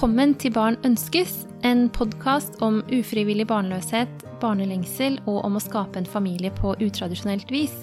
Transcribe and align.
Velkommen 0.00 0.30
til 0.40 0.54
Barn 0.56 0.78
ønskes, 0.88 1.42
en 1.60 1.82
podkast 1.92 2.54
om 2.64 2.78
ufrivillig 2.88 3.44
barnløshet, 3.50 4.22
barnelengsel 4.40 5.18
og 5.28 5.42
om 5.44 5.58
å 5.58 5.60
skape 5.60 6.00
en 6.00 6.08
familie 6.08 6.48
på 6.56 6.72
utradisjonelt 6.80 7.52
vis. 7.52 7.74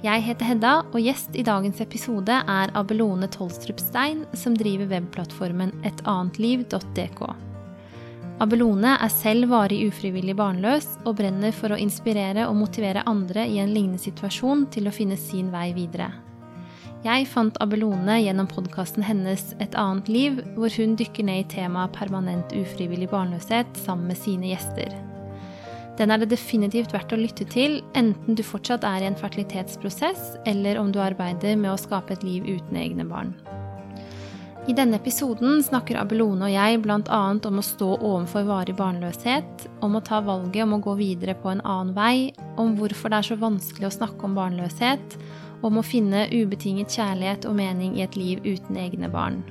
Jeg 0.00 0.24
heter 0.24 0.48
Hedda, 0.48 0.72
og 0.88 1.04
gjest 1.04 1.36
i 1.36 1.44
dagens 1.44 1.84
episode 1.84 2.40
er 2.48 2.72
Abelone 2.72 3.28
Tolstrup 3.28 3.76
Stein, 3.76 4.24
som 4.32 4.56
driver 4.56 4.88
webplattformen 4.94 5.76
etannetliv.dk. 5.84 7.22
Abelone 8.40 8.96
er 8.96 9.12
selv 9.12 9.52
varig 9.52 9.84
ufrivillig 9.90 10.40
barnløs 10.40 10.94
og 11.04 11.18
brenner 11.20 11.52
for 11.52 11.76
å 11.76 11.82
inspirere 11.90 12.48
og 12.48 12.56
motivere 12.64 13.04
andre 13.04 13.44
i 13.44 13.60
en 13.60 13.76
lignende 13.76 14.00
situasjon 14.00 14.70
til 14.72 14.88
å 14.88 14.96
finne 14.96 15.20
sin 15.20 15.52
vei 15.52 15.74
videre. 15.76 16.08
Jeg 17.04 17.26
fant 17.28 17.58
Abelone 17.60 18.14
gjennom 18.22 18.46
podkasten 18.48 19.04
hennes 19.04 19.50
Et 19.60 19.74
annet 19.76 20.06
liv, 20.08 20.38
hvor 20.56 20.72
hun 20.72 20.94
dykker 20.96 21.26
ned 21.28 21.42
i 21.42 21.48
temaet 21.52 21.92
permanent 21.92 22.54
ufrivillig 22.56 23.10
barnløshet 23.10 23.76
sammen 23.76 24.08
med 24.08 24.16
sine 24.16 24.48
gjester. 24.48 24.88
Den 25.98 26.10
er 26.10 26.22
det 26.22 26.30
definitivt 26.32 26.94
verdt 26.96 27.12
å 27.12 27.18
lytte 27.20 27.44
til, 27.52 27.82
enten 27.92 28.38
du 28.38 28.40
fortsatt 28.40 28.86
er 28.88 29.04
i 29.04 29.10
en 29.10 29.20
fertilitetsprosess, 29.20 30.38
eller 30.48 30.80
om 30.80 30.94
du 30.96 30.98
arbeider 31.04 31.60
med 31.60 31.74
å 31.74 31.82
skape 31.82 32.16
et 32.16 32.24
liv 32.24 32.48
uten 32.48 32.80
egne 32.80 33.04
barn. 33.04 33.36
I 34.64 34.72
denne 34.72 34.96
episoden 34.96 35.60
snakker 35.60 36.00
Abelone 36.00 36.48
og 36.48 36.54
jeg 36.54 36.80
bl.a. 36.80 37.22
om 37.36 37.60
å 37.60 37.68
stå 37.68 37.90
overfor 37.98 38.48
varig 38.48 38.78
barnløshet, 38.80 39.68
om 39.84 40.00
å 40.00 40.06
ta 40.08 40.24
valget 40.24 40.64
om 40.64 40.78
å 40.78 40.82
gå 40.88 40.96
videre 41.04 41.36
på 41.36 41.52
en 41.52 41.60
annen 41.68 41.92
vei, 41.92 42.32
om 42.56 42.72
hvorfor 42.80 43.12
det 43.12 43.20
er 43.20 43.28
så 43.28 43.42
vanskelig 43.44 43.92
å 43.92 43.96
snakke 44.00 44.24
om 44.24 44.40
barnløshet, 44.40 45.18
om 45.64 45.80
å 45.80 45.84
finne 45.86 46.26
ubetinget 46.32 46.92
kjærlighet 46.94 47.48
og 47.48 47.56
mening 47.58 47.96
i 47.98 48.04
et 48.04 48.16
liv 48.20 48.44
uten 48.44 48.78
egne 48.80 49.10
barn. 49.12 49.42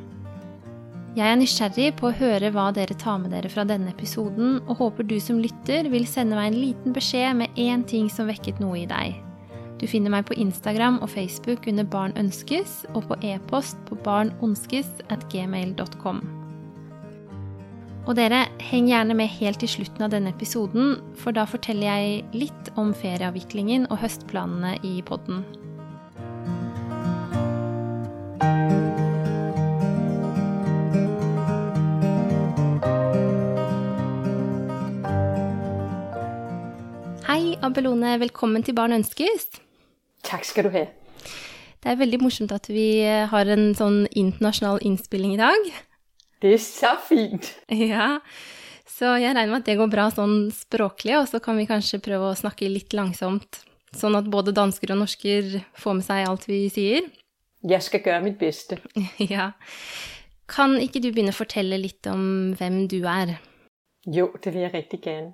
Jeg 1.13 1.29
er 1.29 1.37
nysgjerrig 1.37 1.91
på 1.99 2.07
å 2.09 2.15
høre 2.17 2.49
hva 2.55 2.71
dere 2.73 2.95
tar 2.97 3.19
med 3.21 3.35
dere 3.35 3.49
fra 3.53 3.65
denne 3.69 3.91
episoden, 3.93 4.55
og 4.65 4.79
håper 4.79 5.05
du 5.05 5.19
som 5.21 5.41
lytter 5.41 5.85
vil 5.93 6.07
sende 6.09 6.39
meg 6.39 6.49
en 6.49 6.57
liten 6.57 6.95
beskjed 6.95 7.37
med 7.37 7.59
én 7.61 7.85
ting 7.85 8.09
som 8.09 8.31
vekket 8.31 8.61
noe 8.63 8.79
i 8.81 8.87
deg. 8.89 9.19
Du 9.77 9.85
finner 9.89 10.09
meg 10.13 10.25
på 10.25 10.37
Instagram 10.41 11.01
og 11.03 11.11
Facebook 11.13 11.67
under 11.69 11.85
Barn 11.85 12.15
ønskes, 12.17 12.81
og 12.95 13.05
på 13.11 13.19
e-post 13.29 13.77
på 13.85 13.97
barnonskes 14.01 14.89
at 15.13 15.27
gmail.com. 15.29 16.23
Og 18.03 18.17
dere, 18.17 18.47
heng 18.59 18.89
gjerne 18.89 19.15
med 19.15 19.31
helt 19.37 19.61
til 19.61 19.69
slutten 19.69 20.07
av 20.07 20.15
denne 20.15 20.33
episoden, 20.33 20.97
for 21.19 21.35
da 21.35 21.45
forteller 21.47 21.87
jeg 21.93 22.23
litt 22.35 22.73
om 22.79 22.89
ferieavviklingen 22.97 23.85
og 23.91 24.01
høstplanene 24.01 24.79
i 24.81 24.97
podden. 25.05 25.45
Hei, 37.27 37.55
Abelone. 37.65 38.19
Velkommen 38.21 38.61
til 38.61 38.75
Barn 38.77 38.93
ønskes. 38.93 39.47
Takk 40.27 40.43
skal 40.45 40.67
du 40.67 40.75
ha. 40.75 40.83
Det 41.83 41.91
er 41.91 41.97
veldig 41.99 42.19
morsomt 42.21 42.51
at 42.55 42.69
vi 42.71 43.03
har 43.03 43.49
en 43.51 43.73
sånn 43.75 44.03
internasjonal 44.07 44.83
innspilling 44.87 45.33
i 45.35 45.39
dag. 45.41 45.65
Det 46.43 46.53
er 46.57 46.61
så 46.61 46.93
fint. 47.07 47.49
Ja, 47.71 48.19
så 48.87 49.15
jeg 49.17 49.33
regner 49.33 49.49
med 49.51 49.63
at 49.63 49.69
det 49.71 49.77
går 49.79 49.89
bra 49.91 50.09
sånn 50.13 50.51
språklig, 50.53 51.15
og 51.17 51.27
så 51.31 51.41
kan 51.43 51.57
vi 51.59 51.67
kanskje 51.67 52.01
prøve 52.03 52.29
å 52.29 52.37
snakke 52.37 52.69
litt 52.71 52.93
langsomt, 52.95 53.63
sånn 53.95 54.15
at 54.19 54.29
både 54.31 54.53
dansker 54.55 54.93
og 54.93 55.01
norsker 55.01 55.57
får 55.79 55.97
med 55.99 56.07
seg 56.07 56.27
alt 56.29 56.47
vi 56.47 56.61
sier. 56.71 57.07
Jeg 57.69 57.83
skal 57.83 58.03
gjøre 58.03 58.21
mitt 58.21 58.39
beste. 58.39 58.77
Ja. 59.35 59.51
Kan 60.49 60.75
ikke 60.77 60.99
du 60.99 61.07
begynne 61.09 61.31
å 61.31 61.37
fortelle 61.37 61.77
litt 61.79 62.07
om 62.11 62.51
hvem 62.59 62.87
du 62.91 62.99
er? 63.07 63.37
Jo, 64.05 64.33
det 64.43 64.53
vil 64.53 64.61
jeg 64.61 64.73
rigtig 64.73 64.99
gerne. 65.01 65.33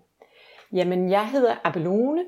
Jamen, 0.73 1.09
jeg 1.09 1.29
hedder 1.29 1.55
Abelone, 1.63 2.25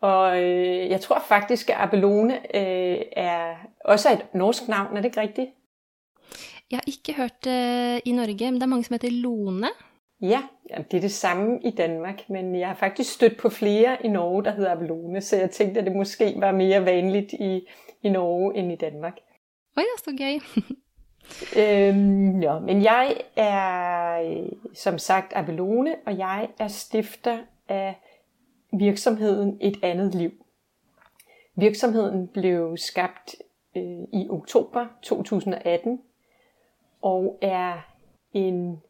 og 0.00 0.42
øh, 0.42 0.90
jeg 0.90 1.00
tror 1.00 1.22
faktisk, 1.28 1.70
at 1.70 1.76
Abelone 1.78 2.34
øh, 2.56 2.98
er 3.12 3.54
også 3.84 4.12
et 4.12 4.34
norsk 4.34 4.68
navn, 4.68 4.96
er 4.96 5.00
det 5.00 5.04
ikke 5.04 5.20
rigtigt? 5.20 5.50
Jeg 6.70 6.76
har 6.76 6.84
ikke 6.86 7.14
hørt 7.14 7.44
det 7.44 8.00
i 8.04 8.12
Norge, 8.12 8.50
men 8.50 8.54
det 8.54 8.62
er 8.62 8.66
mange 8.66 8.84
som 8.84 8.94
heter 8.94 9.10
Lone. 9.10 9.68
Ja, 10.22 10.42
jamen, 10.70 10.86
det 10.90 10.96
er 10.96 11.00
det 11.00 11.12
samme 11.12 11.60
i 11.64 11.70
Danmark, 11.70 12.30
men 12.30 12.54
jeg 12.54 12.68
har 12.68 12.74
faktisk 12.74 13.12
stødt 13.12 13.36
på 13.36 13.48
flere 13.48 13.96
i 14.04 14.08
Norge, 14.08 14.44
der 14.44 14.50
hedder 14.50 14.72
Abelone, 14.72 15.20
så 15.20 15.36
jeg 15.36 15.50
tænkte, 15.50 15.80
at 15.80 15.86
det 15.86 15.96
måske 15.96 16.34
var 16.36 16.52
mere 16.52 16.84
vanligt 16.84 17.32
i, 17.32 17.68
i 18.02 18.08
Norge 18.08 18.56
end 18.56 18.72
i 18.72 18.76
Danmark. 18.76 19.18
Oi, 19.76 19.82
det 19.82 19.88
er 19.96 20.02
så 20.04 20.16
gøy. 20.18 20.62
Øhm, 21.56 22.42
ja, 22.42 22.58
men 22.58 22.82
jeg 22.82 23.20
er 23.36 24.44
som 24.74 24.98
sagt 24.98 25.32
Abelone, 25.36 25.96
og 26.06 26.18
jeg 26.18 26.48
er 26.58 26.68
stifter 26.68 27.38
af 27.68 27.94
virksomheden 28.72 29.58
Et 29.60 29.76
andet 29.82 30.14
liv. 30.14 30.32
Virksomheden 31.54 32.28
blev 32.28 32.76
skabt 32.76 33.34
øh, 33.76 34.02
i 34.12 34.26
oktober 34.30 34.86
2018 35.02 36.00
og 37.02 37.38
er 37.40 37.80
en 38.32 38.82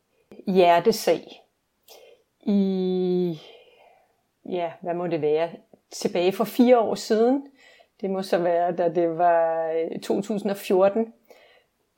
hjertesag 0.46 1.42
i, 2.40 3.40
ja, 4.48 4.72
hvad 4.80 4.94
må 4.94 5.06
det 5.06 5.20
være, 5.20 5.50
tilbage 5.90 6.32
for 6.32 6.44
fire 6.44 6.78
år 6.78 6.94
siden. 6.94 7.46
Det 8.00 8.10
må 8.10 8.22
så 8.22 8.38
være, 8.38 8.76
da 8.76 8.88
det 8.88 9.18
var 9.18 9.72
2014. 10.02 11.14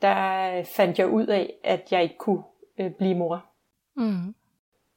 Der 0.03 0.63
fandt 0.65 0.99
jeg 0.99 1.09
ud 1.09 1.27
af, 1.27 1.55
at 1.65 1.93
jeg 1.93 2.03
ikke 2.03 2.19
kunne 2.19 2.43
øh, 2.79 2.91
blive 2.91 3.15
mor. 3.15 3.47
Mm. 3.95 4.35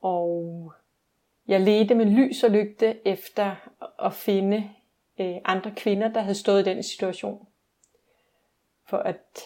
Og 0.01 0.73
jeg 1.47 1.61
ledte 1.61 1.95
med 1.95 2.05
lys 2.05 2.43
og 2.43 2.51
lygte 2.51 3.07
efter 3.07 3.55
at 3.99 4.13
finde 4.13 4.69
øh, 5.19 5.35
andre 5.45 5.71
kvinder, 5.75 6.07
der 6.07 6.21
havde 6.21 6.35
stået 6.35 6.67
i 6.67 6.69
den 6.69 6.83
situation. 6.83 7.47
For 8.87 8.97
at 8.97 9.39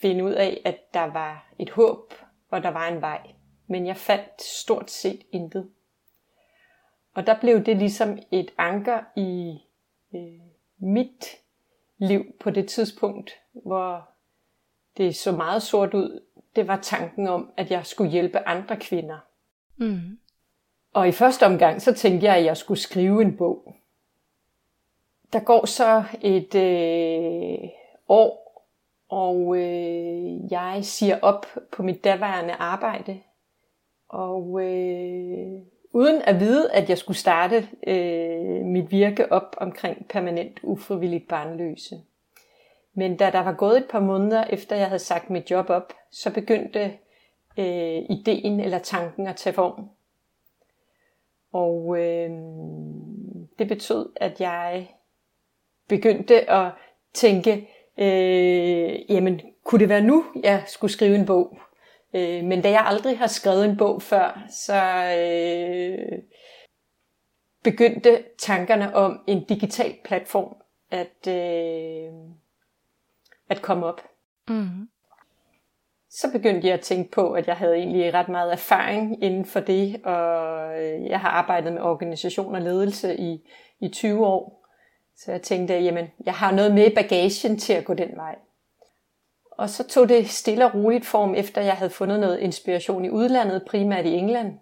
finde 0.00 0.24
ud 0.24 0.32
af, 0.32 0.62
at 0.64 0.94
der 0.94 1.04
var 1.04 1.52
et 1.58 1.70
håb, 1.70 2.14
og 2.50 2.62
der 2.62 2.68
var 2.68 2.88
en 2.88 3.00
vej. 3.00 3.20
Men 3.66 3.86
jeg 3.86 3.96
fandt 3.96 4.42
stort 4.42 4.90
set 4.90 5.22
intet. 5.32 5.70
Og 7.14 7.26
der 7.26 7.40
blev 7.40 7.64
det 7.64 7.76
ligesom 7.76 8.18
et 8.30 8.50
anker 8.58 9.00
i 9.16 9.58
øh, 10.14 10.45
mit 10.78 11.26
liv 11.98 12.24
på 12.40 12.50
det 12.50 12.68
tidspunkt, 12.68 13.30
hvor 13.52 14.08
det 14.96 15.16
så 15.16 15.32
meget 15.32 15.62
sort 15.62 15.94
ud. 15.94 16.20
Det 16.56 16.68
var 16.68 16.76
tanken 16.76 17.28
om, 17.28 17.50
at 17.56 17.70
jeg 17.70 17.86
skulle 17.86 18.10
hjælpe 18.10 18.38
andre 18.38 18.76
kvinder. 18.76 19.18
Mm. 19.76 20.18
Og 20.92 21.08
i 21.08 21.12
første 21.12 21.46
omgang, 21.46 21.82
så 21.82 21.94
tænkte 21.94 22.26
jeg, 22.26 22.36
at 22.36 22.44
jeg 22.44 22.56
skulle 22.56 22.80
skrive 22.80 23.22
en 23.22 23.36
bog. 23.36 23.76
Der 25.32 25.40
går 25.40 25.66
så 25.66 26.04
et 26.22 26.54
øh, 26.54 27.68
år, 28.08 28.62
og 29.08 29.56
øh, 29.56 30.52
jeg 30.52 30.78
siger 30.82 31.18
op 31.22 31.46
på 31.72 31.82
mit 31.82 32.04
daværende 32.04 32.54
arbejde. 32.54 33.20
Og 34.08 34.60
øh, 34.62 35.62
uden 35.92 36.22
at 36.22 36.40
vide, 36.40 36.72
at 36.72 36.88
jeg 36.88 36.98
skulle 36.98 37.16
starte 37.16 37.68
øh, 37.86 38.64
mit 38.64 38.90
virke 38.90 39.32
op 39.32 39.56
omkring 39.58 40.08
permanent 40.08 40.60
ufrivilligt 40.62 41.28
barnløse. 41.28 41.96
Men 42.94 43.16
da 43.16 43.30
der 43.30 43.40
var 43.40 43.52
gået 43.52 43.76
et 43.76 43.88
par 43.90 44.00
måneder 44.00 44.44
efter 44.44 44.76
jeg 44.76 44.86
havde 44.86 44.98
sagt 44.98 45.30
mit 45.30 45.50
job 45.50 45.70
op, 45.70 45.92
så 46.10 46.32
begyndte 46.34 46.80
øh, 47.58 48.02
ideen 48.10 48.60
eller 48.60 48.78
tanken 48.78 49.26
at 49.26 49.36
tage 49.36 49.54
form. 49.54 49.88
Og 51.52 51.98
øh, 51.98 52.30
det 53.58 53.68
betød, 53.68 54.08
at 54.16 54.40
jeg 54.40 54.90
begyndte 55.88 56.50
at 56.50 56.72
tænke, 57.14 57.68
øh, 57.98 59.10
jamen 59.10 59.40
kunne 59.64 59.78
det 59.78 59.88
være 59.88 60.02
nu, 60.02 60.24
jeg 60.42 60.62
skulle 60.66 60.92
skrive 60.92 61.14
en 61.14 61.26
bog? 61.26 61.58
Øh, 62.16 62.44
men 62.44 62.62
da 62.62 62.70
jeg 62.70 62.84
aldrig 62.86 63.18
har 63.18 63.26
skrevet 63.26 63.64
en 63.64 63.76
bog 63.76 64.02
før, 64.02 64.44
så 64.50 64.82
øh, 65.18 66.18
begyndte 67.64 68.24
tankerne 68.38 68.94
om 68.94 69.20
en 69.26 69.44
digital 69.44 69.94
platform 70.04 70.56
at, 70.90 71.26
øh, 71.28 72.12
at 73.48 73.62
komme 73.62 73.86
op. 73.86 74.00
Mm. 74.48 74.88
Så 76.10 76.32
begyndte 76.32 76.66
jeg 76.66 76.74
at 76.74 76.80
tænke 76.80 77.10
på, 77.10 77.32
at 77.32 77.46
jeg 77.46 77.56
havde 77.56 77.76
egentlig 77.76 78.14
ret 78.14 78.28
meget 78.28 78.52
erfaring 78.52 79.24
inden 79.24 79.44
for 79.44 79.60
det, 79.60 80.00
og 80.04 80.82
øh, 80.82 81.06
jeg 81.06 81.20
har 81.20 81.28
arbejdet 81.28 81.72
med 81.72 81.82
organisation 81.82 82.54
og 82.54 82.60
ledelse 82.60 83.16
i, 83.16 83.50
i 83.80 83.88
20 83.88 84.26
år. 84.26 84.66
Så 85.16 85.32
jeg 85.32 85.42
tænkte, 85.42 85.74
jamen, 85.74 86.06
jeg 86.24 86.34
har 86.34 86.52
noget 86.52 86.74
med 86.74 86.94
bagagen 86.94 87.58
til 87.58 87.72
at 87.72 87.84
gå 87.84 87.94
den 87.94 88.16
vej. 88.16 88.38
Og 89.56 89.70
så 89.70 89.88
tog 89.88 90.08
det 90.08 90.28
stille 90.28 90.64
og 90.64 90.74
roligt 90.74 91.06
form, 91.06 91.34
efter 91.34 91.60
jeg 91.60 91.74
havde 91.74 91.90
fundet 91.90 92.20
noget 92.20 92.38
inspiration 92.38 93.04
i 93.04 93.10
udlandet, 93.10 93.64
primært 93.68 94.06
i 94.06 94.12
England, 94.12 94.52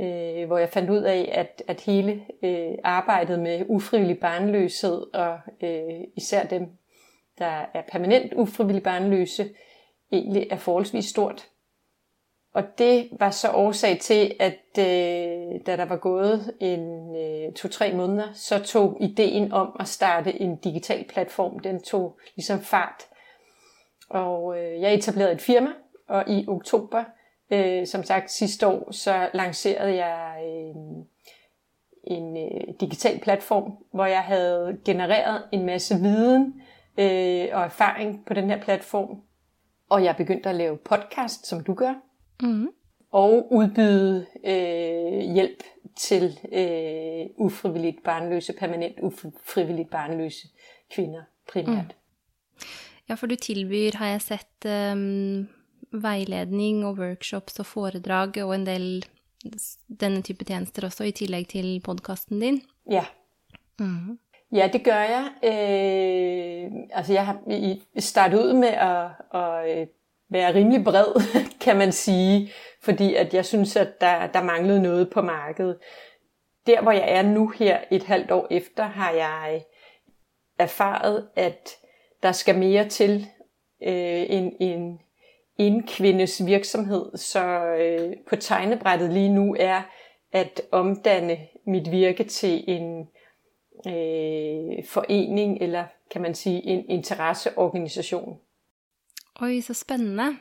øh, 0.00 0.46
hvor 0.46 0.58
jeg 0.58 0.68
fandt 0.68 0.90
ud 0.90 1.02
af, 1.02 1.30
at, 1.32 1.62
at 1.68 1.80
hele 1.80 2.24
øh, 2.42 2.74
arbejdet 2.84 3.38
med 3.38 3.64
ufrivillig 3.68 4.18
barnløshed, 4.20 5.14
og 5.14 5.38
øh, 5.62 6.00
især 6.16 6.46
dem, 6.46 6.68
der 7.38 7.66
er 7.74 7.82
permanent 7.92 8.32
ufrivillig 8.36 8.82
barnløse, 8.82 9.50
egentlig 10.12 10.46
er 10.50 10.56
forholdsvis 10.56 11.04
stort. 11.06 11.48
og 12.52 12.62
det 12.78 13.08
var 13.20 13.30
så 13.30 13.50
årsag 13.50 13.98
til, 14.00 14.34
at 14.40 14.78
øh, 14.78 15.60
da 15.66 15.76
der 15.76 15.84
var 15.84 15.96
gået 15.96 16.54
en 16.60 17.16
øh, 17.16 17.52
to-tre 17.52 17.92
måneder, 17.92 18.32
så 18.34 18.58
tog 18.58 18.96
ideen 19.00 19.52
om 19.52 19.76
at 19.80 19.88
starte 19.88 20.40
en 20.40 20.56
digital 20.56 21.04
platform, 21.08 21.58
den 21.58 21.82
tog 21.82 22.18
ligesom 22.36 22.60
fart. 22.60 23.06
Og 24.12 24.58
øh, 24.58 24.80
jeg 24.80 24.94
etablerede 24.94 25.32
et 25.32 25.40
firma, 25.40 25.70
og 26.08 26.28
i 26.28 26.44
oktober, 26.48 27.04
øh, 27.50 27.86
som 27.86 28.04
sagt 28.04 28.30
sidste 28.30 28.66
år, 28.66 28.90
så 28.90 29.28
lancerede 29.34 30.04
jeg 30.04 30.42
øh, 30.44 30.76
en 32.04 32.36
øh, 32.36 32.74
digital 32.80 33.20
platform, 33.20 33.72
hvor 33.92 34.06
jeg 34.06 34.20
havde 34.20 34.78
genereret 34.84 35.42
en 35.52 35.66
masse 35.66 35.94
viden 35.94 36.62
øh, 36.98 37.48
og 37.52 37.64
erfaring 37.64 38.24
på 38.26 38.34
den 38.34 38.50
her 38.50 38.62
platform. 38.62 39.22
Og 39.88 40.04
jeg 40.04 40.16
begyndte 40.16 40.48
at 40.48 40.54
lave 40.54 40.76
podcast, 40.76 41.46
som 41.46 41.64
du 41.64 41.74
gør 41.74 41.94
mm. 42.42 42.68
og 43.10 43.52
udbyde 43.52 44.26
øh, 44.44 45.32
hjælp 45.34 45.62
til 45.96 46.38
øh, 46.52 47.26
ufrivilligt 47.36 48.02
barnløse, 48.04 48.52
permanent 48.52 49.00
ufrivilligt 49.00 49.90
barnløse 49.90 50.48
kvinder 50.90 51.22
primært. 51.52 51.84
Mm. 51.84 52.01
Ja, 53.12 53.16
for 53.20 53.28
du 53.28 53.34
tilbyr, 53.36 53.98
har 54.00 54.08
jeg 54.08 54.20
sett, 54.24 54.64
um, 54.64 55.48
veiledning 55.92 56.78
og 56.88 56.94
workshops 56.96 57.58
og 57.60 57.66
foredrag 57.68 58.38
og 58.40 58.54
en 58.54 58.62
del 58.64 58.86
denne 60.00 60.22
type 60.24 60.46
tjenester 60.48 60.86
også, 60.88 61.04
i 61.04 61.12
tillegg 61.18 61.50
til 61.50 61.82
podkasten 61.84 62.40
din? 62.40 62.62
Ja. 62.88 63.04
Mm. 63.78 64.16
Ja, 64.52 64.70
det 64.72 64.84
gør 64.84 65.02
jeg. 65.10 65.26
Øh, 65.44 66.72
altså 66.92 67.12
jeg 67.12 67.26
har 67.26 67.36
startet 68.00 68.38
ud 68.38 68.52
med 68.52 68.68
at, 68.68 69.10
at 69.34 69.68
øh, 69.68 69.86
være 70.30 70.54
rimelig 70.54 70.84
bred, 70.84 71.12
kan 71.64 71.76
man 71.76 71.92
sige, 71.92 72.50
fordi 72.82 73.14
at 73.14 73.34
jeg 73.34 73.44
synes, 73.44 73.76
at 73.76 74.00
der, 74.00 74.26
der 74.26 74.42
manglede 74.42 74.82
noget 74.82 75.10
på 75.10 75.22
markedet. 75.22 75.78
Der, 76.66 76.82
hvor 76.82 76.92
jeg 76.92 77.12
er 77.12 77.22
nu 77.22 77.48
her 77.48 77.78
et 77.90 78.02
halvt 78.02 78.30
år 78.30 78.46
efter, 78.50 78.84
har 78.84 79.10
jeg 79.10 79.64
erfaret, 80.58 81.28
at 81.36 81.81
der 82.22 82.32
skal 82.32 82.58
mere 82.58 82.88
til 82.88 83.26
øh, 83.82 84.26
en, 84.30 84.56
en, 84.60 85.00
en 85.58 85.86
kvindes 85.86 86.46
virksomhed. 86.46 87.16
Så 87.16 87.64
øh, 87.64 88.16
på 88.28 88.36
tegnebrættet 88.36 89.12
lige 89.12 89.34
nu 89.34 89.56
er 89.58 89.82
at 90.32 90.60
omdanne 90.70 91.38
mit 91.66 91.90
virke 91.90 92.24
til 92.24 92.64
en 92.68 93.08
øh, 93.86 94.84
forening, 94.84 95.62
eller 95.62 95.84
kan 96.10 96.22
man 96.22 96.34
sige 96.34 96.62
en 96.62 96.90
interesseorganisation. 96.90 98.38
Oj, 99.40 99.60
så 99.60 99.74
spændende. 99.74 100.36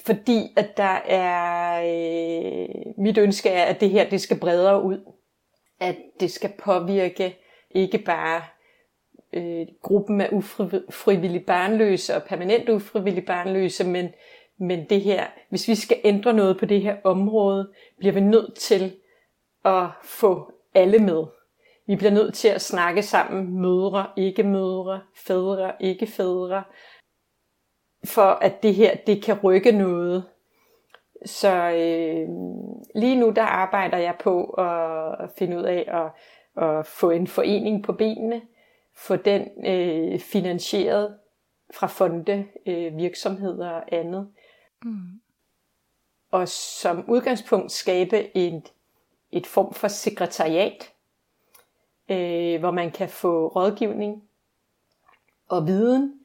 Fordi 0.00 0.52
at 0.56 0.76
der 0.76 1.00
er, 1.06 1.82
øh, 1.82 2.68
mit 2.98 3.18
ønske 3.18 3.48
er, 3.48 3.64
at 3.64 3.80
det 3.80 3.90
her 3.90 4.10
det 4.10 4.20
skal 4.20 4.38
bredere 4.40 4.82
ud. 4.82 5.12
At 5.80 5.96
det 6.20 6.30
skal 6.30 6.52
påvirke 6.58 7.36
ikke 7.70 7.98
bare 7.98 8.42
øh, 9.32 9.66
gruppen 9.82 10.20
af 10.20 10.28
ufrivillige 10.32 11.44
barnløse 11.44 12.16
og 12.16 12.22
permanent 12.22 12.68
ufrivillige 12.68 13.26
barnløse, 13.26 13.84
men, 13.86 14.08
men 14.58 14.86
det 14.90 15.00
her, 15.00 15.26
hvis 15.48 15.68
vi 15.68 15.74
skal 15.74 15.96
ændre 16.04 16.32
noget 16.32 16.58
på 16.58 16.66
det 16.66 16.82
her 16.82 16.96
område, 17.04 17.72
bliver 17.98 18.12
vi 18.12 18.20
nødt 18.20 18.54
til 18.54 18.96
at 19.64 19.86
få 20.04 20.52
alle 20.74 20.98
med. 20.98 21.24
Vi 21.86 21.96
bliver 21.96 22.10
nødt 22.10 22.34
til 22.34 22.48
at 22.48 22.60
snakke 22.60 23.02
sammen, 23.02 23.60
mødre, 23.60 24.06
ikke 24.16 24.42
mødre, 24.42 25.00
fædre, 25.16 25.72
ikke 25.80 26.06
fædre, 26.06 26.62
for 28.04 28.22
at 28.22 28.62
det 28.62 28.74
her 28.74 28.96
det 29.06 29.24
kan 29.24 29.38
rykke 29.44 29.72
noget. 29.72 30.24
Så 31.24 31.70
øh, 31.70 32.28
lige 32.94 33.20
nu 33.20 33.30
der 33.30 33.42
arbejder 33.42 33.98
jeg 33.98 34.14
på 34.20 34.44
at 34.44 35.30
finde 35.38 35.58
ud 35.58 35.62
af 35.62 35.84
at, 35.88 36.10
at 36.64 36.86
få 36.86 37.10
en 37.10 37.26
forening 37.26 37.84
på 37.84 37.92
benene, 37.92 38.42
få 38.94 39.16
den 39.16 39.66
øh, 39.66 40.20
finansieret 40.20 41.18
fra 41.74 41.86
fonde, 41.86 42.46
øh, 42.66 42.96
virksomheder 42.96 43.70
og 43.70 43.84
andet. 43.92 44.28
Mm. 44.84 45.20
Og 46.30 46.48
som 46.48 47.04
udgangspunkt 47.08 47.72
skabe 47.72 48.36
et, 48.36 48.72
et 49.32 49.46
form 49.46 49.74
for 49.74 49.88
sekretariat, 49.88 50.92
øh, 52.08 52.60
hvor 52.60 52.70
man 52.70 52.90
kan 52.90 53.08
få 53.08 53.48
rådgivning 53.48 54.24
og 55.48 55.66
viden, 55.66 56.20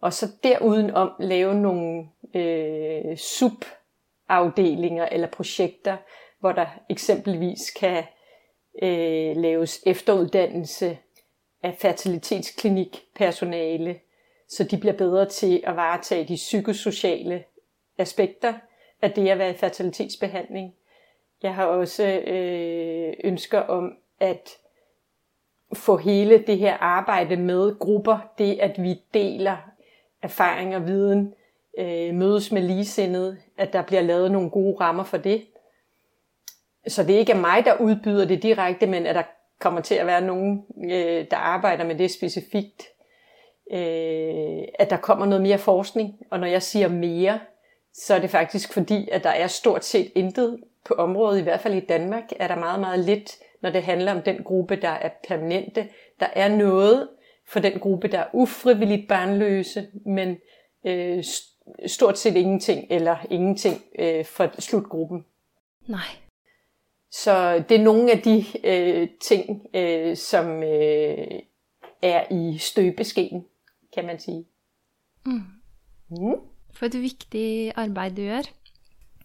og 0.00 0.12
så 0.12 0.28
derudenom 0.42 1.10
lave 1.20 1.54
nogle 1.54 2.08
øh, 2.34 3.16
subafdelinger 3.16 5.06
eller 5.06 5.28
projekter, 5.28 5.96
hvor 6.40 6.52
der 6.52 6.66
eksempelvis 6.88 7.70
kan 7.70 8.04
øh, 8.82 9.36
laves 9.36 9.82
efteruddannelse 9.86 10.98
af 11.64 11.76
fertilitetsklinikpersonale, 11.78 14.00
så 14.48 14.64
de 14.64 14.78
bliver 14.78 14.96
bedre 14.96 15.28
til 15.28 15.62
at 15.66 15.76
varetage 15.76 16.28
de 16.28 16.34
psykosociale 16.34 17.44
aspekter 17.98 18.54
af 19.02 19.12
det 19.12 19.28
at 19.28 19.38
være 19.38 19.50
i 19.50 19.56
fertilitetsbehandling. 19.56 20.74
Jeg 21.42 21.54
har 21.54 21.64
også 21.64 22.22
øh, 22.26 23.14
ønsker 23.24 23.60
om 23.60 23.92
at 24.20 24.50
få 25.74 25.96
hele 25.96 26.38
det 26.38 26.58
her 26.58 26.76
arbejde 26.76 27.36
med 27.36 27.78
grupper, 27.78 28.18
det 28.38 28.58
at 28.60 28.82
vi 28.82 28.94
deler 29.14 29.56
erfaring 30.22 30.76
og 30.76 30.86
viden, 30.86 31.34
øh, 31.78 32.14
mødes 32.14 32.52
med 32.52 32.62
ligesindede, 32.62 33.38
at 33.58 33.72
der 33.72 33.82
bliver 33.82 34.02
lavet 34.02 34.32
nogle 34.32 34.50
gode 34.50 34.76
rammer 34.80 35.04
for 35.04 35.16
det. 35.16 35.46
Så 36.86 37.02
det 37.02 37.14
er 37.14 37.18
ikke 37.18 37.34
mig, 37.34 37.64
der 37.64 37.80
udbyder 37.80 38.24
det 38.24 38.42
direkte, 38.42 38.86
men 38.86 39.06
at 39.06 39.14
der 39.14 39.22
kommer 39.60 39.80
til 39.80 39.94
at 39.94 40.06
være 40.06 40.20
nogen, 40.20 40.64
øh, 40.84 41.26
der 41.30 41.36
arbejder 41.36 41.84
med 41.84 41.94
det 41.94 42.10
specifikt. 42.10 42.82
Øh, 43.72 44.62
at 44.78 44.90
der 44.90 44.96
kommer 44.96 45.26
noget 45.26 45.42
mere 45.42 45.58
forskning, 45.58 46.14
og 46.30 46.40
når 46.40 46.46
jeg 46.46 46.62
siger 46.62 46.88
mere, 46.88 47.40
så 47.92 48.14
er 48.14 48.18
det 48.18 48.30
faktisk 48.30 48.72
fordi, 48.72 49.08
at 49.12 49.24
der 49.24 49.30
er 49.30 49.46
stort 49.46 49.84
set 49.84 50.12
intet 50.14 50.60
på 50.84 50.94
området, 50.94 51.38
i 51.38 51.42
hvert 51.42 51.60
fald 51.60 51.74
i 51.74 51.80
Danmark, 51.80 52.24
er 52.38 52.48
der 52.48 52.56
meget, 52.56 52.80
meget 52.80 52.98
lidt, 52.98 53.38
når 53.62 53.70
det 53.70 53.82
handler 53.82 54.12
om 54.12 54.22
den 54.22 54.42
gruppe, 54.44 54.76
der 54.76 54.88
er 54.88 55.10
permanente. 55.28 55.88
Der 56.20 56.26
er 56.32 56.48
noget, 56.48 57.08
for 57.46 57.60
den 57.60 57.80
gruppe, 57.80 58.08
der 58.08 58.18
er 58.18 58.26
ufrivilligt 58.32 59.08
barnløse, 59.08 59.86
men 60.06 60.36
øh, 60.86 61.24
stort 61.86 62.18
set 62.18 62.36
ingenting, 62.36 62.86
eller 62.90 63.16
ingenting 63.30 63.82
øh, 63.98 64.24
for 64.24 64.60
slutgruppen. 64.60 65.24
Nej. 65.86 66.23
Så 67.22 67.64
det 67.68 67.76
er 67.80 67.82
nogle 67.82 68.12
af 68.12 68.22
de 68.22 68.44
øh, 68.64 69.08
ting, 69.20 69.66
øh, 69.74 70.16
som 70.16 70.62
øh, 70.62 71.26
er 72.02 72.32
i 72.32 72.58
støbeskeen, 72.58 73.44
kan 73.94 74.06
man 74.06 74.18
sige. 74.18 74.44
Mm. 75.26 75.42
Mm. 76.10 76.34
For 76.72 76.86
et 76.86 77.02
vigtigt 77.02 77.72
arbejde, 77.76 78.16
du 78.16 78.22
gør. 78.22 78.42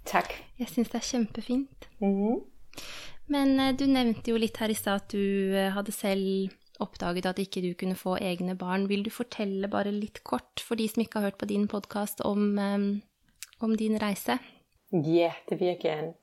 Tak. 0.05 0.34
Jeg 0.60 0.67
synes, 0.67 0.89
det 0.89 0.96
er 0.96 1.08
kjempefint. 1.12 1.89
Mm. 2.00 2.39
Men 3.27 3.60
øh, 3.60 3.79
du 3.79 3.86
nævnte 3.86 4.31
jo 4.31 4.38
lidt 4.38 4.58
her 4.58 4.67
i 4.67 4.74
stad, 4.74 4.96
at 4.96 5.12
du 5.12 5.17
øh, 5.17 5.74
havde 5.74 5.91
selv 5.91 6.50
oppdaget 6.79 7.25
at 7.25 7.39
ikke 7.39 7.62
du 7.69 7.74
kunne 7.79 7.96
få 7.96 8.15
egne 8.15 8.58
barn. 8.58 8.89
Vil 8.89 9.05
du 9.05 9.10
fortelle 9.10 9.67
bare 9.67 9.91
litt 9.91 10.24
kort 10.24 10.63
for 10.67 10.75
de 10.75 10.88
som 10.88 11.01
ikke 11.01 11.17
har 11.17 11.22
hørt 11.22 11.38
på 11.38 11.46
din 11.46 11.67
podkast, 11.67 12.22
om, 12.22 12.58
um, 12.58 13.01
om 13.60 13.75
din 13.75 14.01
reise? 14.01 14.38
Ja, 14.91 15.31
det 15.50 15.60
vil 15.60 15.67
jeg 15.67 15.79
gerne. 15.81 16.13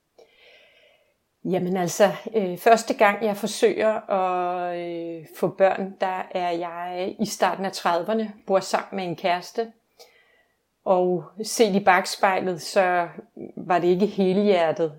Jamen 1.51 1.77
altså, 1.77 2.13
øh, 2.35 2.59
første 2.59 2.95
gang 2.95 3.25
jeg 3.25 3.37
forsøger 3.37 4.11
at 4.11 4.79
øh, 4.79 5.27
få 5.37 5.49
børn, 5.49 5.95
der 6.01 6.23
er 6.31 6.51
jeg 6.51 7.17
i 7.21 7.27
starten 7.27 7.65
af 7.65 7.71
30'erne, 7.71 8.25
bor 8.47 8.61
sammen 8.61 8.97
med 8.97 9.05
en 9.05 9.17
kæreste. 9.17 9.73
Og 10.85 11.25
set 11.43 11.75
i 11.75 11.81
bagspejlet, 11.81 12.63
så 12.63 13.09
var 13.57 13.79
det 13.79 13.89
ikke 13.89 14.07
hele 14.07 14.43
hjertet, 14.43 14.93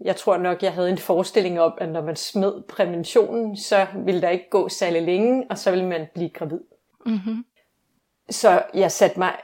jeg 0.00 0.16
tror 0.16 0.36
nok, 0.36 0.62
jeg 0.62 0.72
havde 0.72 0.90
en 0.90 0.98
forestilling 0.98 1.60
om, 1.60 1.72
at 1.78 1.88
når 1.88 2.02
man 2.02 2.16
smed 2.16 2.62
præventionen, 2.62 3.56
så 3.56 3.86
ville 4.04 4.20
der 4.20 4.28
ikke 4.28 4.50
gå 4.50 4.68
særlig 4.68 5.02
længe, 5.02 5.46
og 5.50 5.58
så 5.58 5.70
ville 5.70 5.86
man 5.86 6.06
blive 6.14 6.30
gravid. 6.30 6.60
Mm-hmm. 7.06 7.44
Så 8.30 8.62
jeg 8.74 8.92
satte 8.92 9.18
mig, 9.18 9.34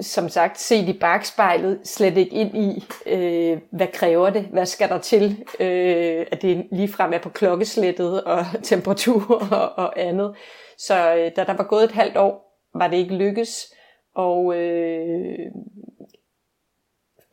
som 0.00 0.28
sagt, 0.28 0.60
set 0.60 0.88
i 0.88 0.98
bagspejlet, 0.98 1.80
slet 1.84 2.16
ikke 2.16 2.36
ind 2.36 2.56
i, 2.56 2.84
øh, 3.06 3.60
hvad 3.70 3.86
kræver 3.92 4.30
det, 4.30 4.42
hvad 4.42 4.66
skal 4.66 4.88
der 4.88 4.98
til, 4.98 5.44
øh, 5.60 6.26
at 6.32 6.42
det 6.42 6.66
ligefrem 6.72 7.12
er 7.12 7.18
på 7.18 7.28
klokkeslættet 7.28 8.24
og 8.24 8.44
temperatur 8.62 9.52
og, 9.52 9.84
og 9.84 10.00
andet. 10.00 10.36
Så 10.78 11.14
øh, 11.14 11.32
da 11.36 11.44
der 11.44 11.56
var 11.56 11.64
gået 11.64 11.84
et 11.84 11.92
halvt 11.92 12.16
år, 12.16 12.60
var 12.74 12.88
det 12.88 12.96
ikke 12.96 13.14
lykkes, 13.14 13.74
og 14.14 14.56
øh, 14.56 15.38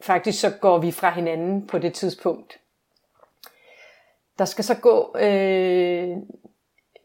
Faktisk 0.01 0.39
så 0.39 0.49
går 0.61 0.77
vi 0.77 0.91
fra 0.91 1.09
hinanden 1.09 1.67
på 1.67 1.77
det 1.77 1.93
tidspunkt. 1.93 2.59
Der 4.37 4.45
skal 4.45 4.63
så 4.63 4.75
gå 4.75 5.15
øh, 5.19 6.17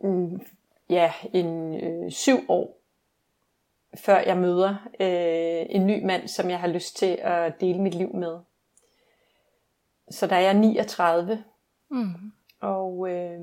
mm, 0.00 0.40
ja, 0.90 1.12
en 1.32 1.74
øh, 1.84 2.10
syv 2.10 2.38
år, 2.48 2.75
før 3.96 4.18
jeg 4.18 4.36
møder 4.36 4.88
øh, 5.00 5.66
en 5.76 5.86
ny 5.86 6.04
mand, 6.04 6.28
som 6.28 6.50
jeg 6.50 6.60
har 6.60 6.68
lyst 6.68 6.96
til 6.96 7.18
at 7.22 7.60
dele 7.60 7.82
mit 7.82 7.94
liv 7.94 8.14
med. 8.14 8.38
Så 10.10 10.26
der 10.26 10.36
er 10.36 10.40
jeg 10.40 10.54
39, 10.54 11.44
Mm. 11.88 12.32
og 12.60 13.08
øh, 13.10 13.40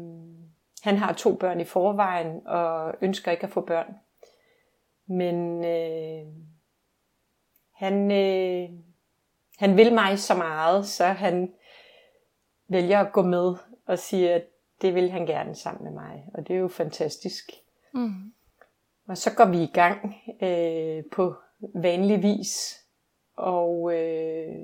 han 0.84 0.98
har 0.98 1.14
to 1.14 1.36
børn 1.36 1.60
i 1.60 1.64
forvejen, 1.66 2.48
og 2.48 2.94
ønsker 3.02 3.32
ikke 3.32 3.44
at 3.44 3.50
få 3.50 3.62
børn. 3.62 3.96
Men 5.08 5.66
øh, 5.66 6.26
han, 7.74 8.12
øh, 8.12 8.70
han 9.58 9.78
vil 9.78 9.94
mig 9.94 10.20
så 10.20 10.36
meget, 10.36 10.86
så 10.88 11.06
han 11.06 11.54
vælger 12.68 13.00
at 13.00 13.12
gå 13.14 13.22
med 13.22 13.56
og 13.86 14.00
siger, 14.00 14.36
at 14.36 14.44
det 14.82 14.96
vil 14.96 15.12
han 15.12 15.26
gerne 15.26 15.56
sammen 15.56 15.84
med 15.84 15.92
mig. 15.92 16.26
Og 16.34 16.48
det 16.48 16.56
er 16.56 16.60
jo 16.60 16.68
fantastisk. 16.68 17.52
Mm. 17.94 18.34
Og 19.08 19.18
så 19.18 19.34
går 19.34 19.46
vi 19.46 19.64
i 19.64 19.72
gang 19.74 20.16
øh, 20.42 21.04
på 21.12 21.36
vanlig 21.76 22.24
vis. 22.24 22.80
Og 23.36 23.94
øh, 23.94 24.56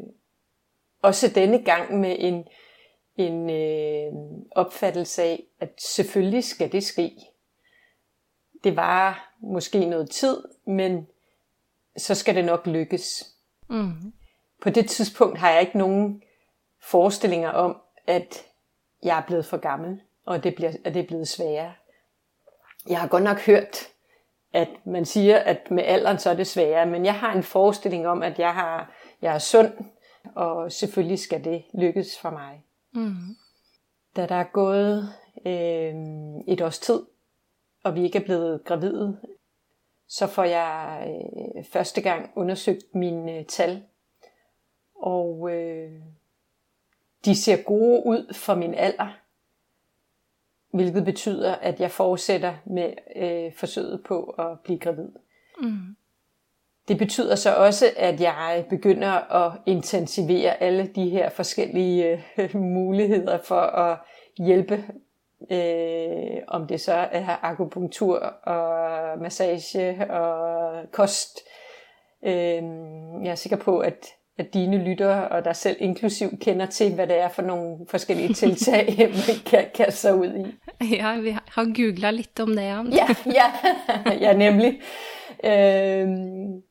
også 1.01 1.31
denne 1.35 1.63
gang 1.63 1.99
med 1.99 2.15
en, 2.19 2.47
en 3.17 3.49
øh, 3.49 4.13
opfattelse 4.51 5.23
af, 5.23 5.43
at 5.59 5.69
selvfølgelig 5.77 6.43
skal 6.43 6.71
det 6.71 6.83
ske. 6.83 7.11
Det 8.63 8.75
var 8.75 9.33
måske 9.41 9.85
noget 9.85 10.09
tid, 10.09 10.43
men 10.65 11.07
så 11.97 12.15
skal 12.15 12.35
det 12.35 12.45
nok 12.45 12.67
lykkes. 12.67 13.35
Mm. 13.69 14.13
På 14.61 14.69
det 14.69 14.89
tidspunkt 14.89 15.37
har 15.37 15.51
jeg 15.51 15.61
ikke 15.61 15.77
nogen 15.77 16.23
forestillinger 16.81 17.49
om, 17.49 17.81
at 18.07 18.45
jeg 19.03 19.17
er 19.17 19.23
blevet 19.27 19.45
for 19.45 19.57
gammel, 19.57 20.01
og 20.25 20.43
det 20.43 20.55
bliver, 20.55 20.73
at 20.85 20.93
det 20.93 21.03
er 21.03 21.07
blevet 21.07 21.27
sværere. 21.27 21.73
Jeg 22.89 22.99
har 22.99 23.07
godt 23.07 23.23
nok 23.23 23.39
hørt, 23.39 23.89
at 24.53 24.69
man 24.85 25.05
siger, 25.05 25.37
at 25.37 25.71
med 25.71 25.83
alderen 25.83 26.19
så 26.19 26.29
er 26.29 26.35
det 26.35 26.47
sværere, 26.47 26.85
men 26.85 27.05
jeg 27.05 27.13
har 27.13 27.33
en 27.33 27.43
forestilling 27.43 28.07
om, 28.07 28.23
at 28.23 28.39
jeg, 28.39 28.53
har, 28.53 28.93
jeg 29.21 29.35
er 29.35 29.39
sund, 29.39 29.71
og 30.35 30.71
selvfølgelig 30.71 31.19
skal 31.19 31.43
det 31.43 31.63
lykkes 31.73 32.19
for 32.19 32.29
mig. 32.29 32.63
Mm. 32.91 33.35
Da 34.15 34.25
der 34.25 34.35
er 34.35 34.51
gået 34.53 35.09
øh, 35.45 35.95
et 36.47 36.61
års 36.61 36.79
tid, 36.79 37.01
og 37.83 37.95
vi 37.95 38.03
ikke 38.03 38.19
er 38.19 38.25
blevet 38.25 38.63
gravide, 38.65 39.19
så 40.07 40.27
får 40.27 40.43
jeg 40.43 41.07
øh, 41.07 41.65
første 41.65 42.01
gang 42.01 42.31
undersøgt 42.35 42.95
mine 42.95 43.37
øh, 43.37 43.45
tal. 43.45 43.83
Og 44.95 45.49
øh, 45.51 45.91
de 47.25 47.35
ser 47.35 47.63
gode 47.63 48.03
ud 48.05 48.33
for 48.33 48.55
min 48.55 48.73
alder, 48.73 49.18
hvilket 50.71 51.05
betyder, 51.05 51.55
at 51.55 51.79
jeg 51.79 51.91
fortsætter 51.91 52.53
med 52.65 52.93
øh, 53.15 53.53
forsøget 53.55 54.03
på 54.03 54.23
at 54.23 54.59
blive 54.63 54.79
gravid. 54.79 55.09
Mm. 55.61 55.95
Det 56.87 56.97
betyder 56.97 57.35
så 57.35 57.55
også, 57.55 57.85
at 57.97 58.21
jeg 58.21 58.65
begynder 58.69 59.11
at 59.45 59.51
intensivere 59.65 60.63
alle 60.63 60.87
de 60.87 61.09
her 61.09 61.29
forskellige 61.29 62.23
øh, 62.37 62.55
muligheder 62.75 63.37
for 63.37 63.61
at 63.61 63.97
hjælpe, 64.37 64.83
øh, 65.51 66.41
om 66.47 66.67
det 66.67 66.81
så 66.81 66.93
er 66.93 67.45
akupunktur 67.45 68.17
og 68.43 69.19
massage 69.19 70.11
og 70.11 70.91
kost. 70.91 71.39
Øh, 72.23 72.63
jeg 73.23 73.31
er 73.31 73.35
sikker 73.35 73.57
på, 73.57 73.79
at, 73.79 74.07
at 74.39 74.53
dine 74.53 74.83
lyttere 74.83 75.27
og 75.27 75.45
dig 75.45 75.55
selv 75.55 75.77
inklusiv 75.79 76.29
kender 76.41 76.65
til, 76.65 76.95
hvad 76.95 77.07
det 77.07 77.19
er 77.19 77.29
for 77.29 77.41
nogle 77.41 77.77
forskellige 77.87 78.33
tiltag, 78.33 78.95
man 79.27 79.37
kan 79.45 79.65
kaste 79.75 79.99
sig 79.99 80.15
ud 80.15 80.27
i. 80.27 80.55
Ja, 80.95 81.19
vi 81.19 81.29
har 81.29 81.65
googlet 81.75 82.13
lidt 82.13 82.39
om 82.39 82.47
det. 82.49 82.61
Ja, 82.61 82.77
Ja, 82.91 83.07
ja, 83.25 84.13
ja 84.25 84.33
nemlig. 84.33 84.81
Øhm, 85.43 86.61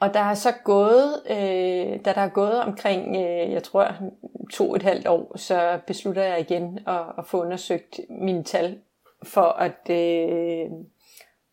og 0.00 0.14
der 0.14 0.20
er 0.20 0.34
så 0.34 0.52
gået, 0.64 1.22
øh, 1.30 2.04
da 2.04 2.12
der 2.12 2.20
er 2.20 2.28
gået 2.28 2.60
omkring, 2.60 3.16
øh, 3.16 3.52
jeg 3.52 3.62
tror, 3.62 3.94
to 4.52 4.70
og 4.70 4.76
et 4.76 4.82
halvt 4.82 5.06
år, 5.06 5.36
så 5.36 5.80
beslutter 5.86 6.22
jeg 6.22 6.40
igen 6.40 6.78
at, 6.86 7.02
at 7.18 7.26
få 7.26 7.42
undersøgt 7.42 8.00
mine 8.10 8.44
tal 8.44 8.78
for 9.24 9.42
at 9.42 9.90
øh, 9.90 10.70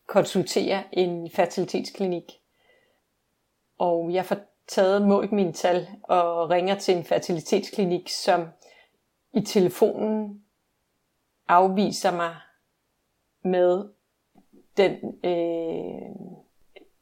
konsultere 0.08 0.84
en 0.92 1.30
fertilitetsklinik. 1.36 2.24
Og 3.80 4.14
jeg 4.14 4.26
får 4.26 4.38
taget 4.68 5.08
målt 5.08 5.32
mine 5.32 5.54
tal 5.54 5.88
og 6.04 6.50
ringer 6.50 6.76
til 6.76 6.98
en 6.98 7.04
fertilitetsklinik, 7.04 8.10
som 8.10 8.48
i 9.34 9.42
telefonen 9.42 10.44
afviser 11.48 12.12
mig 12.12 12.36
med 13.44 13.90
den 14.78 14.92
øh, 15.24 16.16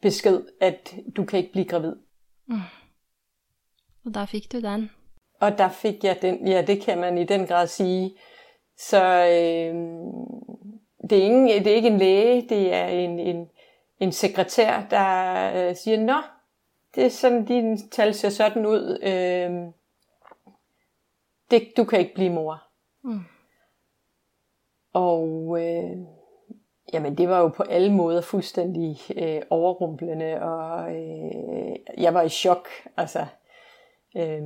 besked, 0.02 0.42
at 0.62 0.96
du 1.16 1.26
kan 1.26 1.40
ikke 1.40 1.52
blive 1.52 1.66
gravid. 1.66 1.96
Og 4.06 4.14
der 4.14 4.26
fik 4.26 4.52
du 4.52 4.62
den. 4.62 4.90
Og 5.40 5.58
der 5.58 5.70
fik 5.70 6.04
jeg 6.04 6.22
den, 6.22 6.48
ja 6.48 6.62
det 6.68 6.82
kan 6.82 6.98
man 6.98 7.18
i 7.18 7.24
den 7.24 7.48
grad 7.48 7.68
sige. 7.68 8.18
Så 8.78 9.04
øh, 9.04 9.76
det, 11.10 11.18
er 11.18 11.24
ingen, 11.24 11.48
det 11.48 11.68
er 11.68 11.76
ikke 11.76 11.88
en 11.88 11.98
læge, 11.98 12.50
det 12.50 12.74
er 12.74 12.88
en, 12.88 13.20
en, 13.20 13.50
en 14.00 14.12
sekretær, 14.12 14.88
der 14.90 15.70
øh, 15.70 15.76
siger, 15.76 16.00
Nå, 16.00 16.22
det 16.98 17.06
er 17.06 17.10
sådan, 17.10 17.46
dine 17.46 17.78
tal 17.92 18.14
ser 18.14 18.30
sådan 18.30 18.66
ud. 18.66 19.00
Øh, 19.04 19.74
det, 21.52 21.78
du 21.78 21.84
kan 21.84 22.00
ikke 22.00 22.14
blive 22.14 22.30
mor. 22.30 22.64
Mm. 23.04 23.20
Og 24.94 25.58
øh, 25.62 25.98
jamen, 26.94 27.18
det 27.18 27.30
var 27.30 27.40
jo 27.40 27.48
på 27.48 27.64
alle 27.64 27.94
måder 27.94 28.22
fuldstændig 28.22 29.00
øh, 29.16 29.42
overrumplende, 29.50 30.42
og 30.42 30.96
øh, 30.96 31.76
jeg 31.98 32.14
var 32.14 32.22
i 32.22 32.30
chok. 32.30 32.68
Altså, 32.98 33.26
øh, 34.18 34.42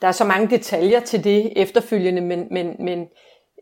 der 0.00 0.08
er 0.08 0.12
så 0.12 0.24
mange 0.24 0.50
detaljer 0.50 1.00
til 1.00 1.24
det 1.24 1.62
efterfølgende, 1.62 2.20
men, 2.22 2.48
men, 2.50 2.76
men 2.78 3.08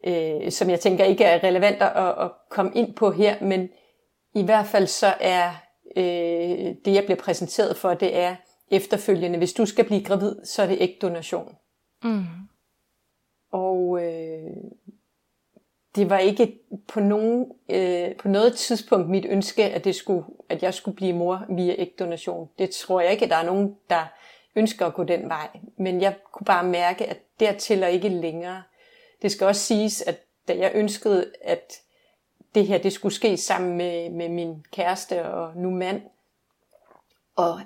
øh, 0.05 0.51
som 0.51 0.71
jeg 0.71 0.81
tænker 0.81 1.05
ikke 1.05 1.25
er 1.25 1.45
relevant 1.45 1.83
at, 1.83 2.25
at 2.25 2.31
komme 2.49 2.73
ind 2.75 2.95
på 2.95 3.11
her, 3.11 3.45
men 3.45 3.71
i 4.35 4.45
hvert 4.45 4.67
fald 4.67 4.87
så 4.87 5.15
er 5.21 5.66
øh, 5.97 6.75
det, 6.85 6.95
jeg 6.95 7.05
bliver 7.05 7.19
præsenteret 7.19 7.77
for, 7.77 7.95
det 7.95 8.17
er 8.17 8.37
efterfølgende, 8.71 9.39
hvis 9.39 9.53
du 9.53 9.67
skal 9.67 9.85
blive 9.85 10.05
gravid, 10.05 10.37
så 10.45 10.63
er 10.63 10.67
det 10.67 10.79
ægdonation. 10.81 11.57
Mm. 12.05 12.25
Og 13.53 14.03
øh, 14.03 14.57
det 15.97 16.11
var 16.11 16.19
ikke 16.19 16.59
på, 16.89 17.01
nogen, 17.01 17.53
øh, 17.69 18.17
på 18.17 18.29
noget 18.29 18.55
tidspunkt 18.55 19.11
mit 19.11 19.27
ønske, 19.29 19.65
at, 19.65 19.85
det 19.85 19.95
skulle, 19.95 20.25
at 20.49 20.63
jeg 20.63 20.75
skulle 20.75 20.97
blive 20.97 21.13
mor 21.13 21.45
via 21.49 21.75
ægdonation. 21.79 22.49
Det 22.59 22.71
tror 22.71 23.01
jeg 23.01 23.13
ikke, 23.13 23.25
at 23.25 23.31
der 23.31 23.37
er 23.37 23.47
nogen, 23.47 23.77
der 23.91 24.07
ønsker 24.57 24.87
at 24.87 24.95
gå 24.95 25.05
den 25.05 25.29
vej. 25.29 25.49
Men 25.79 26.01
jeg 26.01 26.17
kunne 26.33 26.45
bare 26.45 26.65
mærke, 26.65 27.07
at 27.07 27.19
dertil 27.41 27.83
er 27.83 27.87
ikke 27.87 28.09
længere. 28.09 28.63
Det 29.23 29.33
skal 29.33 29.47
også 29.47 29.61
siges, 29.61 30.03
at 30.03 30.23
da 30.49 30.59
jeg 30.59 30.73
ønskede, 30.75 31.33
at 31.43 31.73
det 32.57 32.67
her 32.67 32.79
det 32.79 32.93
skulle 32.93 33.15
ske 33.15 33.37
sammen 33.37 33.77
med, 33.77 34.11
med 34.11 34.29
min 34.29 34.65
kæreste 34.73 35.25
og 35.25 35.57
nu 35.57 35.71
mand, 35.71 36.03
og 37.37 37.61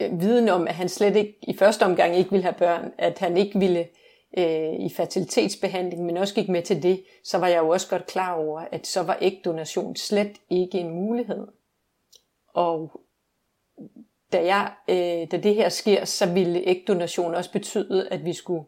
øh, 0.00 0.20
viden 0.20 0.48
om, 0.48 0.68
at 0.68 0.74
han 0.74 0.88
slet 0.88 1.16
ikke 1.16 1.38
i 1.42 1.56
første 1.56 1.82
omgang 1.82 2.16
ikke 2.16 2.30
ville 2.30 2.42
have 2.42 2.54
børn, 2.58 2.92
at 2.98 3.18
han 3.18 3.36
ikke 3.36 3.58
ville 3.58 3.88
øh, 4.38 4.72
i 4.72 4.88
fertilitetsbehandling, 4.96 6.04
men 6.04 6.16
også 6.16 6.34
gik 6.34 6.48
med 6.48 6.62
til 6.62 6.82
det, 6.82 7.04
så 7.24 7.38
var 7.38 7.48
jeg 7.48 7.58
jo 7.58 7.68
også 7.68 7.88
godt 7.88 8.06
klar 8.06 8.34
over, 8.34 8.60
at 8.60 8.86
så 8.86 9.02
var 9.02 9.18
ægdonation 9.20 9.96
slet 9.96 10.32
ikke 10.50 10.78
en 10.78 10.90
mulighed. 10.90 11.46
Og 12.54 13.00
da, 14.32 14.44
jeg, 14.44 14.72
øh, 14.88 15.30
da 15.30 15.36
det 15.36 15.54
her 15.54 15.68
sker, 15.68 16.04
så 16.04 16.32
ville 16.32 16.68
ægdonation 16.68 17.34
også 17.34 17.52
betyde, 17.52 18.08
at 18.10 18.24
vi 18.24 18.32
skulle 18.32 18.64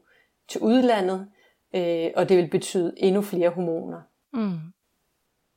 til 0.49 0.61
udlandet, 0.61 1.29
øh, 1.75 2.11
og 2.17 2.29
det 2.29 2.37
ville 2.37 2.51
betyde 2.51 2.95
endnu 2.97 3.23
flere 3.23 3.51
hormoner. 3.51 4.01
Mm. 4.33 4.59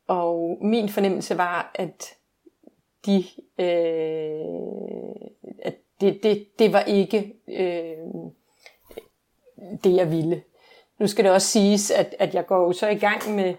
Og 0.07 0.57
min 0.61 0.89
fornemmelse 0.89 1.37
var, 1.37 1.71
at 1.75 2.13
de, 3.05 3.23
øh, 3.57 5.27
at 5.63 5.75
det, 6.01 6.23
det, 6.23 6.47
det 6.59 6.73
var 6.73 6.81
ikke 6.81 7.33
øh, 7.47 7.97
det, 9.83 9.95
jeg 9.95 10.11
ville. 10.11 10.43
Nu 10.99 11.07
skal 11.07 11.25
det 11.25 11.31
også 11.31 11.47
siges, 11.47 11.91
at, 11.91 12.15
at 12.19 12.33
jeg 12.33 12.45
går 12.45 12.63
jo 12.65 12.71
så 12.71 12.87
i 12.87 12.95
gang 12.95 13.35
med 13.35 13.55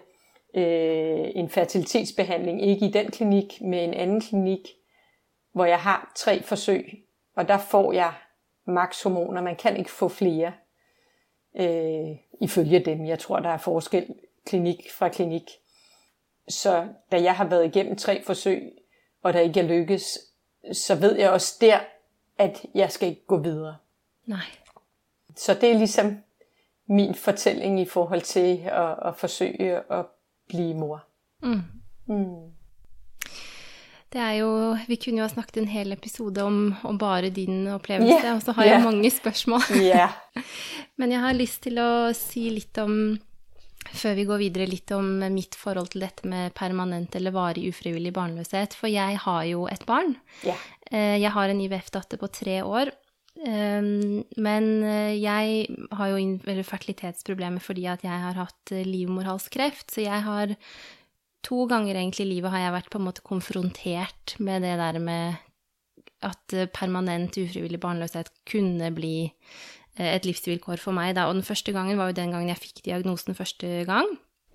øh, 0.53 1.31
en 1.35 1.49
fertilitetsbehandling, 1.49 2.65
ikke 2.65 2.85
i 2.85 2.91
den 2.91 3.11
klinik, 3.11 3.61
men 3.61 3.73
en 3.79 3.93
anden 3.93 4.21
klinik, 4.21 4.69
hvor 5.53 5.65
jeg 5.65 5.79
har 5.79 6.11
tre 6.15 6.43
forsøg, 6.43 7.05
og 7.35 7.47
der 7.47 7.57
får 7.57 7.93
jeg 7.93 8.13
makshormoner. 8.67 9.41
Man 9.41 9.55
kan 9.55 9.77
ikke 9.77 9.91
få 9.91 10.07
flere, 10.07 10.51
øh, 11.59 12.17
ifølge 12.41 12.79
dem. 12.79 13.05
Jeg 13.05 13.19
tror, 13.19 13.39
der 13.39 13.49
er 13.49 13.57
forskel 13.57 14.15
klinik 14.45 14.91
fra 14.91 15.09
klinik. 15.09 15.43
Så 16.49 16.87
da 17.11 17.21
jeg 17.21 17.35
har 17.35 17.45
været 17.45 17.65
igennem 17.65 17.95
tre 17.95 18.23
forsøg, 18.23 18.71
og 19.23 19.33
der 19.33 19.39
ikke 19.39 19.59
er 19.59 19.67
lykkes, 19.67 20.19
så 20.73 20.95
ved 20.95 21.15
jeg 21.15 21.29
også 21.29 21.57
der, 21.61 21.79
at 22.37 22.65
jeg 22.75 22.91
skal 22.91 23.09
ikke 23.09 23.25
gå 23.27 23.37
videre. 23.37 23.75
Nej. 24.25 24.45
Så 25.35 25.53
det 25.53 25.71
er 25.71 25.77
ligesom 25.77 26.17
min 26.87 27.15
fortælling 27.15 27.79
i 27.79 27.85
forhold 27.85 28.21
til 28.21 28.57
at, 28.65 28.95
at 29.05 29.15
forsøge 29.15 29.91
at 29.91 30.05
blive 30.47 30.73
mor. 30.73 31.03
Mm. 31.41 31.61
Mm. 32.05 32.51
Det 34.13 34.21
er 34.21 34.31
jo 34.31 34.77
Vi 34.87 34.95
kunne 34.95 35.17
jo 35.17 35.21
ha 35.21 35.27
snakket 35.27 35.57
en 35.57 35.67
hel 35.67 35.91
episode 35.93 36.41
om, 36.41 36.75
om 36.83 36.97
bare 36.97 37.29
din 37.29 37.67
opplevelse, 37.67 38.25
yeah, 38.25 38.35
og 38.35 38.41
så 38.41 38.51
har 38.51 38.63
jeg 38.63 38.73
yeah. 38.73 38.83
mange 38.83 39.09
spørsmål. 39.09 39.59
Yeah. 39.75 40.09
Men 40.97 41.11
jeg 41.11 41.19
har 41.19 41.33
lyst 41.33 41.61
til 41.63 41.77
å 41.79 42.13
si 42.17 42.49
litt 42.49 42.77
om 42.77 43.19
før 43.89 44.17
vi 44.17 44.25
går 44.27 44.41
videre, 44.43 44.69
litt 44.69 44.91
om 44.95 45.19
mitt 45.33 45.55
forhold 45.57 45.93
til 45.93 46.03
dette 46.05 46.27
med 46.29 46.53
permanent 46.57 47.15
eller 47.15 47.35
varig 47.35 47.69
ufrivillig 47.71 48.11
barnløshet. 48.15 48.75
For 48.77 48.91
jeg 48.91 49.19
har 49.23 49.43
jo 49.49 49.67
et 49.71 49.85
barn. 49.89 50.17
Yeah. 50.43 50.65
Jeg 50.91 51.31
har 51.35 51.51
en 51.51 51.61
IVF-datter 51.61 52.17
på 52.17 52.31
tre 52.33 52.59
år. 52.65 52.91
Ehm, 53.47 54.23
men 54.41 54.69
eh, 54.83 55.15
jeg 55.15 55.67
har 55.95 56.11
jo 56.11 56.63
fertilitetsproblemer 56.67 57.63
fordi 57.63 57.85
at 57.87 58.03
jeg 58.03 58.23
har 58.25 58.39
hatt 58.39 58.73
eh, 58.75 58.87
livmorhalskreft. 58.87 59.93
Så 59.93 60.03
jeg 60.03 60.25
har 60.25 60.55
to 61.45 61.63
ganger 61.71 61.95
egentlig 61.95 62.27
i 62.27 62.33
livet 62.33 62.51
har 62.51 62.65
jeg 62.65 62.75
vært 62.75 62.89
på 62.91 62.99
en 62.99 63.07
måte 63.07 63.23
konfrontert 63.23 64.35
med 64.43 64.65
det 64.67 64.75
der 64.81 64.99
med 65.03 65.39
at 66.27 66.55
eh, 66.55 66.67
permanent 66.67 67.39
ufrivillig 67.39 67.79
barnløshet 67.79 68.31
kunne 68.49 68.91
bli 68.95 69.31
et 69.97 70.25
livsvilkår 70.27 70.81
for 70.81 70.95
meg. 70.95 71.15
Da. 71.17 71.27
Og 71.29 71.37
den 71.39 71.45
første 71.45 71.73
gangen 71.75 71.99
var 71.99 72.11
jo 72.11 72.19
den 72.19 72.33
gangen 72.35 72.51
jeg 72.51 72.61
fikk 72.61 72.83
diagnosen 72.85 73.37
første 73.37 73.83
gang. 73.89 74.07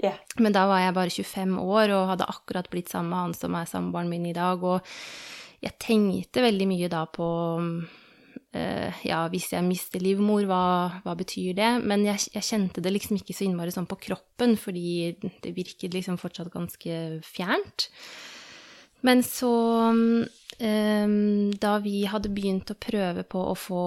Yeah. 0.03 0.19
Men 0.43 0.55
da 0.55 0.65
var 0.67 0.83
jeg 0.83 0.95
bare 0.97 1.13
25 1.13 1.59
år 1.63 1.93
og 1.95 2.09
hadde 2.15 2.31
akkurat 2.31 2.71
blitt 2.71 2.91
sammen 2.91 3.13
med 3.13 3.21
han 3.21 3.37
som 3.39 3.55
er 3.55 3.69
samboeren 3.71 4.11
min 4.11 4.27
i 4.27 4.35
dag. 4.37 4.63
Og 4.63 4.83
jeg 5.63 5.79
tenkte 5.81 6.43
veldig 6.45 6.67
mye 6.71 6.91
da 6.93 7.05
på 7.07 7.29
uh, 8.55 9.05
ja, 9.07 9.21
hvis 9.31 9.53
jeg 9.55 9.67
mister 9.67 10.03
livmor, 10.03 10.47
hva, 10.51 10.65
hva 11.05 11.15
betyr 11.19 11.55
det? 11.59 11.71
Men 11.87 12.07
jeg, 12.09 12.27
jeg, 12.35 12.47
kjente 12.51 12.83
det 12.85 12.95
liksom 12.95 13.21
ikke 13.21 13.37
så 13.37 13.47
innmari 13.47 13.75
sånn 13.75 13.91
på 13.91 14.01
kroppen, 14.09 14.59
fordi 14.61 15.15
det 15.23 15.55
virket 15.57 15.95
liksom 15.95 16.19
fortsatt 16.21 16.53
ganske 16.55 17.01
fjernt. 17.27 17.89
Men 19.05 19.21
så 19.21 19.53
um, 19.93 20.29
Da 21.61 21.73
vi 21.85 22.07
hadde 22.09 22.33
begynt 22.33 22.71
å 22.73 22.81
prøve 22.81 23.27
på 23.29 23.43
å 23.51 23.57
få 23.59 23.83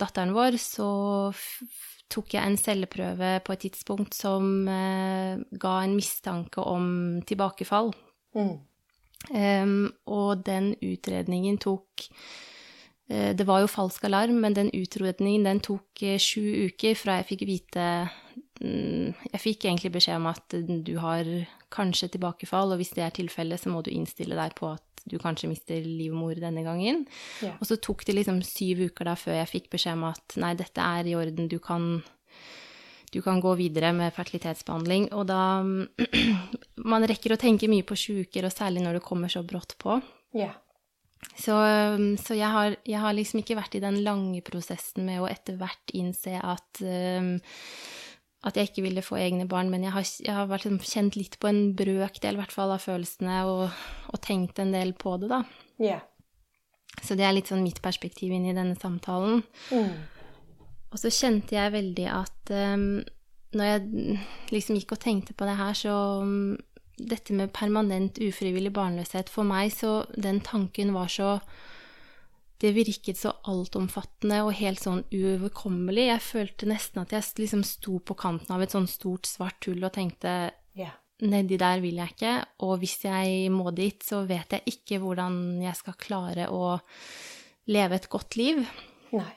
datteren 0.00 0.34
vår, 0.36 0.58
så 0.62 0.88
tok 2.08 2.34
jeg 2.34 2.42
en 2.42 2.56
celleprøve 2.56 3.32
på 3.44 3.54
et 3.54 3.64
tidspunkt 3.66 4.16
som 4.16 4.68
uh, 4.68 5.36
ga 5.60 5.74
en 5.84 5.96
mistanke 5.98 6.64
om 6.64 7.18
tilbakefall. 7.28 7.92
Mm. 8.38 8.54
Um, 9.28 9.80
og 10.08 10.46
den 10.46 10.72
utredningen 10.80 11.58
tok 11.60 12.06
Eh, 13.08 13.34
det 13.36 13.46
var 13.48 13.62
jo 13.62 13.70
falsk 13.72 14.04
alarm, 14.04 14.40
men 14.42 14.56
den 14.56 14.70
utredningen 14.76 15.46
den 15.46 15.62
tok 15.64 16.02
eh, 16.04 16.20
sju 16.20 16.68
uker 16.68 16.96
fra 16.98 17.18
jeg 17.20 17.30
fikk 17.30 17.46
vite 17.48 17.84
mm, 18.60 19.14
Jeg 19.32 19.40
fikk 19.40 19.64
egentlig 19.64 19.94
beskjed 19.96 20.20
om 20.20 20.28
at 20.28 20.58
du 20.84 20.94
har 21.00 21.24
kanskje 21.72 22.10
tilbakefall, 22.12 22.74
og 22.74 22.82
hvis 22.82 22.92
det 22.96 23.06
er 23.06 23.16
tilfellet, 23.16 23.60
så 23.60 23.72
må 23.72 23.80
du 23.82 23.90
innstille 23.94 24.36
deg 24.36 24.54
på 24.58 24.74
at 24.74 24.84
du 25.10 25.16
kanskje 25.22 25.50
mister 25.50 25.82
livmor 25.84 26.38
denne 26.40 26.64
gangen. 26.66 27.04
Ja. 27.44 27.54
Og 27.58 27.68
så 27.70 27.78
tok 27.82 28.04
det 28.08 28.18
liksom 28.18 28.42
syv 28.46 28.84
uker 28.88 29.10
da 29.10 29.16
før 29.18 29.40
jeg 29.40 29.52
fikk 29.54 29.72
beskjed 29.74 29.98
om 29.98 30.06
at 30.10 30.38
nei, 30.40 30.54
dette 30.58 30.84
er 30.84 31.08
i 31.08 31.16
orden, 31.18 31.50
du 31.50 31.58
kan, 31.62 31.98
du 33.14 33.20
kan 33.24 33.42
gå 33.44 33.56
videre 33.60 33.94
med 33.96 34.14
fertilitetsbehandling. 34.16 35.10
Og 35.16 35.26
da 35.30 35.42
Man 36.92 37.04
rekker 37.10 37.34
å 37.34 37.40
tenke 37.40 37.68
mye 37.70 37.86
på 37.86 37.98
sju 37.98 38.22
uker, 38.22 38.46
og 38.46 38.54
særlig 38.54 38.84
når 38.84 38.98
det 38.98 39.06
kommer 39.06 39.32
så 39.32 39.42
brått 39.46 39.74
på. 39.82 39.98
Ja. 40.36 40.52
Så, 41.34 41.54
så 42.22 42.36
jeg, 42.36 42.46
har, 42.46 42.76
jeg, 42.86 42.98
har, 43.02 43.14
liksom 43.16 43.42
ikke 43.42 43.56
vært 43.58 43.74
i 43.78 43.82
den 43.82 44.00
lange 44.06 44.40
prosessen 44.46 45.06
med 45.06 45.22
å 45.22 45.28
etter 45.30 45.58
hvert 45.58 45.94
innse 45.98 46.36
at, 46.38 46.82
um, 46.82 47.36
at 48.46 48.58
jeg 48.58 48.70
ikke 48.70 48.84
ville 48.84 49.02
få 49.02 49.16
egne 49.18 49.48
barn, 49.50 49.70
men 49.72 49.82
jeg 49.82 49.94
har, 49.94 50.04
jeg 50.22 50.34
har 50.34 50.52
liksom 50.52 50.78
kjent 50.78 51.16
litt 51.18 51.38
på 51.42 51.50
en 51.50 51.72
brøkdel 51.78 52.38
hvert 52.38 52.54
fall 52.54 52.70
av 52.70 52.84
følelsene 52.84 53.40
og, 53.50 53.64
og, 54.12 54.20
tenkt 54.22 54.60
en 54.62 54.70
del 54.74 54.94
på 54.94 55.16
det, 55.18 55.32
da. 55.32 55.42
Yeah. 55.82 56.04
Så 57.02 57.16
det 57.18 57.26
er 57.26 57.34
litt 57.34 57.50
sånn 57.50 57.64
mitt 57.66 57.82
perspektiv 57.82 58.32
inn 58.34 58.46
i 58.46 58.54
denne 58.54 58.78
samtalen. 58.78 59.42
Mm. 59.74 59.90
Og 60.88 61.02
så 61.02 61.10
kjente 61.12 61.58
jeg 61.58 61.74
veldig 61.74 62.06
at 62.10 62.52
um, 62.54 63.02
når 63.58 63.70
jeg 63.72 64.18
liksom 64.54 64.78
gikk 64.78 64.94
og 64.96 65.02
tenkte 65.02 65.34
på 65.36 65.46
det 65.48 65.58
her, 65.58 65.74
så 65.78 65.94
um, 66.22 66.56
dette 66.98 67.34
med 67.36 67.52
permanent 67.54 68.18
ufrivillig 68.18 68.72
barnløshet 68.74 69.28
For 69.30 69.46
meg 69.46 69.70
så 69.70 70.00
Den 70.18 70.40
tanken 70.42 70.90
var 70.96 71.06
så 71.12 71.36
Det 72.58 72.72
virket 72.74 73.18
så 73.20 73.32
altomfattende 73.50 74.40
og 74.46 74.56
helt 74.58 74.82
sånn 74.82 75.04
uoverkommelig. 75.14 76.08
Jeg 76.08 76.24
følte 76.24 76.70
nesten 76.70 77.02
at 77.04 77.12
jeg 77.14 77.26
liksom 77.38 77.62
sto 77.66 78.00
på 78.02 78.16
kanten 78.18 78.54
av 78.54 78.64
et 78.64 78.74
sånn 78.74 78.88
stort, 78.90 79.28
svart 79.30 79.68
hull 79.70 79.84
og 79.86 79.94
tenkte 79.94 80.32
yeah. 80.78 80.96
Nedi 81.18 81.56
der 81.58 81.80
vil 81.82 81.96
jeg 81.98 82.14
ikke, 82.14 82.32
og 82.62 82.76
hvis 82.78 83.00
jeg 83.02 83.48
må 83.50 83.72
dit, 83.74 84.04
så 84.06 84.20
vet 84.28 84.52
jeg 84.54 84.70
ikke 84.70 85.00
hvordan 85.02 85.58
jeg 85.64 85.74
skal 85.74 85.96
klare 85.98 86.44
å 86.54 86.76
leve 87.74 87.98
et 87.98 88.06
godt 88.10 88.36
liv. 88.38 88.60
Nei. 89.10 89.32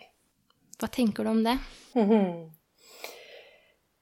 Hva 0.78 0.90
tenker 0.94 1.26
du 1.26 1.32
om 1.32 1.44
det? 1.44 1.58
Mm 1.96 2.06
-hmm. 2.10 2.50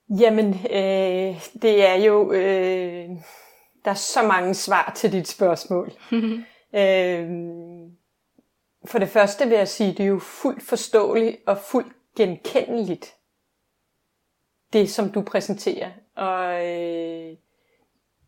Jamen, 0.10 0.54
øh, 0.54 1.36
det 1.62 1.76
er 1.88 1.96
jo 2.04 2.32
øh 2.34 3.16
der 3.86 3.92
er 3.92 3.96
så 3.96 4.28
mange 4.28 4.54
svar 4.54 4.92
til 4.96 5.12
dit 5.12 5.28
spørgsmål. 5.28 5.92
øhm, 6.74 7.69
for 8.89 8.99
det 8.99 9.10
første 9.10 9.47
vil 9.47 9.58
jeg 9.58 9.67
sige, 9.67 9.91
det 9.91 9.99
er 9.99 10.08
jo 10.08 10.19
fuldt 10.19 10.63
forståeligt 10.63 11.38
og 11.47 11.58
fuldt 11.58 11.93
genkendeligt, 12.15 13.15
det 14.73 14.89
som 14.89 15.12
du 15.12 15.21
præsenterer. 15.21 15.91
Og 16.15 16.67
øh, 16.67 17.38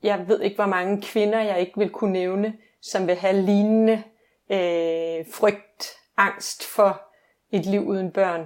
jeg 0.04 0.28
ved 0.28 0.42
ikke, 0.42 0.56
hvor 0.56 0.66
mange 0.66 1.02
kvinder 1.02 1.42
jeg 1.42 1.60
ikke 1.60 1.78
vil 1.78 1.90
kunne 1.90 2.14
nævne, 2.14 2.58
som 2.82 3.08
vil 3.08 3.16
have 3.16 3.42
lignende 3.42 4.04
øh, 4.52 5.26
frygt, 5.34 5.90
angst 6.18 6.64
for 6.64 7.02
et 7.52 7.66
liv 7.66 7.88
uden 7.88 8.12
børn. 8.12 8.46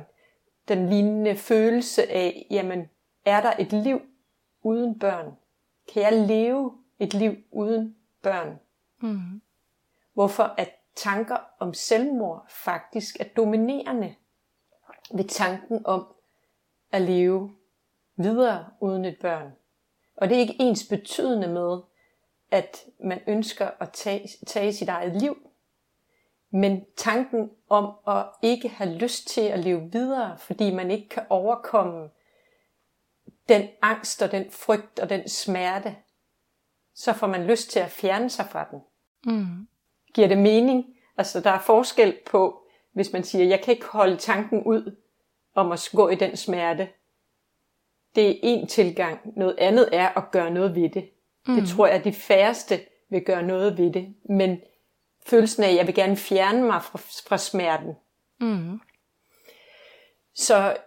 Den 0.67 0.89
lignende 0.89 1.35
følelse 1.35 2.11
af, 2.11 2.47
jamen, 2.51 2.89
er 3.25 3.41
der 3.41 3.53
et 3.59 3.73
liv 3.73 4.01
uden 4.61 4.99
børn? 4.99 5.31
Kan 5.93 6.01
jeg 6.03 6.13
leve 6.13 6.71
et 6.99 7.13
liv 7.13 7.35
uden 7.51 7.95
børn. 8.21 8.59
Mm. 9.01 9.41
Hvorfor 10.13 10.43
at 10.57 10.75
tanker 10.95 11.37
om 11.59 11.73
selvmord 11.73 12.45
faktisk 12.49 13.19
er 13.19 13.23
dominerende 13.23 14.15
ved 15.13 15.23
tanken 15.23 15.85
om 15.85 16.07
at 16.91 17.01
leve 17.01 17.55
videre 18.15 18.69
uden 18.81 19.05
et 19.05 19.17
børn. 19.21 19.51
Og 20.17 20.29
det 20.29 20.35
er 20.35 20.39
ikke 20.39 20.55
ens 20.59 20.87
betydende 20.89 21.47
med, 21.47 21.81
at 22.51 22.85
man 22.99 23.21
ønsker 23.27 23.69
at 23.79 23.91
tage, 23.91 24.29
tage 24.47 24.73
sit 24.73 24.89
eget 24.89 25.21
liv, 25.21 25.37
men 26.49 26.85
tanken 26.97 27.51
om 27.69 27.93
at 28.07 28.25
ikke 28.41 28.69
have 28.69 28.93
lyst 28.93 29.27
til 29.27 29.41
at 29.41 29.59
leve 29.59 29.91
videre, 29.91 30.37
fordi 30.37 30.73
man 30.73 30.91
ikke 30.91 31.09
kan 31.09 31.25
overkomme 31.29 32.09
den 33.49 33.69
angst 33.81 34.21
og 34.21 34.31
den 34.31 34.51
frygt 34.51 34.99
og 34.99 35.09
den 35.09 35.29
smerte, 35.29 35.95
så 36.93 37.13
får 37.13 37.27
man 37.27 37.45
lyst 37.47 37.69
til 37.69 37.79
at 37.79 37.91
fjerne 37.91 38.29
sig 38.29 38.47
fra 38.49 38.67
den. 38.71 38.81
Mm. 39.25 39.67
Giver 40.15 40.27
det 40.27 40.37
mening? 40.37 40.85
Altså 41.17 41.39
der 41.39 41.49
er 41.49 41.59
forskel 41.59 42.17
på, 42.25 42.61
hvis 42.93 43.13
man 43.13 43.23
siger, 43.23 43.45
jeg 43.45 43.61
kan 43.61 43.73
ikke 43.73 43.85
holde 43.85 44.17
tanken 44.17 44.63
ud 44.63 44.95
om 45.55 45.71
at 45.71 45.89
gå 45.93 46.09
i 46.09 46.15
den 46.15 46.37
smerte. 46.37 46.89
Det 48.15 48.29
er 48.29 48.35
en 48.41 48.67
tilgang. 48.67 49.19
Noget 49.37 49.55
andet 49.57 49.89
er 49.91 50.09
at 50.17 50.31
gøre 50.31 50.51
noget 50.51 50.75
ved 50.75 50.89
det. 50.89 51.09
Mm. 51.47 51.55
Det 51.55 51.69
tror 51.69 51.87
jeg, 51.87 51.95
at 51.95 52.03
de 52.03 52.13
færreste 52.13 52.79
vil 53.09 53.25
gøre 53.25 53.43
noget 53.43 53.77
ved 53.77 53.93
det. 53.93 54.15
Men 54.29 54.61
følelsen 55.25 55.63
af, 55.63 55.69
at 55.69 55.75
jeg 55.75 55.87
vil 55.87 55.95
gerne 55.95 56.17
fjerne 56.17 56.63
mig 56.63 56.83
fra, 56.83 56.97
fra 57.29 57.37
smerten. 57.37 57.95
Mm. 58.39 58.79
Så 60.35 60.77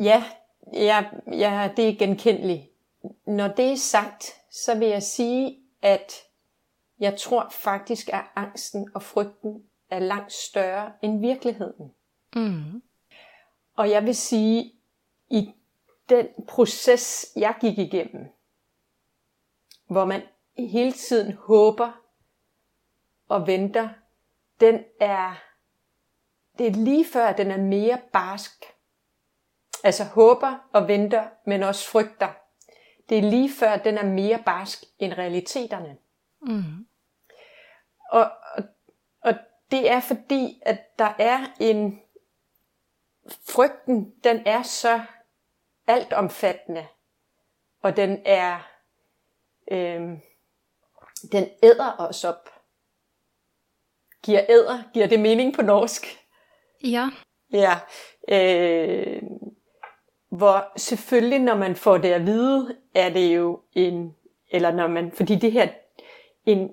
ja, 0.00 0.24
ja, 0.72 1.04
ja, 1.32 1.70
det 1.76 1.88
er 1.88 1.96
genkendeligt. 1.98 2.62
Når 3.26 3.48
det 3.48 3.72
er 3.72 3.76
sagt, 3.76 4.24
så 4.50 4.78
vil 4.78 4.88
jeg 4.88 5.02
sige, 5.02 5.58
at 5.82 6.27
jeg 7.00 7.18
tror 7.18 7.48
faktisk, 7.50 8.08
at 8.08 8.24
angsten 8.36 8.90
og 8.94 9.02
frygten 9.02 9.62
er 9.90 9.98
langt 9.98 10.32
større 10.32 10.92
end 11.02 11.20
virkeligheden. 11.20 11.92
Mm. 12.36 12.82
Og 13.76 13.90
jeg 13.90 14.04
vil 14.04 14.16
sige, 14.16 14.74
i 15.30 15.54
den 16.08 16.28
proces, 16.48 17.26
jeg 17.36 17.54
gik 17.60 17.78
igennem, 17.78 18.28
hvor 19.86 20.04
man 20.04 20.22
hele 20.58 20.92
tiden 20.92 21.32
håber 21.32 21.92
og 23.28 23.46
venter, 23.46 23.88
den 24.60 24.84
er, 25.00 25.42
det 26.58 26.66
er 26.66 26.70
lige 26.70 27.06
før, 27.12 27.26
at 27.26 27.38
den 27.38 27.50
er 27.50 27.58
mere 27.58 28.00
barsk. 28.12 28.64
Altså 29.84 30.04
håber 30.04 30.68
og 30.72 30.88
venter, 30.88 31.28
men 31.46 31.62
også 31.62 31.88
frygter 31.90 32.32
det 33.08 33.18
er 33.18 33.22
lige 33.22 33.50
før, 33.60 33.70
at 33.70 33.84
den 33.84 33.98
er 33.98 34.06
mere 34.06 34.42
barsk 34.46 34.84
end 34.98 35.12
realiteterne. 35.12 35.96
Mm. 36.40 36.86
Og, 38.10 38.30
og, 38.56 38.64
og 39.20 39.34
det 39.70 39.90
er 39.90 40.00
fordi, 40.00 40.62
at 40.62 40.98
der 40.98 41.12
er 41.18 41.46
en 41.60 42.00
frygten, 43.48 44.14
den 44.24 44.42
er 44.46 44.62
så 44.62 45.00
altomfattende, 45.86 46.86
og 47.82 47.96
den 47.96 48.22
er, 48.24 48.70
øh, 49.70 50.00
den 51.32 51.48
æder 51.62 51.96
os 51.98 52.24
op. 52.24 52.50
Giver 54.22 54.44
æder, 54.48 54.82
giver 54.92 55.06
det 55.06 55.20
mening 55.20 55.54
på 55.54 55.62
norsk? 55.62 56.06
Ja. 56.84 57.10
Ja. 57.52 57.80
Øh, 58.28 59.22
hvor 60.28 60.72
selvfølgelig, 60.76 61.38
når 61.38 61.54
man 61.54 61.76
får 61.76 61.98
det 61.98 62.12
at 62.12 62.26
vide, 62.26 62.76
er 62.94 63.08
det 63.08 63.36
jo 63.36 63.62
en, 63.72 64.16
eller 64.50 64.72
når 64.72 64.86
man, 64.86 65.12
fordi 65.12 65.34
det 65.34 65.52
her, 65.52 65.68
en, 66.48 66.70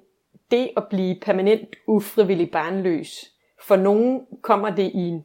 det 0.51 0.69
at 0.77 0.83
blive 0.89 1.15
permanent 1.21 1.75
ufrivillig 1.87 2.51
barnløs, 2.51 3.31
for 3.61 3.75
nogen 3.75 4.21
kommer 4.41 4.69
det 4.69 4.91
i 4.93 5.07
en, 5.07 5.23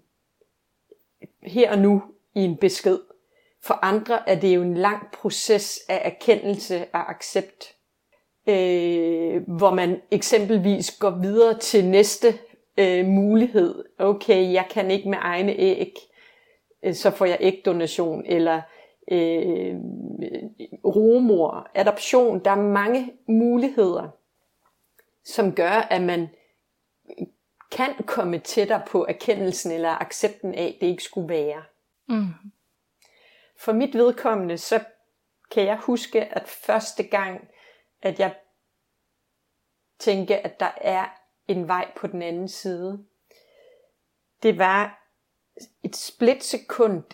her 1.42 1.72
og 1.72 1.78
nu 1.78 2.02
i 2.34 2.40
en 2.40 2.56
besked. 2.56 2.98
For 3.62 3.78
andre 3.82 4.28
er 4.28 4.40
det 4.40 4.54
jo 4.54 4.62
en 4.62 4.74
lang 4.74 5.10
proces 5.12 5.80
af 5.88 6.02
erkendelse 6.04 6.86
og 6.92 7.10
accept, 7.10 7.76
øh, 8.48 9.42
hvor 9.58 9.74
man 9.74 10.00
eksempelvis 10.10 10.90
går 10.90 11.10
videre 11.10 11.58
til 11.58 11.84
næste 11.84 12.28
øh, 12.78 13.06
mulighed. 13.06 13.84
Okay, 13.98 14.52
jeg 14.52 14.66
kan 14.70 14.90
ikke 14.90 15.08
med 15.08 15.18
egne 15.20 15.52
æg, 15.52 15.94
øh, 16.82 16.94
så 16.94 17.10
får 17.10 17.24
jeg 17.24 17.38
ægdonation, 17.40 18.22
eller 18.26 18.60
øh, 19.10 19.76
rumor, 20.84 21.68
adoption. 21.74 22.44
Der 22.44 22.50
er 22.50 22.62
mange 22.62 23.12
muligheder, 23.28 24.19
som 25.24 25.54
gør, 25.54 25.70
at 25.70 26.02
man 26.02 26.28
kan 27.70 27.94
komme 28.06 28.38
tættere 28.38 28.82
på 28.86 29.06
erkendelsen 29.06 29.72
eller 29.72 30.02
accepten 30.02 30.54
af, 30.54 30.64
at 30.64 30.76
det 30.80 30.86
ikke 30.86 31.02
skulle 31.02 31.28
være. 31.28 31.64
Mm. 32.08 32.34
For 33.58 33.72
mit 33.72 33.94
vedkommende, 33.94 34.58
så 34.58 34.84
kan 35.50 35.66
jeg 35.66 35.76
huske, 35.76 36.24
at 36.24 36.48
første 36.48 37.02
gang, 37.02 37.48
at 38.02 38.18
jeg 38.20 38.36
tænkte, 39.98 40.38
at 40.38 40.60
der 40.60 40.72
er 40.76 41.08
en 41.48 41.68
vej 41.68 41.92
på 41.96 42.06
den 42.06 42.22
anden 42.22 42.48
side, 42.48 43.06
det 44.42 44.58
var 44.58 45.06
et 45.82 45.96
splitsekund 45.96 47.04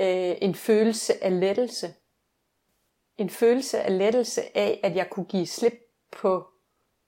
øh, 0.00 0.36
en 0.40 0.54
følelse 0.54 1.24
af 1.24 1.40
lettelse. 1.40 1.94
En 3.18 3.30
følelse 3.30 3.80
af 3.80 3.98
lettelse 3.98 4.56
af, 4.56 4.80
at 4.82 4.96
jeg 4.96 5.10
kunne 5.10 5.26
give 5.26 5.46
slip 5.46 5.80
på 6.10 6.50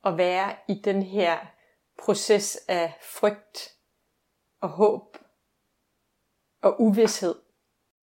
at 0.05 0.19
være 0.19 0.57
i 0.69 0.81
den 0.85 1.03
her 1.03 1.39
proces 1.99 2.57
af 2.69 2.93
frygt 3.03 3.77
og 4.61 4.69
håb 4.69 5.17
og 6.63 6.81
uvidshed. 6.81 7.35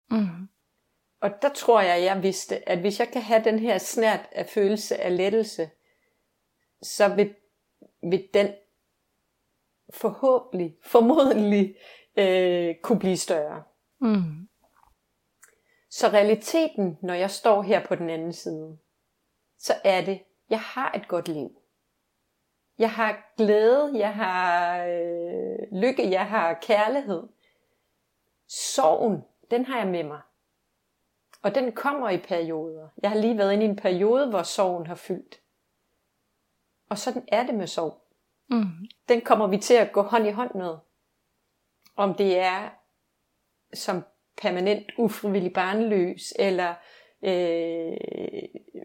Mm. 0.09 0.49
Og 1.21 1.41
der 1.41 1.49
tror 1.49 1.81
jeg, 1.81 2.03
jeg 2.03 2.23
vidste, 2.23 2.69
at 2.69 2.79
hvis 2.79 2.99
jeg 2.99 3.07
kan 3.07 3.21
have 3.21 3.43
den 3.43 3.59
her 3.59 3.77
snært 3.77 4.29
af 4.31 4.49
følelse 4.49 4.97
af 4.97 5.17
lettelse, 5.17 5.69
så 6.81 7.15
vil, 7.15 7.35
vil 8.09 8.29
den 8.33 8.53
forhåbentlig, 9.93 10.77
formodentlig 10.83 11.75
øh, 12.17 12.75
kunne 12.83 12.99
blive 12.99 13.17
større. 13.17 13.63
Mm. 14.01 14.49
Så 15.89 16.07
realiteten, 16.07 16.97
når 17.01 17.13
jeg 17.13 17.31
står 17.31 17.61
her 17.61 17.85
på 17.87 17.95
den 17.95 18.09
anden 18.09 18.33
side, 18.33 18.77
så 19.57 19.73
er 19.83 20.05
det, 20.05 20.23
jeg 20.49 20.59
har 20.59 20.91
et 20.91 21.07
godt 21.07 21.27
liv. 21.27 21.62
Jeg 22.77 22.91
har 22.91 23.33
glæde, 23.37 23.91
jeg 23.95 24.13
har 24.13 24.77
øh, 24.85 25.81
lykke, 25.81 26.11
jeg 26.11 26.25
har 26.25 26.53
kærlighed. 26.53 27.23
Sorgen, 28.47 29.23
den 29.51 29.65
har 29.65 29.77
jeg 29.77 29.87
med 29.87 30.03
mig. 30.03 30.21
Og 31.41 31.55
den 31.55 31.71
kommer 31.71 32.09
i 32.09 32.17
perioder. 32.17 32.87
Jeg 33.01 33.11
har 33.11 33.17
lige 33.17 33.37
været 33.37 33.53
inde 33.53 33.65
i 33.65 33.69
en 33.69 33.75
periode, 33.75 34.29
hvor 34.29 34.43
sorgen 34.43 34.87
har 34.87 34.95
fyldt. 34.95 35.41
Og 36.89 36.97
sådan 36.97 37.23
er 37.27 37.45
det 37.45 37.55
med 37.55 37.67
sorg. 37.67 38.01
Mm. 38.49 38.65
Den 39.09 39.21
kommer 39.21 39.47
vi 39.47 39.57
til 39.57 39.73
at 39.73 39.91
gå 39.91 40.01
hånd 40.01 40.27
i 40.27 40.31
hånd 40.31 40.55
med. 40.55 40.77
Om 41.95 42.13
det 42.13 42.39
er 42.39 42.69
som 43.73 44.03
permanent 44.37 44.91
ufrivillig 44.97 45.53
barnløs, 45.53 46.33
eller 46.39 46.73
øh, 47.23 47.97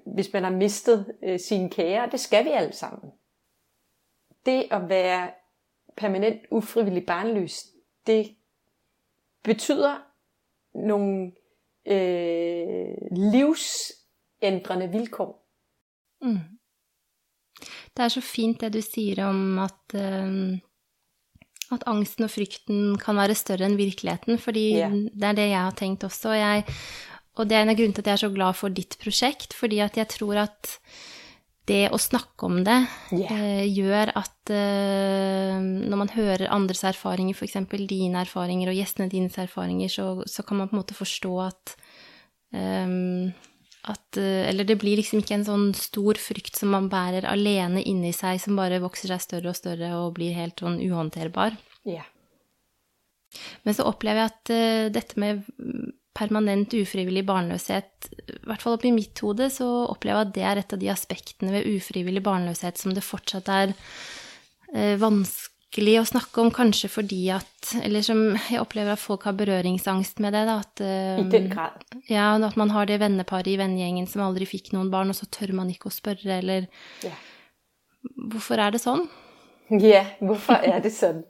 hvis 0.06 0.32
man 0.32 0.44
har 0.44 0.50
mistet 0.50 1.16
øh, 1.22 1.40
sine 1.40 1.70
kære, 1.70 2.08
det 2.10 2.20
skal 2.20 2.44
vi 2.44 2.50
alle 2.50 2.72
sammen. 2.72 3.12
Det 4.48 4.62
at 4.72 4.88
være 4.88 5.30
permanent 5.96 6.46
ufrivillig 6.50 7.04
barnløs, 7.06 7.66
det 8.06 8.36
betyder 9.44 9.98
nogle 10.74 11.32
øh, 11.86 12.94
livsændrende 13.32 14.88
vilkår. 14.92 15.32
Mm. 16.22 16.38
Det 17.96 18.04
er 18.04 18.08
så 18.14 18.22
fint 18.22 18.60
det 18.62 18.72
du 18.76 18.80
sier 18.82 19.24
om 19.26 19.58
at, 19.58 19.94
uh, 19.98 20.54
at 21.74 21.84
angsten 21.90 22.28
og 22.28 22.30
frykten 22.30 22.98
kan 23.02 23.18
være 23.18 23.34
større 23.34 23.66
enn 23.66 23.78
virkeligheten, 23.78 24.38
fordi 24.38 24.66
yeah. 24.78 24.92
det 24.92 25.26
er 25.30 25.38
det 25.38 25.48
jeg 25.50 25.64
har 25.64 25.74
tenkt 25.78 26.06
også. 26.06 26.30
Og, 26.30 26.38
jeg, 26.38 26.64
og 27.34 27.50
det 27.50 27.56
er 27.58 27.66
en 27.66 27.72
av 27.74 27.78
grunnene 27.80 27.98
til 27.98 28.06
at 28.06 28.12
jeg 28.12 28.18
er 28.18 28.24
så 28.24 28.30
glad 28.34 28.54
for 28.54 28.74
ditt 28.74 28.98
prosjekt, 29.02 29.56
fordi 29.58 29.82
at 29.82 29.98
jeg 29.98 30.08
tror 30.14 30.44
at 30.46 30.78
det 31.68 31.88
å 31.92 31.98
snakke 32.00 32.48
om 32.48 32.62
det 32.66 32.78
yeah. 33.14 33.64
gjør 33.68 34.12
at 34.18 34.52
uh, 34.52 35.58
når 35.60 36.00
man 36.00 36.12
hører 36.14 36.48
andres 36.54 36.84
erfaringer, 36.88 37.36
f.eks. 37.36 37.58
dine 37.88 38.22
erfaringer 38.24 38.72
og 38.72 38.78
gjestene 38.78 39.10
dines 39.12 39.36
erfaringer, 39.40 39.92
så, 39.92 40.08
så, 40.28 40.44
kan 40.46 40.60
man 40.60 40.70
på 40.70 40.76
en 40.76 40.82
måte 40.82 40.96
forstå 40.98 41.34
at 41.44 41.76
um, 42.56 43.30
at 43.88 44.18
uh, 44.20 44.42
Eller 44.48 44.66
det 44.68 44.76
blir 44.82 44.98
liksom 44.98 45.22
ikke 45.22 45.36
en 45.38 45.46
sånn 45.46 45.68
stor 45.76 46.18
frykt 46.20 46.58
som 46.58 46.72
man 46.74 46.90
bærer 46.92 47.28
alene 47.28 47.84
inni 47.84 48.10
seg, 48.16 48.40
som 48.42 48.58
bare 48.58 48.82
vokser 48.82 49.14
seg 49.14 49.24
større 49.24 49.52
og 49.52 49.56
større 49.60 49.92
og 50.00 50.16
blir 50.18 50.36
helt 50.36 50.60
sånn 50.60 50.80
uhåndterbar. 50.82 51.56
Yeah. 51.88 52.08
Men 53.64 53.76
så 53.76 53.86
opplever 53.88 54.24
jeg 54.24 54.32
at 54.32 54.52
dette 54.96 55.20
med 55.20 55.44
permanent 56.18 56.74
ufrivillig 56.74 57.24
barnløshet, 57.28 58.08
i 58.18 58.40
hvert 58.48 58.64
fall 58.64 58.76
oppi 58.78 58.90
mitt 58.94 59.20
hode, 59.24 59.48
så 59.54 59.66
opplever 59.88 60.24
jeg 60.24 60.28
at 60.28 60.34
det 60.34 60.46
er 60.48 60.62
et 60.62 60.74
av 60.74 60.80
de 60.82 60.90
aspektene 60.92 61.54
ved 61.54 61.68
ufrivillig 61.76 62.24
barnløshet 62.26 62.80
som 62.80 62.96
det 62.96 63.06
fortsatt 63.06 63.50
er 63.54 63.74
eh, 64.74 64.96
vanskelig 65.00 65.94
å 66.00 66.08
snakke 66.10 66.42
om, 66.42 66.50
kanskje 66.54 66.90
fordi 66.90 67.22
at 67.34 67.72
Eller 67.84 68.00
som 68.06 68.20
jeg 68.48 68.60
opplever 68.62 68.94
at 68.94 69.02
folk 69.02 69.26
har 69.28 69.34
berøringsangst 69.36 70.22
med 70.24 70.32
det. 70.32 70.44
Da, 70.48 70.58
at, 70.64 70.80
eh, 70.80 71.18
I 71.20 71.26
den 71.28 71.50
grad. 71.52 71.82
Ja, 72.08 72.30
at 72.34 72.56
man 72.56 72.72
har 72.72 72.88
det 72.88 73.00
venneparet 73.02 73.50
i 73.52 73.58
vennegjengen 73.60 74.08
som 74.08 74.24
aldri 74.24 74.48
fikk 74.48 74.72
noen 74.72 74.88
barn, 74.90 75.12
og 75.12 75.18
så 75.18 75.28
tør 75.28 75.52
man 75.58 75.70
ikke 75.70 75.90
å 75.90 75.94
spørre, 75.94 76.38
eller 76.40 76.68
yeah. 77.04 77.24
Hvorfor 78.30 78.60
er 78.62 78.72
det 78.72 78.80
sånn? 78.80 79.08
Ja, 79.68 80.04
hvorfor 80.24 80.62
er 80.64 80.80
det 80.80 80.94
sånn? 80.94 81.24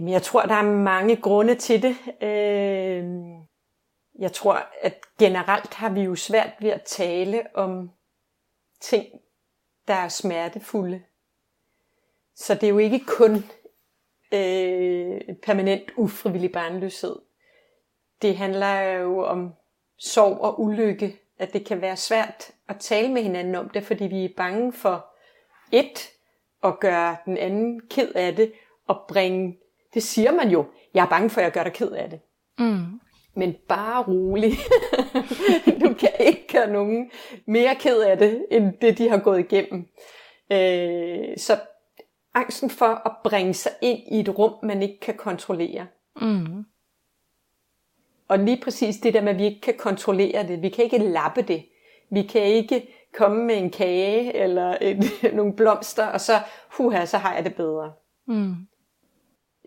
Jamen, 0.00 0.12
jeg 0.12 0.22
tror, 0.22 0.42
der 0.42 0.54
er 0.54 0.62
mange 0.62 1.16
grunde 1.16 1.54
til 1.54 1.82
det. 1.82 1.96
Øh, 2.22 3.04
jeg 4.18 4.32
tror, 4.32 4.66
at 4.82 5.00
generelt 5.18 5.74
har 5.74 5.90
vi 5.90 6.00
jo 6.00 6.14
svært 6.14 6.52
ved 6.60 6.70
at 6.70 6.82
tale 6.82 7.46
om 7.54 7.90
ting, 8.80 9.06
der 9.88 9.94
er 9.94 10.08
smertefulde. 10.08 11.02
Så 12.34 12.54
det 12.54 12.62
er 12.62 12.68
jo 12.68 12.78
ikke 12.78 13.04
kun 13.06 13.34
øh, 14.32 15.20
permanent 15.42 15.90
ufrivillig 15.96 16.52
barnløshed. 16.52 17.16
Det 18.22 18.36
handler 18.36 18.80
jo 18.80 19.24
om 19.24 19.54
sorg 19.98 20.40
og 20.40 20.60
ulykke, 20.60 21.20
at 21.38 21.52
det 21.52 21.66
kan 21.66 21.80
være 21.80 21.96
svært 21.96 22.52
at 22.68 22.76
tale 22.78 23.12
med 23.12 23.22
hinanden 23.22 23.54
om 23.54 23.68
det, 23.68 23.84
fordi 23.84 24.04
vi 24.04 24.24
er 24.24 24.34
bange 24.36 24.72
for 24.72 25.06
et, 25.72 26.10
at 26.64 26.80
gøre 26.80 27.16
den 27.24 27.36
anden 27.36 27.80
ked 27.90 28.12
af 28.14 28.36
det, 28.36 28.52
og 28.86 29.04
bringe 29.08 29.58
det 29.94 30.02
siger 30.02 30.32
man 30.32 30.50
jo. 30.50 30.64
Jeg 30.94 31.04
er 31.04 31.08
bange 31.08 31.30
for, 31.30 31.40
at 31.40 31.44
jeg 31.44 31.52
gør 31.52 31.64
dig 31.64 31.72
ked 31.72 31.90
af 31.90 32.10
det. 32.10 32.20
Mm. 32.58 33.00
Men 33.34 33.54
bare 33.68 34.02
rolig. 34.02 34.52
du 35.82 35.94
kan 35.94 36.10
ikke 36.20 36.46
gøre 36.52 36.70
nogen 36.72 37.10
mere 37.46 37.74
ked 37.74 38.00
af 38.00 38.18
det, 38.18 38.46
end 38.50 38.72
det 38.80 38.98
de 38.98 39.08
har 39.08 39.18
gået 39.18 39.38
igennem. 39.38 39.86
Øh, 40.52 41.36
så 41.36 41.58
angsten 42.34 42.70
for 42.70 43.06
at 43.06 43.12
bringe 43.24 43.54
sig 43.54 43.72
ind 43.82 43.98
i 44.12 44.20
et 44.20 44.38
rum, 44.38 44.54
man 44.62 44.82
ikke 44.82 45.00
kan 45.00 45.14
kontrollere. 45.16 45.86
Mm. 46.20 46.64
Og 48.28 48.38
lige 48.38 48.60
præcis 48.62 48.96
det 48.96 49.14
der 49.14 49.20
med, 49.20 49.32
at 49.32 49.38
vi 49.38 49.44
ikke 49.44 49.60
kan 49.60 49.74
kontrollere 49.78 50.48
det. 50.48 50.62
Vi 50.62 50.68
kan 50.68 50.84
ikke 50.84 50.98
lappe 50.98 51.42
det. 51.42 51.64
Vi 52.10 52.22
kan 52.22 52.42
ikke 52.42 52.88
komme 53.14 53.44
med 53.44 53.56
en 53.56 53.70
kage 53.70 54.36
eller 54.36 54.76
et, 54.80 55.04
nogle 55.36 55.56
blomster, 55.56 56.06
og 56.06 56.20
så, 56.20 56.32
huha, 56.76 57.04
så 57.04 57.18
har 57.18 57.34
jeg 57.34 57.44
det 57.44 57.54
bedre. 57.54 57.92
Mm. 58.26 58.54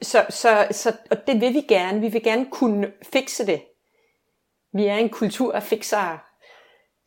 Så, 0.01 0.25
så, 0.29 0.67
så, 0.71 0.97
og 1.11 1.27
det 1.27 1.41
vil 1.41 1.53
vi 1.53 1.61
gerne. 1.61 2.01
Vi 2.01 2.07
vil 2.07 2.23
gerne 2.23 2.45
kunne 2.51 2.93
fikse 3.03 3.45
det. 3.45 3.61
Vi 4.73 4.85
er 4.85 4.95
en 4.95 5.09
kultur 5.09 5.53
af 5.53 5.63
fixere. 5.63 6.19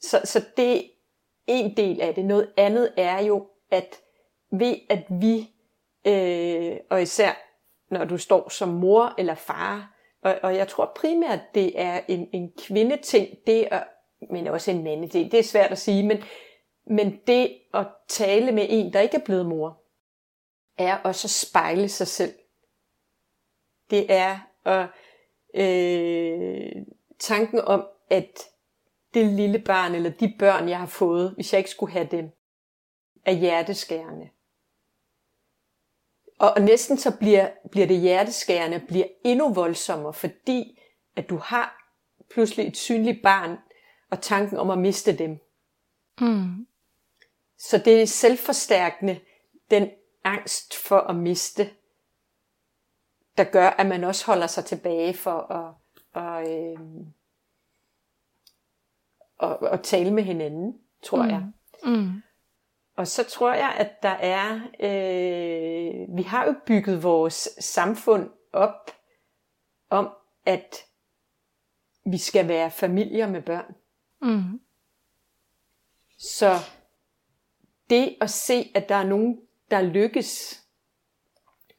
Så, 0.01 0.21
så 0.25 0.45
det 0.57 0.77
er 0.77 0.83
en 1.47 1.77
del 1.77 2.01
af 2.01 2.15
det. 2.15 2.25
Noget 2.25 2.53
andet 2.57 2.93
er 2.97 3.21
jo, 3.23 3.49
at 3.71 4.01
ved 4.53 4.77
at 4.91 5.05
vi, 5.11 5.51
øh, 6.07 6.77
og 6.91 7.03
især 7.03 7.47
når 7.91 8.05
du 8.05 8.19
står 8.19 8.49
som 8.49 8.69
mor 8.69 9.15
eller 9.19 9.35
far, 9.35 9.97
og, 10.23 10.39
og 10.43 10.57
jeg 10.57 10.69
tror 10.69 10.93
primært, 10.97 11.41
det 11.55 11.81
er 11.81 12.01
en, 12.09 12.29
en 12.33 12.53
kvindeting, 12.59 13.37
det 13.47 13.69
er, 13.71 13.83
men 14.31 14.47
også 14.47 14.71
en 14.71 14.85
mandeting, 14.85 15.33
det 15.33 15.39
er 15.39 15.45
svært 15.45 15.71
at 15.71 15.79
sige, 15.79 16.03
men, 16.03 16.23
men 16.87 17.21
det 17.27 17.59
at 17.75 17.87
tale 18.09 18.53
med 18.53 18.67
en, 18.69 18.93
der 18.93 19.01
ikke 19.01 19.17
er 19.17 19.25
blevet 19.25 19.47
mor, 19.47 19.83
er 20.79 20.97
også 20.97 21.27
at 21.27 21.31
spejle 21.31 21.89
sig 21.89 22.07
selv. 22.07 22.35
Det 23.91 24.07
er 24.13 24.39
at, 24.65 24.89
øh, 25.55 26.83
tanken 27.19 27.61
om, 27.61 27.87
at 28.11 28.43
det 29.15 29.27
lille 29.27 29.59
barn, 29.59 29.95
eller 29.95 30.11
de 30.11 30.35
børn, 30.39 30.69
jeg 30.69 30.79
har 30.79 30.87
fået, 30.87 31.31
hvis 31.35 31.53
jeg 31.53 31.59
ikke 31.59 31.71
skulle 31.71 31.93
have 31.93 32.09
dem, 32.11 32.31
er 33.25 33.33
hjerteskærende. 33.33 34.29
Og, 36.39 36.51
og 36.51 36.63
næsten 36.63 36.97
så 36.97 37.17
bliver, 37.19 37.51
bliver 37.71 37.87
det 37.87 38.01
hjerteskærende, 38.01 38.85
bliver 38.89 39.07
endnu 39.25 39.53
voldsommere, 39.53 40.13
fordi 40.13 40.81
at 41.17 41.29
du 41.29 41.37
har 41.37 41.93
pludselig 42.31 42.67
et 42.67 42.77
synligt 42.77 43.23
barn, 43.23 43.59
og 44.11 44.21
tanken 44.21 44.59
om 44.59 44.71
at 44.71 44.79
miste 44.79 45.19
dem. 45.19 45.39
Mm. 46.21 46.67
Så 47.59 47.79
det 47.79 48.03
er 48.03 48.07
selvforstærkende, 48.07 49.21
den 49.71 49.91
angst 50.25 50.77
for 50.77 50.99
at 50.99 51.17
miste, 51.17 51.71
der 53.39 53.45
gør, 53.45 53.69
at 53.69 53.87
man 53.87 54.05
også 54.05 54.27
holder 54.27 54.47
sig 54.47 54.65
tilbage 54.65 55.15
for 55.15 55.53
at, 55.53 55.75
at, 56.23 56.49
øh, 56.51 56.79
at, 59.43 59.59
at 59.63 59.83
tale 59.83 60.11
med 60.11 60.23
hinanden, 60.23 60.81
tror 61.03 61.23
mm. 61.23 61.29
jeg. 61.29 61.47
Mm. 61.85 62.23
Og 62.97 63.07
så 63.07 63.25
tror 63.25 63.53
jeg, 63.53 63.75
at 63.79 64.03
der 64.03 64.09
er, 64.09 64.55
øh, 64.81 66.17
vi 66.17 66.23
har 66.23 66.47
jo 66.47 66.55
bygget 66.67 67.03
vores 67.03 67.49
samfund 67.61 68.31
op 68.53 68.91
om, 69.91 70.09
at 70.47 70.77
vi 72.07 72.19
skal 72.19 72.49
være 72.49 72.71
familier 72.71 73.27
med 73.29 73.43
børn. 73.43 73.75
Mm. 74.23 74.61
Så 76.19 76.57
det 77.91 78.17
at 78.21 78.31
se, 78.31 78.73
at 78.75 78.89
der 78.89 78.95
er 78.95 79.07
nogen, 79.07 79.41
der 79.71 79.83
lykkes 79.83 80.63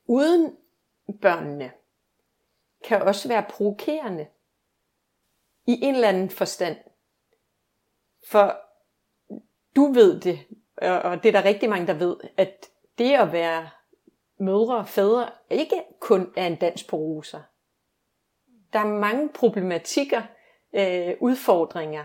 uden 0.06 0.58
børnene, 1.14 1.72
kan 2.84 3.02
også 3.02 3.28
være 3.28 3.46
provokerende. 3.50 4.28
I 5.68 5.80
en 5.82 5.96
eller 5.96 6.08
anden 6.08 6.30
forstand. 6.30 6.78
For 8.30 8.62
du 9.76 9.94
ved 9.94 10.22
det, 10.22 10.40
og 10.78 11.24
det 11.24 11.30
er 11.30 11.42
der 11.42 11.46
rigtig 11.46 11.70
mange, 11.70 11.88
der 11.88 11.94
ved, 11.94 12.18
at 12.38 12.66
det 12.98 13.14
at 13.14 13.32
være 13.32 13.70
mødre 14.40 14.78
og 14.78 14.88
fædre 14.88 15.30
ikke 15.50 15.84
kun 16.00 16.34
er 16.38 16.48
en 16.48 16.56
dans 16.56 16.84
på 16.84 16.96
roser. 16.96 17.42
Der 18.74 18.80
er 18.80 18.88
mange 18.88 19.30
problematikker, 19.30 20.22
øh, 20.74 21.16
udfordringer, 21.20 22.04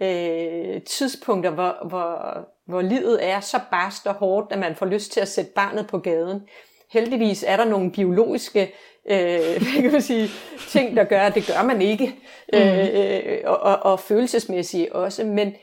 øh, 0.00 0.82
tidspunkter, 0.82 1.50
hvor, 1.50 1.88
hvor, 1.88 2.48
hvor 2.64 2.82
livet 2.82 3.26
er 3.26 3.40
så 3.40 3.60
barst 3.70 4.06
og 4.06 4.14
hårdt, 4.14 4.52
at 4.52 4.58
man 4.58 4.76
får 4.76 4.86
lyst 4.86 5.12
til 5.12 5.20
at 5.20 5.28
sætte 5.28 5.52
barnet 5.54 5.86
på 5.86 5.98
gaden. 5.98 6.48
Heldigvis 6.90 7.44
er 7.46 7.56
der 7.56 7.64
nogle 7.64 7.92
biologiske 7.92 8.74
øh, 9.10 9.60
kan 9.82 9.92
man 9.92 10.02
sige, 10.02 10.28
ting, 10.68 10.96
der 10.96 11.04
gør, 11.04 11.20
at 11.20 11.34
det 11.34 11.46
gør 11.46 11.62
man 11.62 11.82
ikke, 11.82 12.06
mm. 12.52 12.58
øh, 12.58 13.40
og, 13.44 13.58
og, 13.58 13.92
og 13.92 14.00
følelsesmæssigt 14.00 14.90
også, 14.90 15.24
men, 15.24 15.54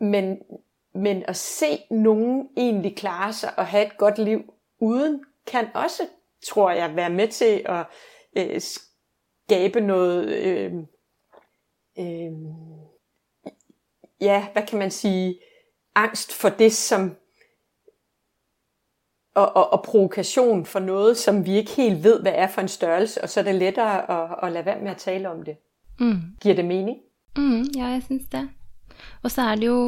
men, 0.00 0.38
men 0.94 1.24
at 1.28 1.36
se 1.36 1.78
nogen 1.90 2.48
egentlig 2.56 2.96
klare 2.96 3.32
sig 3.32 3.58
og 3.58 3.66
have 3.66 3.86
et 3.86 3.98
godt 3.98 4.18
liv 4.18 4.54
uden, 4.80 5.24
kan 5.46 5.68
også, 5.74 6.02
tror 6.46 6.70
jeg, 6.70 6.96
være 6.96 7.10
med 7.10 7.28
til 7.28 7.62
at 7.66 7.86
øh, 8.36 8.60
skabe 8.60 9.80
noget, 9.80 10.28
øh, 10.28 10.72
øh, 11.98 12.32
ja, 14.20 14.46
hvad 14.52 14.62
kan 14.62 14.78
man 14.78 14.90
sige, 14.90 15.40
angst 15.94 16.32
for 16.32 16.48
det, 16.48 16.72
som 16.72 17.16
og, 19.34 19.56
og, 19.56 19.72
og 19.72 19.82
provokation 19.82 20.66
for 20.66 20.78
noget, 20.78 21.16
som 21.16 21.46
vi 21.46 21.56
ikke 21.56 21.70
helt 21.76 22.04
ved, 22.04 22.22
hvad 22.22 22.32
er 22.34 22.46
for 22.46 22.60
en 22.60 22.68
størrelse, 22.68 23.22
og 23.22 23.28
så 23.28 23.40
er 23.40 23.44
det 23.44 23.54
lettere 23.54 24.10
at, 24.10 24.38
at 24.42 24.52
lade 24.52 24.66
være 24.66 24.80
med 24.80 24.90
at 24.90 24.96
tale 24.96 25.30
om 25.30 25.42
det. 25.42 25.56
Mm. 26.00 26.20
Giver 26.42 26.54
det 26.54 26.64
mening? 26.64 26.98
Mm, 27.36 27.62
ja, 27.76 27.84
jeg 27.84 28.02
synes 28.06 28.24
det. 28.32 28.48
Og 29.22 29.30
så 29.30 29.42
er 29.42 29.54
det 29.54 29.66
jo 29.66 29.78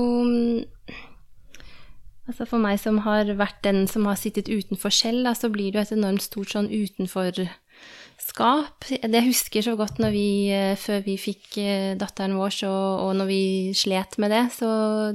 Altså 2.28 2.44
for 2.46 2.62
meg 2.62 2.78
som 2.78 3.00
har 3.02 3.26
vært 3.34 3.64
den 3.66 3.88
som 3.90 4.04
har 4.06 4.14
sittet 4.16 4.48
utenfor 4.48 4.90
selv, 4.94 5.24
da, 5.26 5.34
så 5.34 5.50
blir 5.50 5.72
det 5.72 5.80
jo 5.80 5.86
et 5.88 5.92
enormt 5.96 6.22
stort 6.22 6.52
sånn 6.54 6.70
utenforskap. 6.70 8.86
Det 8.86 9.24
husker 9.26 9.66
så 9.66 9.74
godt 9.76 9.98
når 9.98 10.14
vi, 10.14 10.28
eh, 10.54 10.78
før 10.78 11.02
vi 11.02 11.16
fikk 11.18 11.58
eh, 11.58 11.98
datteren 11.98 12.38
vår, 12.38 12.54
så, 12.62 12.70
og 13.02 13.18
når 13.18 13.26
vi 13.26 13.74
slet 13.74 14.14
med 14.22 14.30
det. 14.30 14.44
Så 14.54 14.68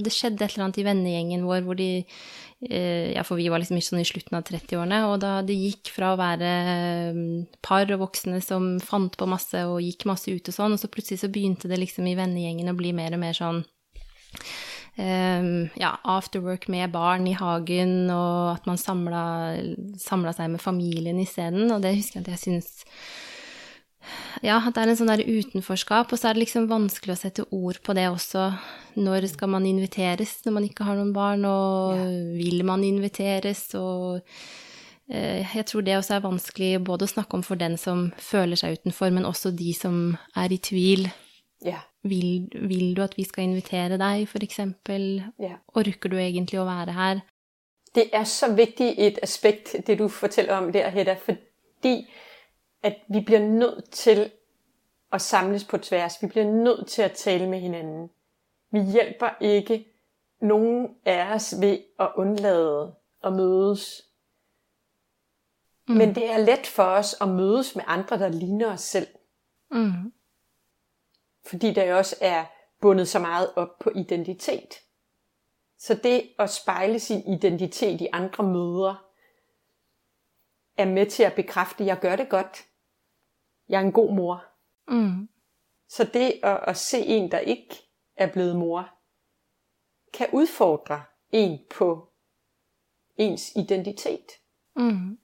det 0.04 0.12
skjedde 0.12 0.44
et 0.44 0.52
eller 0.52 0.68
annet 0.68 0.82
i 0.84 0.88
vennegjengen 0.90 1.48
vår 1.48 1.64
hvor 1.64 1.80
de 1.80 2.04
Eh, 2.66 3.14
ja, 3.14 3.22
for 3.22 3.38
vi 3.38 3.50
var 3.54 3.62
liksom 3.62 3.78
ikke 3.78 3.92
sånn 3.92 4.02
i 4.02 4.08
slutten 4.08 4.38
av 4.40 4.46
30-årene, 4.48 5.02
og 5.12 5.20
da 5.22 5.34
det 5.46 5.58
gikk 5.60 5.92
fra 5.94 6.16
å 6.16 6.18
være 6.18 6.54
mm, 7.14 7.60
par 7.62 7.86
og 7.94 8.02
voksne 8.08 8.40
som 8.42 8.80
fant 8.82 9.14
på 9.14 9.28
masse 9.30 9.62
og 9.70 9.84
gikk 9.86 10.08
masse 10.10 10.34
ut 10.34 10.50
og 10.50 10.56
sånn, 10.56 10.74
og 10.74 10.82
så 10.82 10.90
plutselig 10.90 11.22
så 11.22 11.30
begynte 11.30 11.70
det 11.70 11.78
liksom 11.78 12.10
i 12.10 12.16
vennegjengen 12.18 12.72
å 12.74 12.78
bli 12.78 12.96
mer 12.98 13.14
og 13.14 13.22
mer 13.22 13.38
sånn 13.38 13.62
um, 14.98 15.70
ja, 15.78 15.94
afterwork 16.02 16.66
med 16.74 16.92
barn 16.96 17.30
i 17.30 17.36
hagen, 17.38 18.10
og 18.10 18.56
at 18.56 18.66
man 18.70 18.82
samla, 18.82 19.24
samla 20.02 20.34
seg 20.34 20.50
med 20.56 20.64
familien 20.64 21.22
isteden. 21.22 21.70
Og 21.74 21.86
det 21.86 21.94
husker 22.00 22.20
jeg 22.20 22.26
at 22.26 22.34
jeg 22.36 22.44
syns 22.46 22.74
Ja, 24.46 24.60
at 24.60 24.76
det 24.76 24.84
er 24.84 24.92
en 24.92 25.00
sånn 25.00 25.12
der 25.12 25.24
utenforskap. 25.26 26.12
Og 26.12 26.20
så 26.20 26.30
er 26.30 26.38
det 26.38 26.46
liksom 26.46 26.70
vanskelig 26.70 27.16
å 27.16 27.20
sette 27.20 27.46
ord 27.56 27.80
på 27.86 27.96
det 27.98 28.08
også. 28.12 28.50
Når 28.98 29.28
skal 29.32 29.52
man 29.54 29.68
inviteres 29.70 30.40
når 30.46 30.58
man 30.58 30.68
ikke 30.68 30.88
har 30.88 30.98
noen 30.98 31.14
barn, 31.16 31.46
og 31.48 31.98
ja. 31.98 32.08
vil 32.38 32.64
man 32.68 32.86
inviteres, 32.86 33.68
og 33.78 34.24
eh, 35.10 35.46
jeg 35.46 35.68
tror 35.70 35.86
det 35.86 35.98
også 36.00 36.18
er 36.18 36.26
vanskelig 36.26 36.72
både 36.86 37.06
å 37.06 37.14
snakke 37.14 37.38
om 37.38 37.46
for 37.46 37.60
den 37.60 37.78
som 37.82 38.10
føler 38.22 38.60
seg 38.60 38.80
utenfor, 38.80 39.14
men 39.14 39.30
også 39.30 39.54
de 39.58 39.74
som 39.78 40.02
er 40.38 40.54
i 40.54 40.62
tvil. 40.62 41.08
Ja. 41.66 41.82
Vil, 42.08 42.48
vil, 42.70 42.94
du 42.96 43.02
at 43.04 43.18
vi 43.18 43.26
skal 43.28 43.50
invitere 43.50 43.98
deg, 44.00 44.28
f.eks.? 44.30 44.62
Ja. 45.42 45.58
Orker 45.78 46.14
du 46.14 46.20
egentlig 46.22 46.62
å 46.62 46.68
være 46.70 46.94
her? 46.98 47.26
Det 47.98 48.10
er 48.14 48.28
så 48.30 48.52
vigtigt 48.54 49.00
et 49.02 49.18
aspekt, 49.26 49.76
det 49.88 49.98
du 49.98 50.08
fortæller 50.08 50.54
om 50.58 50.72
der, 50.72 50.90
Hedda, 50.94 51.16
fordi 51.18 52.06
at 52.88 52.98
vi 53.08 53.20
bliver 53.26 53.40
nødt 53.40 53.92
til 53.92 54.32
at 55.12 55.22
samles 55.22 55.64
på 55.64 55.78
tværs. 55.78 56.22
Vi 56.22 56.28
bliver 56.28 56.46
nødt 56.46 56.88
til 56.88 57.02
at 57.02 57.12
tale 57.12 57.50
med 57.50 57.60
hinanden. 57.60 58.10
Vi 58.72 58.80
hjælper 58.80 59.30
ikke 59.42 59.88
nogen 60.42 60.96
af 61.06 61.34
os 61.34 61.56
ved 61.62 61.80
at 62.00 62.12
undlade 62.16 62.96
at 63.24 63.34
mødes. 63.34 64.04
Mm. 65.88 65.96
Men 65.96 66.16
det 66.16 66.32
er 66.32 66.38
let 66.38 66.68
for 66.68 66.84
os 66.84 67.16
at 67.22 67.28
mødes 67.28 67.76
med 67.76 67.84
andre, 67.88 68.20
der 68.20 68.30
ligner 68.30 68.74
os 68.74 68.82
selv. 68.82 69.08
Mm 69.72 70.14
fordi 71.48 71.74
der 71.74 71.94
også 71.94 72.16
er 72.22 72.46
bundet 72.82 73.08
så 73.08 73.20
meget 73.20 73.52
op 73.56 73.80
på 73.80 73.92
identitet. 73.96 74.82
Så 75.78 76.00
det 76.04 76.30
at 76.40 76.50
spejle 76.50 77.00
sin 77.00 77.34
identitet 77.34 78.02
i 78.02 78.08
andre 78.14 78.44
møder, 78.44 79.04
er 80.78 80.86
med 80.86 81.06
til 81.06 81.24
at 81.24 81.34
bekræfte, 81.34 81.84
at 81.84 81.88
jeg 81.88 82.00
gør 82.00 82.16
det 82.16 82.30
godt. 82.30 82.66
Jeg 83.70 83.82
er 83.82 83.86
en 83.86 83.92
god 83.92 84.14
mor. 84.14 84.46
Mm. 84.88 85.30
Så 85.90 86.04
det 86.14 86.40
at, 86.44 86.60
at 86.68 86.78
se 86.78 87.00
en, 87.00 87.32
der 87.32 87.40
ikke 87.40 87.76
er 88.16 88.32
blevet 88.32 88.56
mor, 88.56 88.90
kan 90.14 90.28
udfordre 90.34 91.04
en 91.32 91.60
på 91.76 92.10
ens 93.18 93.56
identitet. 93.56 94.32
Mm. 94.76 95.18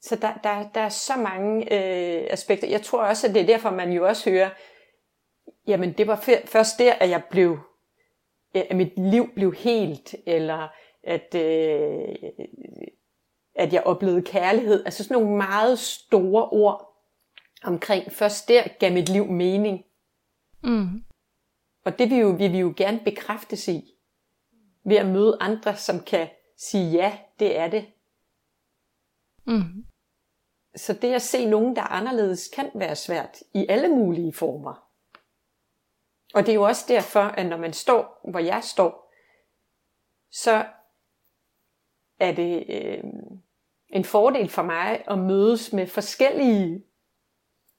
Så 0.00 0.16
der, 0.16 0.34
der, 0.42 0.68
der 0.74 0.80
er 0.80 0.88
så 0.88 1.16
mange 1.16 1.62
øh, 1.62 2.26
aspekter. 2.30 2.68
Jeg 2.68 2.82
tror 2.82 3.02
også, 3.02 3.26
at 3.26 3.34
det 3.34 3.42
er 3.42 3.46
derfor, 3.46 3.70
man 3.70 3.92
jo 3.92 4.06
også 4.06 4.30
hører, 4.30 4.50
jamen 5.66 5.92
det 5.92 6.06
var 6.06 6.16
først 6.44 6.78
der, 6.78 6.92
at 6.92 7.10
jeg 7.10 7.22
blev, 7.30 7.58
at 8.54 8.76
mit 8.76 8.98
liv 8.98 9.34
blev 9.34 9.54
helt, 9.54 10.14
eller 10.26 10.68
at, 11.02 11.34
øh, 11.34 12.14
at 13.54 13.72
jeg 13.72 13.82
oplevede 13.82 14.22
kærlighed. 14.22 14.84
Altså 14.84 15.04
sådan 15.04 15.22
nogle 15.22 15.36
meget 15.36 15.78
store 15.78 16.48
ord 16.48 16.96
omkring, 17.62 18.12
først 18.12 18.48
der 18.48 18.62
gav 18.80 18.92
mit 18.92 19.08
liv 19.08 19.26
mening. 19.26 19.84
Mm. 20.62 21.04
Og 21.84 21.98
det 21.98 22.10
vil, 22.10 22.18
jo, 22.18 22.28
vil 22.28 22.52
vi 22.52 22.58
jo 22.58 22.74
gerne 22.76 23.00
bekræftes 23.04 23.68
i, 23.68 23.94
ved 24.84 24.96
at 24.96 25.06
møde 25.06 25.36
andre, 25.40 25.76
som 25.76 26.00
kan 26.00 26.28
sige, 26.56 26.90
ja, 26.90 27.18
det 27.38 27.58
er 27.58 27.68
det. 27.68 27.86
Mm. 29.44 29.84
Så 30.76 30.92
det 30.92 31.14
at 31.14 31.22
se 31.22 31.46
nogen, 31.46 31.76
der 31.76 31.82
er 31.82 31.86
anderledes, 31.86 32.48
kan 32.48 32.70
være 32.74 32.96
svært 32.96 33.38
i 33.54 33.66
alle 33.68 33.88
mulige 33.88 34.32
former. 34.32 34.90
Og 36.34 36.42
det 36.46 36.48
er 36.48 36.54
jo 36.54 36.62
også 36.62 36.84
derfor, 36.88 37.20
at 37.20 37.46
når 37.46 37.56
man 37.56 37.72
står, 37.72 38.20
hvor 38.30 38.38
jeg 38.38 38.64
står, 38.64 39.12
så 40.30 40.66
er 42.20 42.32
det 42.32 42.64
øh, 42.68 43.04
en 43.90 44.04
fordel 44.04 44.48
for 44.48 44.62
mig 44.62 45.04
at 45.10 45.18
mødes 45.18 45.72
med 45.72 45.86
forskellige 45.86 46.84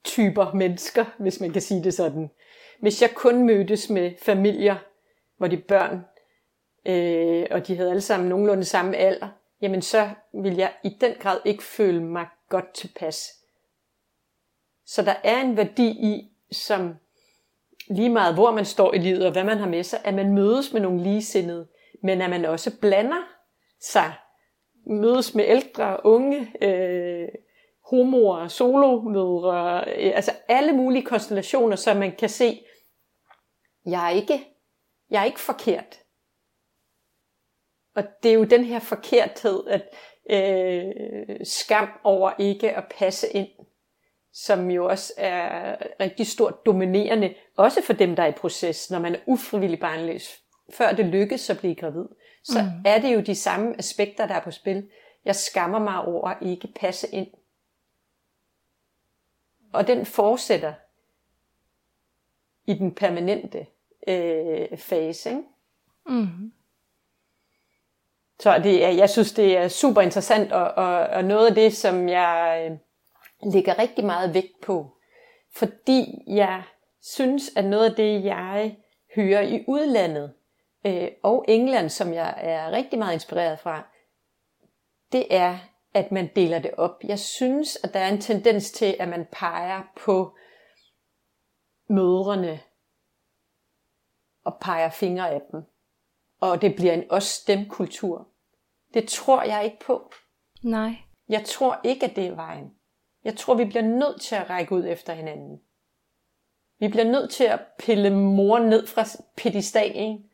typer 0.04 0.54
mennesker, 0.54 1.06
hvis 1.20 1.40
man 1.40 1.52
kan 1.52 1.62
sige 1.62 1.84
det 1.84 1.94
sådan. 1.94 2.30
Hvis 2.82 3.02
jeg 3.02 3.12
kun 3.16 3.46
mødtes 3.46 3.90
med 3.90 4.12
familier, 4.22 4.76
hvor 5.38 5.48
de 5.48 5.58
børn, 5.58 6.06
øh, 6.86 7.48
og 7.52 7.68
de 7.68 7.76
havde 7.76 7.90
alle 7.90 8.02
sammen 8.02 8.30
nogenlunde 8.30 8.66
samme 8.66 8.98
alder, 8.98 9.30
jamen 9.62 9.82
så 9.82 10.10
vil 10.34 10.56
jeg 10.56 10.74
i 10.84 10.90
den 11.02 11.14
grad 11.20 11.40
ikke 11.46 11.64
føle 11.64 12.04
mig 12.04 12.28
godt 12.50 12.74
tilpas. 12.74 13.28
Så 14.86 15.02
der 15.02 15.16
er 15.24 15.42
en 15.42 15.58
værdi 15.58 15.88
i, 15.88 16.32
som 16.52 16.96
lige 17.88 18.10
meget 18.10 18.34
hvor 18.34 18.52
man 18.52 18.66
står 18.66 18.94
i 18.94 18.98
livet 18.98 19.26
og 19.26 19.32
hvad 19.32 19.44
man 19.44 19.58
har 19.58 19.68
med 19.68 19.84
sig, 19.84 20.02
at 20.04 20.14
man 20.14 20.34
mødes 20.34 20.74
med 20.74 20.82
nogle 20.82 21.04
ligesindede, 21.04 21.68
men 22.04 22.22
at 22.22 22.30
man 22.30 22.46
også 22.46 22.80
blander 22.80 23.22
sig, 23.82 24.14
mødes 24.86 25.36
med 25.36 25.46
ældre, 25.48 26.06
unge, 26.06 26.54
øh, 26.62 27.28
homoer, 27.90 28.48
solomødre, 28.48 29.84
øh, 29.88 30.12
altså 30.16 30.32
alle 30.48 30.72
mulige 30.72 31.06
konstellationer, 31.06 31.76
så 31.76 31.94
man 31.94 32.16
kan 32.16 32.30
se, 32.30 32.62
jeg 33.86 34.06
er 34.06 34.10
ikke, 34.10 34.48
jeg 35.10 35.22
er 35.22 35.26
ikke 35.26 35.40
forkert. 35.40 36.00
Og 37.96 38.04
det 38.24 38.32
er 38.32 38.36
jo 38.36 38.44
den 38.44 38.64
her 38.64 38.80
forkerthed, 38.80 39.68
at 39.68 39.90
øh, 40.30 41.40
skam 41.44 41.90
over 42.04 42.32
ikke 42.40 42.72
at 42.72 42.84
passe 42.98 43.28
ind, 43.30 43.48
som 44.34 44.72
jo 44.72 44.86
også 44.86 45.14
er 45.18 45.76
rigtig 46.00 46.28
stort 46.28 46.66
dominerende, 46.66 47.34
også 47.58 47.82
for 47.84 47.94
dem, 47.94 48.16
der 48.16 48.24
er 48.24 48.28
i 48.28 48.32
proces, 48.32 48.92
når 48.92 49.00
man 49.00 49.16
er 49.16 49.20
ufrivillig 49.28 49.80
barnløs. 49.80 50.42
Før 50.74 50.92
det 50.92 51.06
lykkes 51.06 51.50
at 51.50 51.58
blive 51.58 51.76
gravid, 51.76 52.06
så 52.44 52.62
mm. 52.62 52.84
er 52.86 53.02
det 53.02 53.14
jo 53.14 53.20
de 53.20 53.36
samme 53.36 53.78
aspekter, 53.78 54.28
der 54.28 54.36
er 54.36 54.44
på 54.44 54.52
spil. 54.52 54.90
Jeg 55.26 55.36
skammer 55.36 55.80
mig 55.80 56.06
over 56.06 56.30
at 56.30 56.38
ikke 56.42 56.68
passe 56.76 57.08
ind. 57.08 57.28
Og 59.74 59.88
den 59.88 60.06
fortsætter 60.06 60.74
i 62.66 62.74
den 62.74 62.96
permanente 62.96 63.68
øh, 64.08 64.78
fase. 64.78 65.30
Ikke? 65.30 65.44
Mm. 66.06 66.54
Så 68.40 68.60
det 68.60 68.86
er, 68.86 68.90
jeg 68.90 69.10
synes, 69.10 69.34
det 69.34 69.58
er 69.58 69.68
super 69.68 70.02
interessant, 70.02 70.52
og, 70.52 70.72
og, 70.72 71.00
og 71.08 71.24
noget 71.24 71.48
af 71.48 71.56
det, 71.56 71.78
som 71.78 72.10
jeg 72.10 72.68
øh, 72.72 72.78
lægger 73.54 73.80
rigtig 73.80 74.06
meget 74.06 74.34
vægt 74.34 74.62
på, 74.62 74.98
fordi 75.52 76.24
jeg 76.28 76.64
synes, 77.02 77.52
at 77.56 77.66
noget 77.66 77.90
af 77.90 77.96
det, 77.96 78.24
jeg 78.26 78.78
hører 79.16 79.42
i 79.42 79.66
udlandet, 79.68 80.34
øh, 80.86 81.08
og 81.24 81.46
England, 81.48 81.90
som 81.90 82.14
jeg 82.14 82.34
er 82.38 82.72
rigtig 82.72 83.00
meget 83.00 83.14
inspireret 83.14 83.60
fra, 83.60 83.88
det 85.12 85.36
er, 85.36 85.58
at 85.94 86.12
man 86.12 86.30
deler 86.36 86.60
det 86.60 86.72
op. 86.78 87.04
Jeg 87.04 87.20
synes, 87.20 87.78
at 87.84 87.94
der 87.94 88.00
er 88.00 88.10
en 88.10 88.22
tendens 88.22 88.72
til, 88.72 88.96
at 89.00 89.10
man 89.10 89.28
peger 89.32 89.84
på 89.96 90.38
mødrene 91.90 92.60
og 94.44 94.58
peger 94.62 94.90
fingre 94.90 95.30
af 95.30 95.42
dem. 95.52 95.64
Og 96.40 96.62
det 96.62 96.76
bliver 96.76 96.94
en 96.94 97.04
os-dem-kultur. 97.10 98.28
Det 98.94 99.10
tror 99.10 99.44
jeg 99.44 99.66
ikke 99.66 99.80
på. 99.86 100.12
Nej. 100.64 100.92
Jeg 101.30 101.46
tror 101.46 101.80
ikke, 101.84 102.06
at 102.06 102.16
det 102.16 102.26
er 102.28 102.36
vejen. 102.36 102.74
Jeg 103.24 103.38
tror, 103.38 103.56
vi 103.56 103.66
bliver 103.66 103.84
nødt 103.84 104.22
til 104.22 104.36
at 104.36 104.50
række 104.50 104.76
ud 104.76 104.86
efter 104.88 105.14
hinanden. 105.14 105.62
Vi 106.80 106.88
bliver 106.88 107.04
nødt 107.04 107.32
til 107.32 107.44
at 107.44 107.60
pille 107.80 108.10
mor 108.10 108.60
ned 108.60 108.88
fra 108.88 109.06
pedestalen. 109.38 110.26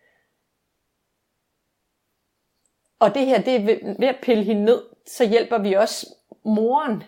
Og 3.00 3.16
det 3.16 3.26
her, 3.26 3.42
det 3.42 3.56
er 3.56 3.96
ved 4.00 4.08
at 4.08 4.20
pille 4.22 4.44
hende 4.44 4.66
ned, 4.66 4.84
så 5.06 5.28
hjælper 5.28 5.58
vi 5.58 5.74
også 5.74 6.16
moren. 6.46 7.04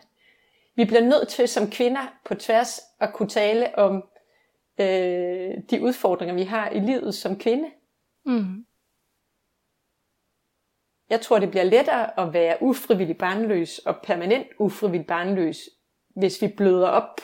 Vi 0.76 0.86
bliver 0.86 1.02
nødt 1.02 1.28
til 1.28 1.48
som 1.48 1.72
kvinder 1.72 2.14
på 2.26 2.36
tværs 2.36 2.82
at 3.00 3.14
kunne 3.14 3.30
tale 3.30 3.78
om 3.78 4.04
øh, 4.80 5.52
de 5.70 5.82
udfordringer, 5.82 6.36
vi 6.36 6.44
har 6.44 6.70
i 6.70 6.80
livet 6.80 7.16
som 7.16 7.40
kvinde. 7.40 7.70
Mm. 8.26 8.66
Jeg 11.10 11.22
tror, 11.22 11.40
det 11.40 11.50
bliver 11.50 11.64
lettere 11.64 12.20
at 12.20 12.34
være 12.34 12.58
ufrivillig 12.62 13.18
barnløs 13.18 13.80
og 13.80 13.96
permanent 14.04 14.48
ufrivillig 14.60 15.08
barnløs, 15.08 15.70
hvis 16.10 16.42
vi 16.42 16.48
bløder 16.48 16.88
op 16.88 17.22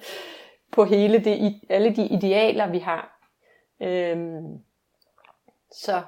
på 0.74 0.84
hele 0.84 1.24
det, 1.24 1.60
alle 1.68 1.96
de 1.96 2.06
idealer, 2.06 2.70
vi 2.70 2.78
har. 2.78 3.28
Øhm, 3.82 4.58
så 5.72 6.02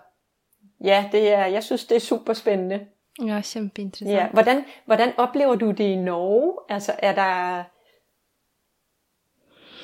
ja, 0.84 1.08
det 1.12 1.32
er, 1.32 1.46
jeg 1.46 1.62
synes, 1.62 1.84
det 1.84 1.96
er 1.96 2.00
super 2.00 2.32
spændende. 2.32 2.86
Ja, 3.22 3.42
kæmpeinteressant. 3.52 4.18
Ja. 4.18 4.28
Hvordan, 4.32 4.64
hvordan 4.84 5.12
oplever 5.16 5.54
du 5.54 5.70
det 5.70 5.84
i 5.84 5.96
Norge? 5.96 6.54
Altså, 6.68 6.92
er 6.98 7.14
der... 7.14 7.64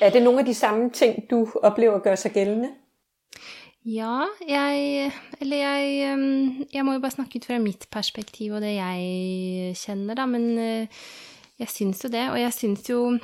Er 0.01 0.09
det 0.09 0.23
nogle 0.23 0.39
af 0.39 0.45
de 0.45 0.53
samme 0.53 0.89
ting, 0.89 1.29
du 1.29 1.47
oplever 1.63 1.99
gør 1.99 2.15
sig 2.15 2.31
gældende? 2.31 2.69
Ja, 3.85 4.19
jeg 4.47 5.11
Eller 5.41 5.57
jeg 5.57 5.81
Jeg 6.73 6.85
må 6.85 6.93
jo 6.93 6.99
bare 6.99 7.11
snakke 7.11 7.31
ut 7.35 7.45
fra 7.45 7.59
mitt 7.59 7.87
perspektiv 7.91 8.53
og 8.53 8.61
det 8.61 8.75
jeg 8.75 9.75
kjenner, 9.75 10.13
da. 10.13 10.25
Men 10.25 10.57
øh, 10.57 10.87
jeg 11.59 11.69
syns 11.69 12.03
jo 12.03 12.09
det. 12.09 12.31
Og 12.31 12.41
jeg 12.41 12.53
syns 12.53 12.89
jo 12.89 13.19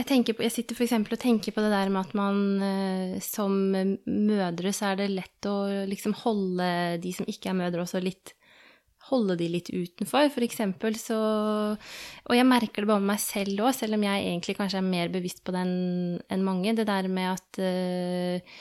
jeg, 0.00 0.08
tenker 0.08 0.36
på, 0.36 0.44
jeg 0.46 0.54
sitter 0.54 0.76
f.eks. 0.78 0.96
og 0.98 1.20
tenker 1.20 1.54
på 1.54 1.64
det 1.64 1.70
der 1.72 1.92
med 1.92 2.08
at 2.08 2.16
man 2.18 2.42
eh, 2.64 3.16
som 3.24 3.56
mødre 3.70 4.74
så 4.76 4.92
er 4.92 5.00
det 5.02 5.12
lett 5.12 5.48
å 5.48 5.56
liksom 5.88 6.16
holde 6.24 6.68
de 7.02 7.14
som 7.16 7.28
ikke 7.28 7.52
er 7.52 7.58
mødre, 7.60 7.84
også 7.84 8.02
litt 8.02 8.34
holde 9.10 9.36
de 9.40 9.48
litt 9.50 9.70
utenfor, 9.72 10.28
f.eks. 10.30 10.60
Så 11.02 11.16
Og 11.18 12.36
jeg 12.36 12.48
merker 12.48 12.84
det 12.84 12.90
bare 12.90 13.02
med 13.02 13.14
meg 13.14 13.22
selv 13.22 13.64
òg, 13.64 13.72
selv 13.76 13.98
om 13.98 14.04
jeg 14.06 14.26
egentlig 14.26 14.56
kanskje 14.58 14.80
er 14.82 14.90
mer 14.90 15.10
bevisst 15.12 15.42
på 15.46 15.54
den 15.56 15.72
enn 16.30 16.46
mange. 16.46 16.74
Det 16.76 16.86
der 16.88 17.08
med 17.10 17.32
at 17.32 17.60
uh, 17.62 18.54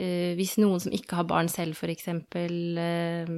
uh, 0.00 0.32
hvis 0.38 0.56
noen 0.62 0.82
som 0.82 0.94
ikke 0.96 1.20
har 1.20 1.28
barn 1.30 1.50
selv, 1.52 1.78
f.eks. 1.78 2.10
uh, 2.12 3.32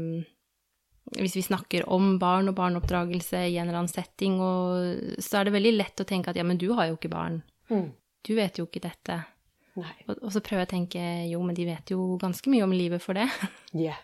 hvis 1.17 1.37
vi 1.37 1.43
snakker 1.43 1.89
om 1.89 2.19
barn 2.19 2.51
og 2.51 2.57
barneoppdragelse 2.59 3.41
i 3.49 3.57
en 3.57 3.69
eller 3.69 3.81
annen 3.81 3.93
setting, 3.93 4.41
og, 4.45 5.17
så 5.23 5.41
er 5.41 5.49
det 5.49 5.57
veldig 5.57 5.75
lett 5.77 6.03
å 6.03 6.07
tenke 6.09 6.33
at 6.33 6.39
ja, 6.39 6.45
men 6.47 6.61
du 6.61 6.71
har 6.77 6.91
jo 6.91 6.99
ikke 6.99 7.13
barn. 7.13 7.41
Mm. 7.73 7.91
Du 8.29 8.35
vet 8.37 8.59
jo 8.59 8.67
ikke 8.69 8.85
dette. 8.85 9.23
Og, 9.79 10.17
og, 10.17 10.31
så 10.35 10.43
prøver 10.43 10.65
jeg 10.65 10.69
å 10.69 10.73
tenke 10.73 11.03
jo, 11.31 11.41
men 11.47 11.57
de 11.57 11.67
vet 11.69 11.93
jo 11.95 12.17
ganske 12.21 12.51
mye 12.51 12.67
om 12.67 12.75
livet 12.75 13.05
for 13.05 13.19
det. 13.19 13.29
Ja. 13.87 13.97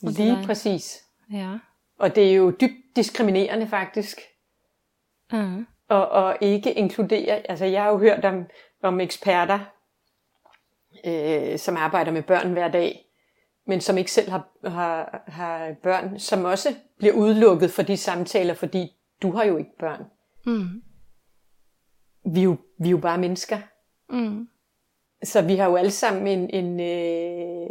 Lige 0.00 0.38
præcis. 0.46 1.02
Ja. 1.28 1.58
Og 2.00 2.14
det 2.16 2.22
er 2.24 2.34
jo 2.34 2.50
dybt 2.50 2.96
diskriminerende 2.96 3.66
faktisk. 3.68 4.20
Uh. 5.32 5.60
Og, 5.88 6.08
og 6.08 6.36
ikke 6.40 6.72
inkludere, 6.72 7.50
altså 7.50 7.64
jeg 7.64 7.82
har 7.82 7.90
jo 7.90 7.98
hørt 7.98 8.24
om, 8.24 8.46
om 8.82 9.00
eksperter, 9.00 9.58
øh, 11.04 11.58
som 11.58 11.76
arbejder 11.76 12.12
med 12.12 12.22
børn 12.22 12.52
hver 12.52 12.68
dag, 12.68 13.09
men 13.70 13.80
som 13.80 13.98
ikke 13.98 14.12
selv 14.12 14.30
har, 14.30 14.48
har, 14.64 15.22
har 15.26 15.74
børn, 15.82 16.18
som 16.18 16.44
også 16.44 16.74
bliver 16.98 17.14
udelukket 17.14 17.70
for 17.70 17.82
de 17.82 17.96
samtaler, 17.96 18.54
fordi 18.54 18.96
du 19.22 19.32
har 19.32 19.44
jo 19.44 19.56
ikke 19.56 19.78
børn. 19.78 20.04
Mm. 20.46 20.82
Vi, 22.34 22.40
er 22.40 22.44
jo, 22.44 22.56
vi 22.78 22.88
er 22.88 22.90
jo 22.90 22.98
bare 22.98 23.18
mennesker. 23.18 23.58
Mm. 24.08 24.48
Så 25.22 25.42
vi 25.42 25.56
har 25.56 25.68
jo 25.68 25.76
alle 25.76 25.90
sammen 25.90 26.26
en, 26.26 26.50
en 26.50 26.80
øh, 26.80 27.70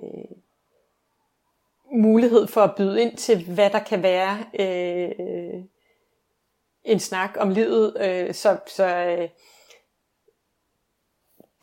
mulighed 1.91 2.47
for 2.47 2.61
at 2.61 2.75
byde 2.77 3.01
ind 3.01 3.17
til, 3.17 3.53
hvad 3.53 3.69
der 3.69 3.79
kan 3.79 4.03
være 4.03 4.37
øh, 4.59 5.63
en 6.83 6.99
snak 6.99 7.37
om 7.39 7.49
livet. 7.49 7.97
Øh, 8.01 8.33
så 8.33 8.57
så 8.67 8.85
øh, 8.85 9.29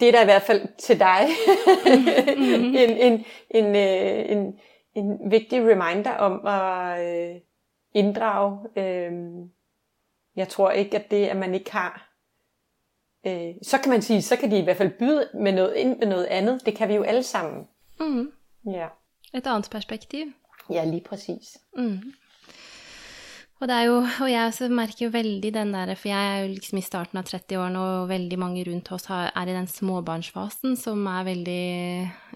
det 0.01 0.09
er 0.09 0.13
da 0.13 0.23
i 0.23 0.25
hvert 0.25 0.43
fald 0.43 0.69
til 0.79 0.99
dig 0.99 1.27
mm-hmm. 2.37 2.75
en, 2.77 2.91
en, 2.91 3.25
en, 3.51 3.77
øh, 3.77 4.31
en, 4.31 4.59
en 4.95 5.31
vigtig 5.31 5.61
reminder 5.63 6.13
om 6.13 6.47
at 6.47 7.07
øh, 7.07 7.41
inddrage. 7.95 8.59
Øh, 8.77 9.13
jeg 10.37 10.49
tror 10.49 10.71
ikke, 10.71 10.99
at 10.99 11.11
det, 11.11 11.27
at 11.27 11.37
man 11.37 11.55
ikke 11.55 11.73
har 11.73 12.17
øh, 13.27 13.55
så 13.63 13.79
kan 13.79 13.91
man 13.91 14.03
sige, 14.03 14.23
så 14.23 14.37
kan 14.37 14.51
de 14.51 14.59
i 14.59 14.65
hvert 14.65 14.77
fald 14.77 14.99
byde 14.99 15.29
med 15.35 15.53
noget 15.53 15.75
ind 15.77 15.99
med 15.99 16.07
noget 16.07 16.25
andet. 16.25 16.67
Det 16.67 16.75
kan 16.75 16.89
vi 16.89 16.95
jo 16.95 17.03
alle 17.03 17.23
sammen. 17.23 17.67
Mm. 18.01 18.33
Ja. 18.67 18.89
Et 19.35 19.47
annet 19.47 19.69
perspektiv. 19.71 20.27
Ja, 20.71 20.85
lige 20.85 21.01
præcis. 21.01 21.59
Mm. 21.77 21.99
Og, 23.57 23.65
det 23.71 23.73
er 23.73 23.87
jo, 23.89 24.01
og 24.05 24.29
jeg 24.29 24.51
også 24.51 24.69
merker 24.69 25.07
jo 25.07 25.15
veldig 25.15 25.51
den 25.55 25.71
der, 25.73 25.95
for 25.97 26.11
jeg 26.11 26.29
er 26.33 26.43
jo 26.43 26.53
liksom 26.53 26.81
i 26.81 26.85
starten 26.85 27.21
av 27.21 27.29
30-årene, 27.29 27.81
og 27.81 28.11
veldig 28.11 28.39
mange 28.41 28.65
rundt 28.69 28.91
oss 28.93 29.09
har, 29.09 29.31
er 29.33 29.49
i 29.49 29.57
den 29.57 29.69
småbarnsfasen 29.71 30.77
som 30.77 31.01
er 31.09 31.25
veldig 31.31 31.65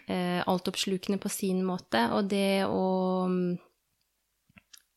eh, 0.06 0.40
altoppslukende 0.48 1.20
på 1.20 1.32
sin 1.32 1.60
måte. 1.68 2.06
Og 2.16 2.30
det 2.32 2.64
å 2.64 2.86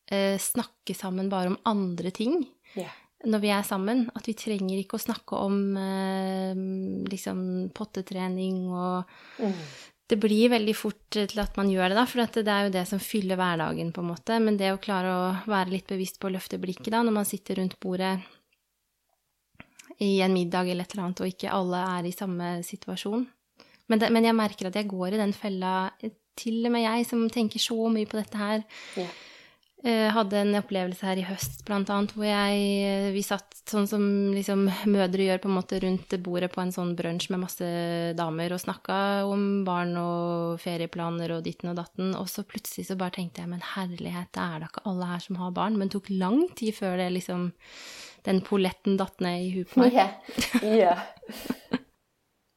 eh, 0.08 0.40
snakke 0.40 0.96
sammen 0.96 1.28
bare 1.32 1.52
om 1.52 1.60
andre 1.68 2.14
ting 2.16 2.40
yeah. 2.72 2.96
når 3.28 3.44
vi 3.44 3.52
er 3.52 3.68
sammen, 3.68 4.06
at 4.16 4.24
vi 4.24 4.38
trenger 4.40 4.80
ikke 4.80 4.96
å 4.96 5.04
snakke 5.04 5.44
om 5.44 5.60
eh, 5.76 6.64
liksom 7.12 7.44
pottetrening 7.76 8.64
og 8.72 9.12
mm 9.44 9.92
det 10.10 10.18
blir 10.20 10.52
veldig 10.52 10.74
fort 10.76 11.16
eh, 11.16 11.28
til 11.30 11.40
at 11.42 11.56
man 11.58 11.70
gjør 11.72 11.90
det, 11.90 11.98
da, 11.98 12.06
for 12.08 12.24
det 12.24 12.44
er 12.52 12.66
jo 12.66 12.74
det 12.74 12.84
som 12.90 13.02
fyller 13.02 13.40
hverdagen, 13.40 13.92
på 13.94 14.04
en 14.04 14.10
måte. 14.12 14.38
Men 14.42 14.58
det 14.60 14.74
å 14.74 14.80
klare 14.82 15.12
å 15.12 15.28
være 15.50 15.76
litt 15.76 15.88
bevisst 15.90 16.20
på 16.20 16.28
å 16.28 16.34
løfte 16.34 16.60
blikket 16.60 16.92
da, 16.94 17.02
når 17.04 17.16
man 17.20 17.28
sitter 17.28 17.60
rundt 17.60 17.78
bordet 17.82 18.18
i 20.02 20.18
en 20.24 20.34
middag 20.34 20.68
eller 20.68 20.84
et 20.84 20.94
eller 20.94 21.06
annet, 21.06 21.22
og 21.22 21.30
ikke 21.30 21.54
alle 21.54 21.80
er 21.98 22.08
i 22.08 22.14
samme 22.14 22.56
situasjon. 22.66 23.24
Men, 23.88 24.00
det, 24.00 24.10
men 24.12 24.26
jeg 24.26 24.36
merker 24.36 24.68
at 24.68 24.76
jeg 24.78 24.90
går 24.90 25.14
i 25.14 25.22
den 25.22 25.34
fella 25.36 25.74
eh, 26.00 26.12
til 26.34 26.64
og 26.66 26.74
med 26.74 26.84
jeg 26.84 27.06
som 27.08 27.24
tenker 27.30 27.62
så 27.62 27.78
mye 27.94 28.08
på 28.10 28.18
dette 28.18 28.40
her. 28.40 28.64
Ja. 28.98 29.08
Jeg 29.84 30.12
hadde 30.16 30.38
en 30.40 30.56
opplevelse 30.56 31.04
her 31.04 31.18
i 31.20 31.24
høst, 31.28 31.58
blant 31.68 31.90
annet, 31.92 32.14
hvor 32.16 32.24
jeg, 32.24 32.60
eh, 32.88 33.08
vi 33.12 33.20
satt 33.24 33.58
sånn 33.68 33.84
som 33.88 34.04
liksom 34.32 34.62
mødre 34.94 35.26
gjør 35.26 35.42
på 35.42 35.50
en 35.50 35.56
måte 35.58 35.80
rundt 35.82 36.14
bordet 36.24 36.48
på 36.54 36.62
en 36.62 36.72
sånn 36.72 36.94
brunsj 36.96 37.28
med 37.34 37.42
masse 37.42 37.68
damer 38.16 38.54
og 38.56 38.62
snakka 38.62 38.96
om 39.28 39.64
barn 39.66 39.92
og 40.00 40.62
ferieplaner 40.62 41.34
og 41.36 41.44
ditten 41.44 41.74
og 41.74 41.76
datten, 41.82 42.14
og 42.16 42.30
så 42.32 42.46
plutselig 42.48 42.86
så 42.88 42.96
bare 43.00 43.18
tenkte 43.18 43.44
jeg 43.44 43.52
men 43.52 43.60
herlighet, 43.74 44.32
det 44.32 44.46
er 44.46 44.64
da 44.64 44.70
ikke 44.70 44.86
alle 44.88 45.10
her 45.10 45.26
som 45.26 45.40
har 45.42 45.52
barn, 45.60 45.76
men 45.76 45.92
det 45.92 45.98
tok 45.98 46.08
lang 46.16 46.40
tid 46.56 46.72
før 46.78 46.96
det 47.02 47.10
liksom 47.18 47.50
den 48.24 48.40
poletten 48.46 48.96
datt 48.96 49.20
ned 49.20 49.44
i 49.44 49.52
huet 49.58 49.74
på 49.74 49.84
meg. 49.84 50.00
Ja, 50.00 50.08
ja. 50.80 50.94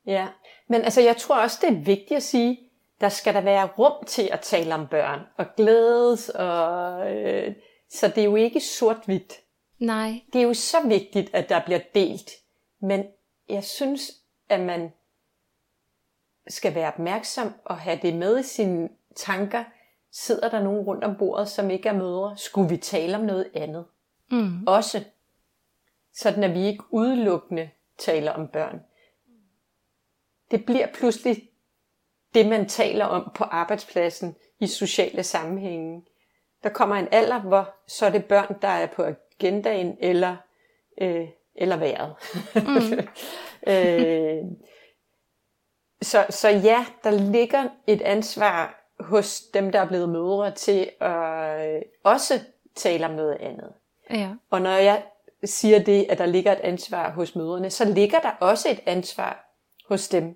ja. 0.07 0.30
Men 0.71 0.88
altså, 0.88 1.03
jeg 1.03 1.19
tror 1.19 1.43
også, 1.43 1.59
det 1.65 1.73
er 1.73 1.84
vigtigt 1.91 2.21
at 2.21 2.23
sige, 2.23 2.55
der 3.02 3.10
skal 3.10 3.34
der 3.34 3.41
være 3.41 3.70
rum 3.78 4.06
til 4.06 4.30
at 4.32 4.39
tale 4.39 4.74
om 4.74 4.88
børn 4.88 5.20
og 5.38 5.45
glædes. 5.58 6.30
Og, 6.30 7.12
øh, 7.16 7.56
så 7.89 8.08
det 8.08 8.18
er 8.18 8.26
jo 8.26 8.36
ikke 8.36 8.60
sort-hvidt. 8.60 9.34
Nej. 9.80 10.22
Det 10.34 10.39
er 10.39 10.43
jo 10.43 10.54
så 10.54 10.78
vigtigt, 10.88 11.30
at 11.34 11.50
der 11.50 11.66
bliver 11.66 11.80
delt. 11.95 12.32
Men 12.82 13.06
jeg 13.50 13.64
synes, 13.64 14.12
at 14.50 14.60
man 14.60 14.91
skal 16.48 16.76
være 16.76 16.88
opmærksom 16.88 17.54
og 17.66 17.78
have 17.78 18.00
det 18.02 18.16
med 18.16 18.39
i 18.39 18.43
sine 18.43 18.89
tanker. 19.16 19.64
Sidder 20.12 20.50
der 20.50 20.64
nogen 20.64 20.82
rundt 20.82 21.04
om 21.04 21.16
bordet, 21.18 21.50
som 21.50 21.70
ikke 21.70 21.89
er 21.89 21.93
mødre? 21.93 22.38
Skulle 22.38 22.70
vi 22.70 22.78
tale 22.78 23.18
om 23.18 23.24
noget 23.24 23.52
andet? 23.54 23.86
Mm. 24.32 24.68
Også. 24.68 25.04
Sådan 26.14 26.43
at 26.43 26.54
vi 26.54 26.66
ikke 26.66 26.84
udelukkende 26.91 27.70
taler 27.98 28.32
om 28.32 28.48
børn. 28.48 28.82
Det 30.52 30.66
bliver 30.66 30.88
pludselig 30.93 31.50
det, 32.34 32.45
man 32.45 32.69
taler 32.69 33.05
om 33.05 33.32
på 33.36 33.43
arbejdspladsen 33.43 34.36
i 34.59 34.67
sociale 34.67 35.23
sammenhænge. 35.23 36.03
Der 36.63 36.69
kommer 36.69 36.95
en 36.95 37.07
alder, 37.11 37.39
hvor 37.39 37.75
så 37.88 38.05
er 38.05 38.09
det 38.09 38.25
børn, 38.25 38.55
der 38.61 38.67
er 38.67 38.88
på 38.88 39.03
agendaen, 39.03 39.97
eller, 39.99 40.36
øh, 41.01 41.28
eller 41.55 41.78
vejret. 41.78 42.15
Mm. 42.55 43.07
øh, 43.73 44.43
så, 46.01 46.25
så 46.30 46.49
ja, 46.49 46.86
der 47.03 47.11
ligger 47.11 47.69
et 47.88 48.01
ansvar 48.01 48.88
hos 48.99 49.41
dem, 49.41 49.71
der 49.71 49.80
er 49.80 49.88
blevet 49.88 50.09
mødre, 50.09 50.51
til 50.51 50.89
at 50.99 51.75
øh, 51.75 51.82
også 52.03 52.39
tale 52.75 53.05
om 53.05 53.11
noget 53.11 53.38
andet. 53.39 53.73
Ja. 54.09 54.30
Og 54.49 54.61
når 54.61 54.69
jeg 54.69 55.03
siger 55.43 55.80
det, 55.80 56.05
at 56.09 56.17
der 56.17 56.25
ligger 56.25 56.51
et 56.51 56.59
ansvar 56.59 57.11
hos 57.11 57.36
mødrene, 57.36 57.69
så 57.69 57.86
ligger 57.86 58.19
der 58.19 58.32
også 58.39 58.69
et 58.69 58.80
ansvar 58.86 59.53
hos 59.88 60.07
dem, 60.07 60.36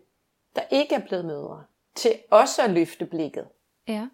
der 0.55 0.61
ikke 0.71 0.95
er 0.95 0.99
blevet 1.07 1.25
mødre 1.25 1.63
til 1.95 2.19
også 2.29 2.61
at 2.63 2.69
løfte 2.69 3.05
blikket. 3.05 3.47
Ja. 3.87 4.07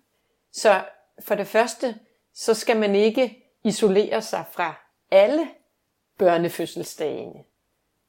Så 0.51 0.84
for 1.19 1.36
det 1.36 1.47
første, 1.47 1.99
så 2.34 2.53
skal 2.53 2.78
man 2.78 2.95
ikke 2.95 3.43
isolere 3.63 4.21
sig 4.21 4.45
fra 4.51 4.73
alle 5.11 5.47
børnefødselsdagene. 6.17 7.43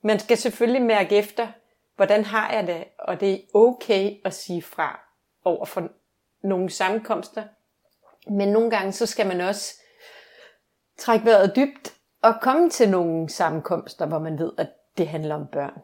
Man 0.02 0.18
skal 0.18 0.36
selvfølgelig 0.36 0.82
mærke 0.82 1.16
efter, 1.16 1.48
hvordan 1.96 2.24
har 2.24 2.52
jeg 2.52 2.66
det, 2.66 2.84
og 2.98 3.20
det 3.20 3.34
er 3.34 3.38
okay 3.54 4.16
at 4.24 4.34
sige 4.34 4.62
fra 4.62 5.00
over 5.44 5.64
for 5.64 5.88
nogle 6.42 6.70
sammenkomster. 6.70 7.44
Men 8.30 8.48
nogle 8.48 8.70
gange, 8.70 8.92
så 8.92 9.06
skal 9.06 9.26
man 9.26 9.40
også 9.40 9.82
trække 10.98 11.26
vejret 11.26 11.56
dybt 11.56 11.94
og 12.22 12.34
komme 12.42 12.70
til 12.70 12.90
nogle 12.90 13.30
sammenkomster, 13.30 14.06
hvor 14.06 14.18
man 14.18 14.38
ved, 14.38 14.52
at 14.58 14.68
det 14.98 15.08
handler 15.08 15.34
om 15.34 15.46
børn. 15.52 15.82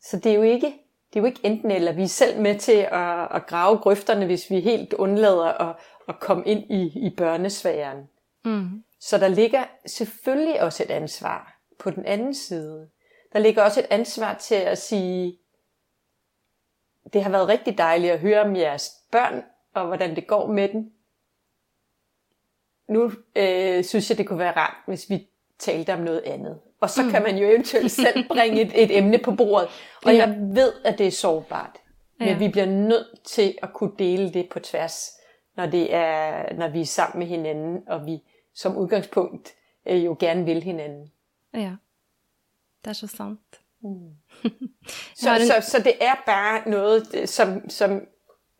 Så 0.00 0.16
det 0.16 0.32
er 0.32 0.36
jo 0.36 0.42
ikke 0.42 0.83
det 1.14 1.20
er 1.20 1.22
jo 1.22 1.26
ikke 1.26 1.40
enten 1.46 1.70
eller. 1.70 1.92
Vi 1.92 2.02
er 2.02 2.08
selv 2.08 2.40
med 2.40 2.58
til 2.58 2.88
at, 2.92 3.28
at 3.30 3.46
grave 3.46 3.78
grøfterne, 3.78 4.26
hvis 4.26 4.50
vi 4.50 4.60
helt 4.60 4.92
undlader 4.92 5.68
at, 5.68 5.76
at 6.08 6.20
komme 6.20 6.44
ind 6.46 6.70
i, 6.70 7.06
i 7.06 7.14
børnesfæren. 7.16 8.08
Mm. 8.44 8.84
Så 9.00 9.18
der 9.18 9.28
ligger 9.28 9.64
selvfølgelig 9.86 10.62
også 10.62 10.82
et 10.82 10.90
ansvar 10.90 11.58
på 11.78 11.90
den 11.90 12.06
anden 12.06 12.34
side. 12.34 12.88
Der 13.32 13.38
ligger 13.38 13.62
også 13.62 13.80
et 13.80 13.86
ansvar 13.90 14.34
til 14.34 14.54
at 14.54 14.78
sige, 14.78 15.38
det 17.12 17.22
har 17.22 17.30
været 17.30 17.48
rigtig 17.48 17.78
dejligt 17.78 18.12
at 18.12 18.20
høre 18.20 18.40
om 18.40 18.56
jeres 18.56 18.90
børn, 19.10 19.44
og 19.74 19.86
hvordan 19.86 20.16
det 20.16 20.26
går 20.26 20.46
med 20.46 20.68
dem. 20.68 20.92
Nu 22.88 23.12
øh, 23.36 23.84
synes 23.84 24.10
jeg, 24.10 24.18
det 24.18 24.26
kunne 24.26 24.38
være 24.38 24.56
rart, 24.56 24.76
hvis 24.86 25.10
vi 25.10 25.28
talte 25.58 25.92
om 25.92 26.00
noget 26.00 26.20
andet. 26.20 26.60
Og 26.80 26.90
så 26.90 27.02
mm. 27.02 27.10
kan 27.10 27.22
man 27.22 27.38
jo 27.38 27.48
eventuelt 27.48 27.90
selv 27.90 28.28
bringe 28.34 28.60
et, 28.60 28.82
et 28.82 28.98
emne 28.98 29.18
på 29.18 29.34
bordet. 29.34 29.68
Og 30.04 30.12
ja. 30.12 30.18
jeg 30.18 30.36
ved, 30.38 30.72
at 30.84 30.98
det 30.98 31.06
er 31.06 31.10
sårbart. 31.10 31.76
Men 32.18 32.28
ja. 32.28 32.38
vi 32.38 32.48
bliver 32.48 32.66
nødt 32.66 33.24
til 33.24 33.54
at 33.62 33.72
kunne 33.72 33.92
dele 33.98 34.32
det 34.32 34.48
på 34.48 34.60
tværs, 34.60 35.10
når, 35.56 35.66
det 35.66 35.94
er, 35.94 36.54
når 36.54 36.68
vi 36.68 36.80
er 36.80 36.86
sammen 36.86 37.18
med 37.18 37.26
hinanden, 37.26 37.82
og 37.88 38.06
vi 38.06 38.22
som 38.54 38.76
udgangspunkt 38.76 39.54
øh, 39.86 40.04
jo 40.04 40.16
gerne 40.20 40.44
vil 40.44 40.62
hinanden. 40.62 41.12
Ja, 41.54 41.72
det 42.84 42.90
er 42.90 42.92
så 42.92 43.06
sandt. 43.06 43.60
Mm. 43.80 44.10
så, 45.22 45.34
en... 45.34 45.46
så, 45.46 45.54
så 45.70 45.82
det 45.84 45.92
er 46.00 46.14
bare 46.26 46.70
noget, 46.70 47.28
som, 47.28 47.70
som, 47.70 48.06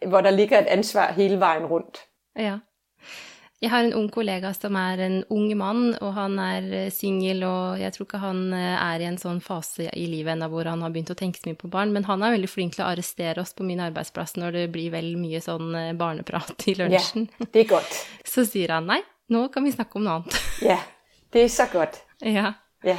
hvor 0.07 0.21
der 0.21 0.31
ligger 0.31 0.59
et 0.59 0.67
ansvar 0.67 1.12
hele 1.12 1.41
vejen 1.41 1.67
rundt. 1.67 1.99
Ja. 2.37 2.59
Jeg 3.65 3.71
har 3.73 3.87
en 3.87 3.95
ung 3.97 4.11
kollega 4.12 4.51
som 4.53 4.77
er 4.77 5.01
en 5.07 5.15
ung 5.33 5.47
mann, 5.57 5.95
og 6.05 6.11
han 6.19 6.35
er 6.43 6.67
eh, 6.69 6.91
singel, 6.93 7.41
og 7.49 7.81
jeg 7.81 7.95
tror 7.95 8.05
ikke 8.05 8.21
han 8.21 8.43
eh, 8.53 8.75
er 8.77 9.01
i 9.01 9.07
en 9.09 9.17
sånn 9.17 9.39
fase 9.41 9.87
i 9.89 10.05
livet 10.11 10.35
ennå 10.35 10.51
hvor 10.53 10.69
han 10.69 10.83
har 10.85 10.93
begynt 10.93 11.15
å 11.15 11.17
tenke 11.17 11.41
så 11.41 11.49
mye 11.49 11.57
på 11.62 11.71
barn, 11.73 11.95
men 11.95 12.05
han 12.05 12.21
er 12.21 12.35
veldig 12.35 12.51
flink 12.51 12.77
til 12.77 12.85
å 12.85 12.91
arrestere 12.91 13.41
oss 13.41 13.55
på 13.57 13.65
min 13.65 13.81
arbeidsplass 13.81 14.37
når 14.37 14.59
det 14.59 14.65
blir 14.75 14.93
vel 14.93 15.15
mye 15.17 15.41
sånn 15.41 15.73
eh, 15.81 15.95
barneprat 15.97 16.67
i 16.69 16.77
lunsjen. 16.77 17.31
Ja, 17.39 17.49
det 17.55 17.62
er 17.62 17.71
godt. 17.73 17.97
Så 18.35 18.45
sier 18.51 18.75
han 18.77 18.91
nei, 18.91 19.01
nå 19.33 19.47
kan 19.55 19.65
vi 19.65 19.73
snakke 19.73 19.97
om 19.97 20.05
noe 20.05 20.19
annet. 20.21 20.37
Ja, 20.75 20.83
det 21.33 21.47
er 21.47 21.55
så 21.57 21.69
godt. 21.73 22.03
Ja. 22.21 22.53
ja. 22.85 22.99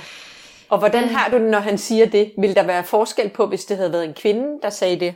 Og 0.74 0.82
hvordan 0.82 1.12
har 1.14 1.30
du 1.30 1.38
det, 1.38 1.46
når 1.54 1.70
han 1.70 1.78
sier 1.78 2.10
det? 2.10 2.32
Vil 2.42 2.58
der 2.58 2.66
være 2.66 2.90
forskel 2.90 3.30
på, 3.30 3.46
hvis 3.54 3.70
det 3.70 3.78
hadde 3.84 3.94
vært 4.00 4.10
en 4.10 4.18
kvinne, 4.18 4.50
der 4.66 4.74
sa 4.74 4.90
det? 4.98 5.14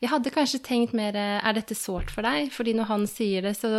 Jeg 0.00 0.10
hadde 0.12 0.32
kanskje 0.34 0.62
tenkt 0.64 0.94
mer 0.96 1.16
Er 1.16 1.54
dette 1.56 1.76
sårt 1.78 2.10
for 2.12 2.26
deg? 2.26 2.50
Fordi 2.54 2.74
når 2.76 2.90
han 2.90 3.06
sier 3.10 3.46
det, 3.46 3.54
så, 3.58 3.70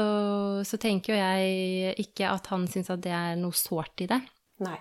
så 0.67 0.79
tenker 0.81 1.15
jo 1.15 1.19
jeg 1.19 1.95
ikke 2.05 2.31
at 2.31 2.49
han 2.53 2.67
syns 2.71 2.91
at 2.93 3.03
det 3.03 3.13
er 3.15 3.37
noe 3.39 3.55
sårt 3.57 4.03
i 4.05 4.09
det. 4.11 4.21
Nei. 4.61 4.79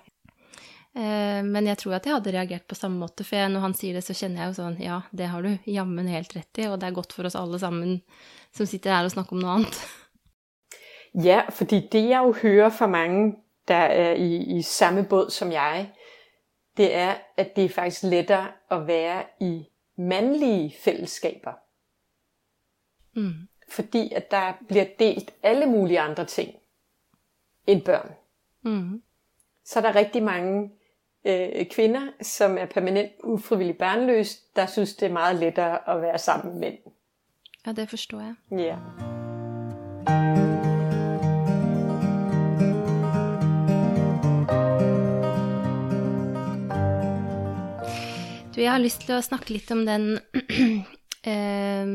Eh, 0.91 1.41
men 1.47 1.69
jeg 1.71 1.79
tror 1.79 1.97
at 2.01 2.07
jeg 2.07 2.17
hadde 2.17 2.35
reagert 2.35 2.67
på 2.67 2.75
samme 2.79 2.99
måte, 2.99 3.25
for 3.27 3.53
når 3.53 3.63
han 3.63 3.77
sier 3.79 3.95
det, 3.95 4.03
så 4.03 4.17
kjenner 4.17 4.43
jeg 4.43 4.51
jo 4.51 4.59
sånn 4.59 4.79
Ja, 4.83 5.01
det 5.15 5.31
har 5.31 5.47
du 5.47 5.71
jammen 5.71 6.11
helt 6.11 6.35
rett 6.35 6.63
i, 6.63 6.67
og 6.67 6.81
det 6.81 6.89
er 6.89 6.97
godt 6.97 7.15
for 7.15 7.29
oss 7.29 7.39
alle 7.39 7.61
sammen 7.63 8.01
som 8.57 8.67
sitter 8.67 8.97
her 8.97 9.07
og 9.07 9.15
snakker 9.15 9.37
om 9.37 9.45
noe 9.45 9.59
annet. 9.61 9.81
Ja, 11.15 11.45
fordi 11.51 11.85
det 11.93 12.05
jeg 12.09 12.23
jo 12.23 12.35
hører 12.43 12.75
fra 12.75 12.87
mange 12.91 13.33
der 13.69 13.95
er 13.95 14.13
i, 14.19 14.59
i 14.59 14.63
samme 14.67 15.05
båd 15.07 15.31
som 15.31 15.53
jeg, 15.55 15.91
det 16.79 16.95
er 16.97 17.17
at 17.39 17.55
det 17.57 17.65
er 17.65 17.75
faktisk 17.75 18.07
lettere 18.11 18.47
å 18.71 18.81
være 18.87 19.17
i 19.47 19.53
mandlige 20.01 20.75
fællesskaber. 20.81 21.53
Mm. 23.17 23.49
Fordi 23.69 24.13
at 24.13 24.31
der 24.31 24.53
bliver 24.69 24.87
delt 24.99 25.35
alle 25.43 25.67
mulige 25.67 26.01
andre 26.01 26.25
ting 26.25 26.55
end 27.67 27.83
børn. 27.83 28.13
Mm. 28.63 29.03
Så 29.65 29.79
er 29.79 29.83
der 29.83 29.95
rigtig 29.95 30.23
mange 30.23 30.71
øh, 31.25 31.67
kvinder, 31.67 32.13
som 32.23 32.59
er 32.59 32.67
permanent 32.67 33.13
ufrivilligt 33.25 33.79
barnløse, 33.79 34.39
der 34.57 34.67
synes, 34.67 34.97
det 34.97 35.07
er 35.09 35.13
meget 35.13 35.37
lettere 35.37 35.89
at 35.89 36.03
være 36.03 36.19
sammen 36.19 36.53
med 36.53 36.61
mænd. 36.61 36.79
Ja, 37.67 37.73
det 37.73 37.89
forstår 37.89 38.21
jeg. 38.21 38.35
Ja. 38.51 38.79
Jeg 48.61 48.73
har 48.75 48.83
lyst 48.83 49.07
til 49.07 49.17
å 49.17 49.25
snakke 49.25 49.55
litt 49.55 49.71
om 49.73 49.85
den 49.89 50.19
eh, 51.33 51.93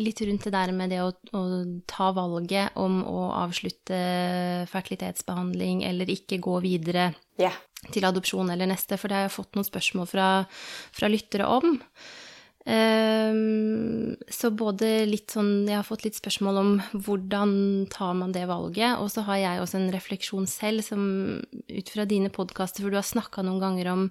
Litt 0.00 0.22
rundt 0.26 0.46
det 0.48 0.54
der 0.54 0.72
med 0.74 0.90
det 0.90 1.02
å, 1.04 1.10
å, 1.36 1.42
ta 1.90 2.10
valget 2.16 2.78
om 2.80 3.00
å 3.06 3.28
avslutte 3.38 4.00
fertilitetsbehandling 4.70 5.84
eller 5.86 6.10
ikke 6.10 6.40
gå 6.42 6.58
videre 6.64 7.12
ja. 7.40 7.52
til 7.94 8.08
adopsjon 8.08 8.50
eller 8.50 8.70
neste, 8.70 8.98
for 8.98 9.10
det 9.10 9.20
har 9.20 9.28
jeg 9.28 9.36
fått 9.36 9.54
noen 9.58 9.68
spørsmål 9.68 10.10
fra, 10.10 10.32
fra 10.96 11.12
lyttere 11.12 11.46
om. 11.46 11.78
Um, 12.60 14.18
så 14.28 14.50
både 14.52 15.06
litt 15.08 15.32
sånn 15.32 15.64
Jeg 15.64 15.78
har 15.78 15.86
fått 15.86 16.02
litt 16.04 16.18
spørsmål 16.18 16.58
om 16.60 16.72
hvordan 16.92 17.54
tar 17.88 18.12
man 18.18 18.34
det 18.36 18.44
valget, 18.50 19.00
og 19.00 19.08
så 19.14 19.24
har 19.30 19.40
jeg 19.40 19.62
også 19.62 19.78
en 19.78 19.92
refleksjon 19.94 20.48
selv 20.50 20.84
som 20.84 21.02
ut 21.40 21.92
fra 21.94 22.04
dine 22.10 22.28
podkaster, 22.28 22.84
for 22.84 22.92
du 22.92 22.98
har 23.00 23.06
snakka 23.06 23.46
noen 23.46 23.62
ganger 23.64 23.92
om 23.94 24.04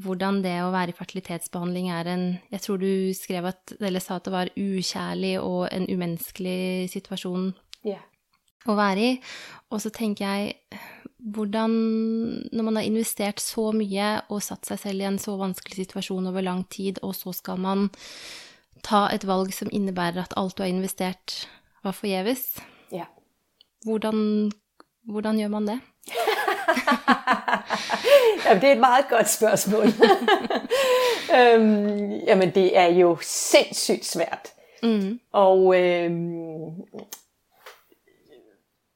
hvordan 0.00 0.40
det 0.44 0.56
å 0.62 0.70
være 0.72 0.92
i 0.92 0.96
fertilitetsbehandling 0.96 1.90
er 1.92 2.08
en 2.10 2.24
Jeg 2.52 2.64
tror 2.64 2.80
du 2.80 3.12
skrev 3.16 3.50
at, 3.50 3.74
eller 3.80 4.02
sa 4.02 4.18
at 4.18 4.28
det 4.28 4.34
var 4.34 4.52
ukjærlig 4.56 5.34
og 5.40 5.68
en 5.70 5.86
umenneskelig 5.90 6.90
situasjon 6.92 7.50
yeah. 7.86 8.02
å 8.66 8.76
være 8.78 9.06
i. 9.06 9.12
Og 9.70 9.82
så 9.84 9.92
tenker 9.94 10.24
jeg 10.26 10.80
hvordan 11.20 11.72
Når 12.48 12.64
man 12.64 12.78
har 12.78 12.86
investert 12.88 13.42
så 13.44 13.70
mye 13.76 14.22
og 14.32 14.40
satt 14.44 14.70
seg 14.70 14.80
selv 14.80 15.02
i 15.02 15.08
en 15.10 15.20
så 15.20 15.36
vanskelig 15.36 15.82
situasjon 15.82 16.30
over 16.30 16.44
lang 16.46 16.64
tid, 16.72 17.02
og 17.04 17.12
så 17.14 17.34
skal 17.36 17.60
man 17.60 17.90
ta 18.80 19.06
et 19.12 19.26
valg 19.28 19.52
som 19.52 19.68
innebærer 19.68 20.22
at 20.22 20.36
alt 20.40 20.56
du 20.56 20.64
har 20.64 20.72
investert, 20.72 21.44
var 21.84 21.92
forgjeves. 21.92 22.54
Ja. 22.88 23.04
Hvordan, 23.84 24.50
hvordan 25.04 25.40
gjør 25.40 25.52
man 25.52 25.68
det? 25.68 25.78
jamen, 28.44 28.62
det 28.62 28.68
er 28.68 28.72
et 28.72 28.80
meget 28.80 29.04
godt 29.10 29.28
spørgsmål. 29.28 29.84
øhm, 31.38 32.10
jamen, 32.10 32.50
det 32.54 32.78
er 32.78 32.86
jo 32.86 33.18
sindssygt 33.22 34.04
svært. 34.04 34.52
Mm. 34.82 35.20
Og 35.32 35.80
øhm, 35.80 36.70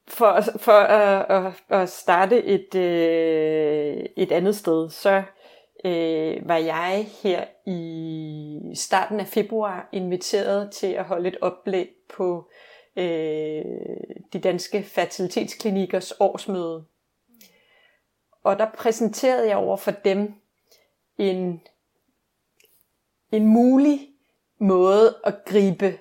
for, 0.07 0.39
for 0.57 0.71
at, 0.71 1.25
at, 1.45 1.79
at 1.81 1.89
starte 1.89 2.43
et, 2.43 2.75
øh, 2.75 4.05
et 4.17 4.31
andet 4.31 4.55
sted, 4.55 4.89
så 4.89 5.23
øh, 5.85 6.49
var 6.49 6.57
jeg 6.57 7.07
her 7.23 7.43
i 7.67 8.75
starten 8.75 9.19
af 9.19 9.27
februar 9.27 9.89
inviteret 9.91 10.71
til 10.71 10.87
at 10.87 11.03
holde 11.03 11.27
et 11.27 11.37
oplæg 11.41 11.89
på 12.17 12.49
øh, 12.95 13.65
de 14.33 14.39
danske 14.43 14.83
fertilitetsklinikers 14.83 16.13
årsmøde. 16.19 16.85
Og 18.45 18.59
der 18.59 18.71
præsenterede 18.71 19.47
jeg 19.47 19.57
over 19.57 19.77
for 19.77 19.91
dem 19.91 20.33
en, 21.17 21.61
en 23.31 23.47
mulig 23.47 24.09
måde 24.59 25.19
at 25.23 25.35
gribe 25.45 25.99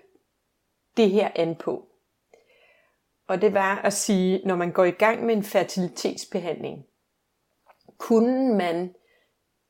det 0.97 1.11
her 1.11 1.31
an 1.35 1.57
på. 1.57 1.89
Og 3.29 3.41
det 3.41 3.55
var 3.55 3.77
at 3.85 3.93
sige, 3.93 4.47
når 4.47 4.57
man 4.57 4.73
går 4.73 4.85
i 4.85 4.91
gang 4.91 5.27
med 5.27 5.37
en 5.37 5.43
fertilitetsbehandling, 5.43 6.87
kunne 7.99 8.55
man 8.55 8.95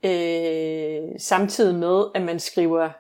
øh, 0.05 1.21
samtidig 1.21 1.75
med, 1.75 2.05
at 2.15 2.23
man 2.23 2.41
skriver 2.41 2.91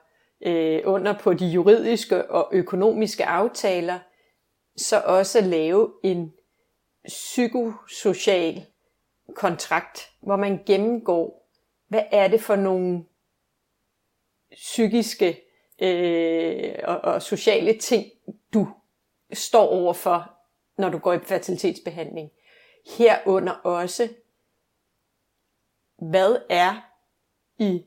øh, 0.41 0.83
under 0.85 1.19
på 1.19 1.35
de 1.35 1.47
juridiske 1.47 2.31
og 2.31 2.49
økonomiske 2.53 3.25
aftaler, 3.25 3.99
så 4.77 5.01
også 5.01 5.41
lave 5.41 5.93
en 6.03 6.33
psykosocial 7.09 8.67
kontrakt, 9.37 10.13
hvor 10.21 10.37
man 10.37 10.63
gennemgår, 10.67 11.51
hvad 11.89 12.03
er 12.11 12.29
det 12.29 12.41
for 12.41 12.57
nogle 12.57 13.05
psykiske 14.51 15.41
øh, 15.79 16.75
og, 16.85 17.01
og 17.01 17.23
sociale 17.23 17.79
ting, 17.79 18.13
du 18.53 18.69
står 19.33 19.67
overfor, 19.69 20.39
når 20.79 20.89
du 20.89 20.99
går 20.99 21.13
i 21.13 21.19
fertilitetsbehandling. 21.19 22.31
Herunder 22.99 23.53
også, 23.53 24.09
hvad 25.99 26.37
er 26.51 26.91
i, 27.59 27.85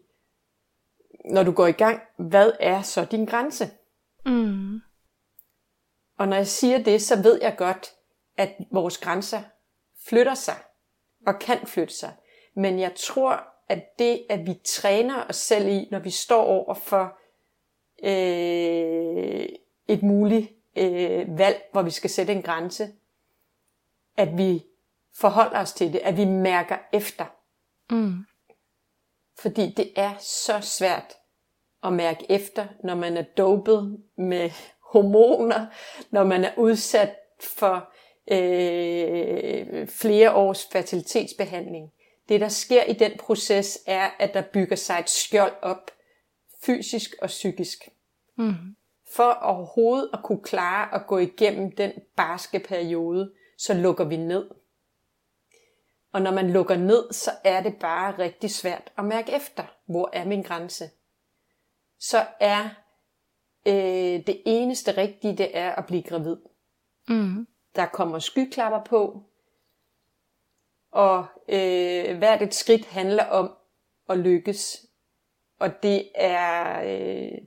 når 1.26 1.44
du 1.44 1.52
går 1.52 1.68
i 1.68 1.72
gang, 1.72 2.02
hvad 2.18 2.52
er 2.60 2.82
så 2.82 3.06
din 3.06 3.26
grænse? 3.26 3.70
Mm. 4.26 4.80
Og 6.18 6.28
når 6.28 6.36
jeg 6.36 6.48
siger 6.48 6.84
det, 6.84 7.02
så 7.02 7.22
ved 7.22 7.40
jeg 7.42 7.56
godt, 7.58 7.94
at 8.38 8.56
vores 8.72 8.98
grænser 8.98 9.42
flytter 10.08 10.34
sig 10.34 10.56
og 11.28 11.40
kan 11.40 11.68
flytte 11.68 11.94
sig. 11.94 12.14
Men 12.56 12.80
jeg 12.80 12.92
tror, 12.96 13.48
at 13.70 14.00
det, 14.00 14.26
at 14.30 14.48
vi 14.48 14.54
træner 14.66 15.24
os 15.30 15.36
selv 15.36 15.68
i, 15.68 15.88
når 15.92 16.00
vi 16.00 16.10
står 16.10 16.44
over 16.44 16.74
for 16.74 17.18
øh, 18.04 19.50
et 19.88 20.04
muligt 20.04 20.52
øh, 20.76 21.38
valg, 21.38 21.70
hvor 21.72 21.82
vi 21.82 21.92
skal 21.92 22.10
sætte 22.10 22.34
en 22.34 22.42
grænse, 22.42 22.90
at 24.18 24.38
vi 24.38 24.66
forholder 25.16 25.60
os 25.60 25.74
til 25.74 25.94
det, 25.94 26.00
at 26.00 26.18
vi 26.18 26.26
mærker 26.26 26.78
efter. 26.94 27.26
Mm. 27.90 28.26
Fordi 29.40 29.74
det 29.78 29.92
er 29.96 30.14
så 30.20 30.60
svært 30.62 31.14
at 31.84 31.94
mærke 31.94 32.26
efter, 32.32 32.68
når 32.84 32.96
man 32.96 33.18
er 33.18 33.26
dopet 33.38 34.04
med 34.18 34.50
hormoner, 34.92 35.66
når 36.12 36.24
man 36.24 36.44
er 36.44 36.52
udsat 36.58 37.16
for 37.40 37.94
øh, 38.32 39.88
flere 39.88 40.34
års 40.34 40.68
fertilitetsbehandling. 40.72 41.92
Det, 42.30 42.42
der 42.42 42.50
sker 42.50 42.84
i 42.84 42.94
den 42.94 43.12
proces, 43.20 43.80
er, 43.86 44.10
at 44.20 44.34
der 44.34 44.42
bygger 44.54 44.76
sig 44.76 45.00
et 45.00 45.10
skjold 45.10 45.54
op, 45.62 45.92
fysisk 46.62 47.16
og 47.22 47.28
psykisk. 47.28 47.90
Mm. 48.36 48.54
For 49.12 49.32
overhovedet 49.32 50.10
at 50.14 50.20
kunne 50.24 50.44
klare 50.44 50.96
at 50.96 51.08
gå 51.08 51.18
igennem 51.18 51.72
den 51.72 51.92
barske 52.16 52.60
periode, 52.60 53.34
så 53.58 53.74
lukker 53.74 54.04
vi 54.04 54.18
ned. 54.18 54.50
Og 56.12 56.22
når 56.22 56.32
man 56.32 56.52
lukker 56.52 56.76
ned, 56.76 57.14
så 57.14 57.32
er 57.44 57.64
det 57.64 57.76
bare 57.76 58.20
rigtig 58.20 58.52
svært 58.52 58.92
at 58.98 59.06
mærke 59.06 59.36
efter, 59.36 59.64
hvor 59.86 60.10
er 60.14 60.26
min 60.26 60.42
grænse. 60.42 60.90
Så 62.00 62.26
er 62.40 62.70
øh, 63.66 64.26
det 64.28 64.42
eneste 64.46 64.98
rigtige, 64.98 65.38
det 65.38 65.58
er 65.58 65.72
at 65.72 65.86
blive 65.86 66.04
gravid. 66.04 66.38
Mm. 67.08 67.48
Der 67.78 67.86
kommer 67.86 68.20
skyklapper 68.20 68.84
på, 68.84 69.24
og 70.92 71.26
øh, 71.48 72.18
hvert 72.18 72.42
et 72.42 72.54
skridt 72.54 72.86
handler 72.86 73.26
om 73.26 73.52
at 74.10 74.18
lykkes. 74.18 74.86
Og 75.60 75.84
det 75.84 76.10
er, 76.16 76.82
øh, 76.82 77.38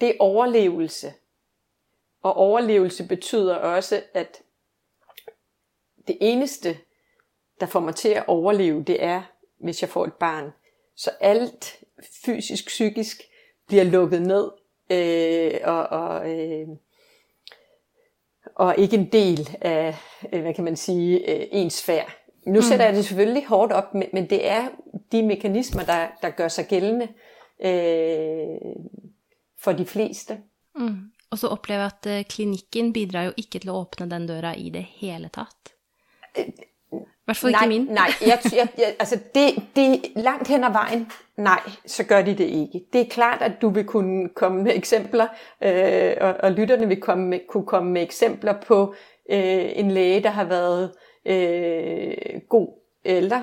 det 0.00 0.08
er 0.08 0.14
overlevelse. 0.18 1.14
Og 2.22 2.36
overlevelse 2.36 3.08
betyder 3.08 3.56
også, 3.56 4.02
at 4.14 4.42
det 6.08 6.18
eneste, 6.20 6.78
der 7.60 7.66
får 7.66 7.80
mig 7.80 7.94
til 7.94 8.08
at 8.08 8.24
overleve, 8.26 8.82
det 8.82 9.04
er, 9.04 9.22
hvis 9.58 9.82
jeg 9.82 9.90
får 9.90 10.04
et 10.04 10.14
barn. 10.14 10.52
Så 10.94 11.10
alt 11.20 11.84
fysisk, 12.24 12.66
psykisk 12.66 13.22
bliver 13.66 13.84
lukket 13.84 14.22
ned, 14.22 14.50
øh, 14.90 15.60
og, 15.64 15.86
og, 15.86 16.30
øh, 16.30 16.68
og 18.54 18.74
ikke 18.78 18.96
en 18.96 19.08
del 19.12 19.56
af, 19.60 19.96
øh, 20.32 20.40
hvad 20.42 20.54
kan 20.54 20.64
man 20.64 20.76
sige, 20.76 21.30
øh, 21.30 21.46
ens 21.52 21.82
færd. 21.82 22.16
Nu 22.46 22.60
mm. 22.60 22.62
sætter 22.62 22.84
jeg 22.84 22.94
det 22.94 23.04
selvfølgelig 23.04 23.46
hårdt 23.46 23.72
op, 23.72 23.94
men, 23.94 24.08
men 24.12 24.30
det 24.30 24.48
er 24.48 24.68
de 25.12 25.22
mekanismer, 25.22 25.82
der, 25.82 26.08
der 26.22 26.30
gør 26.30 26.48
sig 26.48 26.66
gældende 26.66 27.08
øh, 27.64 28.74
for 29.58 29.72
de 29.72 29.86
fleste. 29.86 30.38
Mm. 30.74 30.96
Og 31.30 31.38
så 31.38 31.48
oplever 31.48 31.80
jeg 31.80 31.90
at 32.02 32.20
uh, 32.20 32.26
klinikken 32.28 32.92
bidrar 32.92 33.22
jo 33.22 33.32
ikke 33.36 33.58
til 33.58 33.68
at 33.68 33.74
åbne 33.74 34.10
den 34.10 34.26
døra 34.26 34.52
i 34.52 34.70
det 34.70 34.84
hele 34.84 35.30
tatt. 35.32 35.72
Hvert 37.24 37.36
fald 37.36 37.50
ikke 37.50 37.60
nej, 37.60 37.68
min. 37.68 37.82
Nej, 37.82 38.08
jeg, 38.20 38.38
jeg, 38.44 38.68
jeg, 38.78 38.94
altså 38.98 39.18
det, 39.34 39.62
det 39.76 40.00
langt 40.16 40.48
hen 40.48 40.64
ad 40.64 40.72
vejen, 40.72 41.10
nej, 41.36 41.60
så 41.86 42.04
gør 42.04 42.22
de 42.22 42.34
det 42.34 42.44
ikke. 42.44 42.80
Det 42.92 43.00
er 43.00 43.08
klart, 43.10 43.42
at 43.42 43.52
du 43.62 43.68
vil 43.68 43.84
kunne 43.84 44.28
komme 44.28 44.62
med 44.62 44.72
eksempler, 44.74 45.26
øh, 45.62 46.12
og, 46.20 46.34
og 46.42 46.52
lytterne 46.52 46.88
vil 46.88 47.00
komme 47.00 47.26
med, 47.26 47.40
kunne 47.48 47.66
komme 47.66 47.92
med 47.92 48.02
eksempler 48.02 48.54
på 48.66 48.94
øh, 49.30 49.70
en 49.74 49.90
læge, 49.90 50.22
der 50.22 50.30
har 50.30 50.44
været 50.44 50.92
øh, 51.26 52.40
god 52.48 52.82
eller 53.04 53.42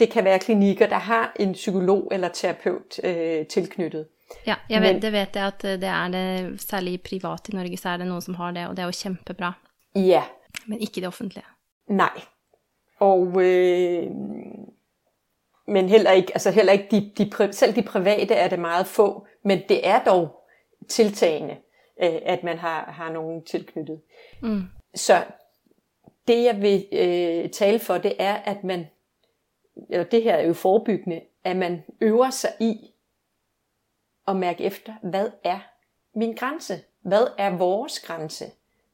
det 0.00 0.10
kan 0.10 0.24
være 0.24 0.38
klinikker, 0.38 0.86
der 0.86 0.98
har 0.98 1.32
en 1.40 1.52
psykolog 1.52 2.08
eller 2.12 2.28
terapeut 2.28 3.04
øh, 3.04 3.46
tilknyttet. 3.46 4.06
Ja, 4.46 4.54
jeg 4.70 4.82
vet, 4.82 5.02
det 5.02 5.12
vet 5.12 5.28
jeg 5.34 5.46
at 5.46 5.64
øh, 5.64 5.70
det 5.70 5.84
er 5.84 6.08
det, 6.08 6.60
særlig 6.60 7.00
privat 7.02 7.48
i 7.48 7.52
Norge, 7.52 7.76
så 7.76 7.88
er 7.88 7.96
det 7.96 8.06
nogen, 8.06 8.22
som 8.22 8.34
har 8.34 8.50
det, 8.50 8.66
og 8.66 8.76
det 8.76 8.82
er 8.82 8.86
jo 8.86 8.92
kjempebra. 9.02 9.52
Ja. 9.94 10.22
Men 10.66 10.80
ikke 10.80 10.94
det 10.94 11.06
offentlige. 11.06 11.44
Nej. 11.88 12.20
Og 12.98 13.42
øh, 13.42 14.10
men 15.66 15.88
heller 15.88 16.10
ikke, 16.10 16.32
altså 16.34 16.50
heller 16.50 16.72
ikke 16.72 16.88
de, 16.90 17.12
de, 17.18 17.52
selv 17.52 17.74
de 17.74 17.82
private 17.82 18.34
er 18.34 18.48
det 18.48 18.58
meget 18.58 18.86
få, 18.86 19.26
men 19.42 19.60
det 19.68 19.86
er 19.86 20.04
dog 20.04 20.44
tiltagende, 20.88 21.56
øh, 22.02 22.18
at 22.22 22.42
man 22.42 22.58
har, 22.58 22.84
har 22.84 23.12
nogen 23.12 23.44
tilknyttet. 23.44 24.00
Mm. 24.42 24.62
Så 24.94 25.24
det 26.28 26.44
jeg 26.44 26.62
vil 26.62 26.86
øh, 26.92 27.50
tale 27.50 27.78
for, 27.78 27.98
det 27.98 28.14
er, 28.18 28.34
at 28.34 28.64
man, 28.64 28.86
og 29.76 30.10
det 30.10 30.22
her 30.22 30.34
er 30.34 30.46
jo 30.46 30.52
forebyggende, 30.52 31.20
at 31.44 31.56
man 31.56 31.82
øver 32.00 32.30
sig 32.30 32.50
i 32.60 32.92
at 34.28 34.36
mærke 34.36 34.64
efter, 34.64 34.92
hvad 35.02 35.30
er 35.44 35.58
min 36.14 36.34
grænse? 36.34 36.80
Hvad 37.00 37.26
er 37.38 37.56
vores 37.56 38.00
grænse? 38.00 38.44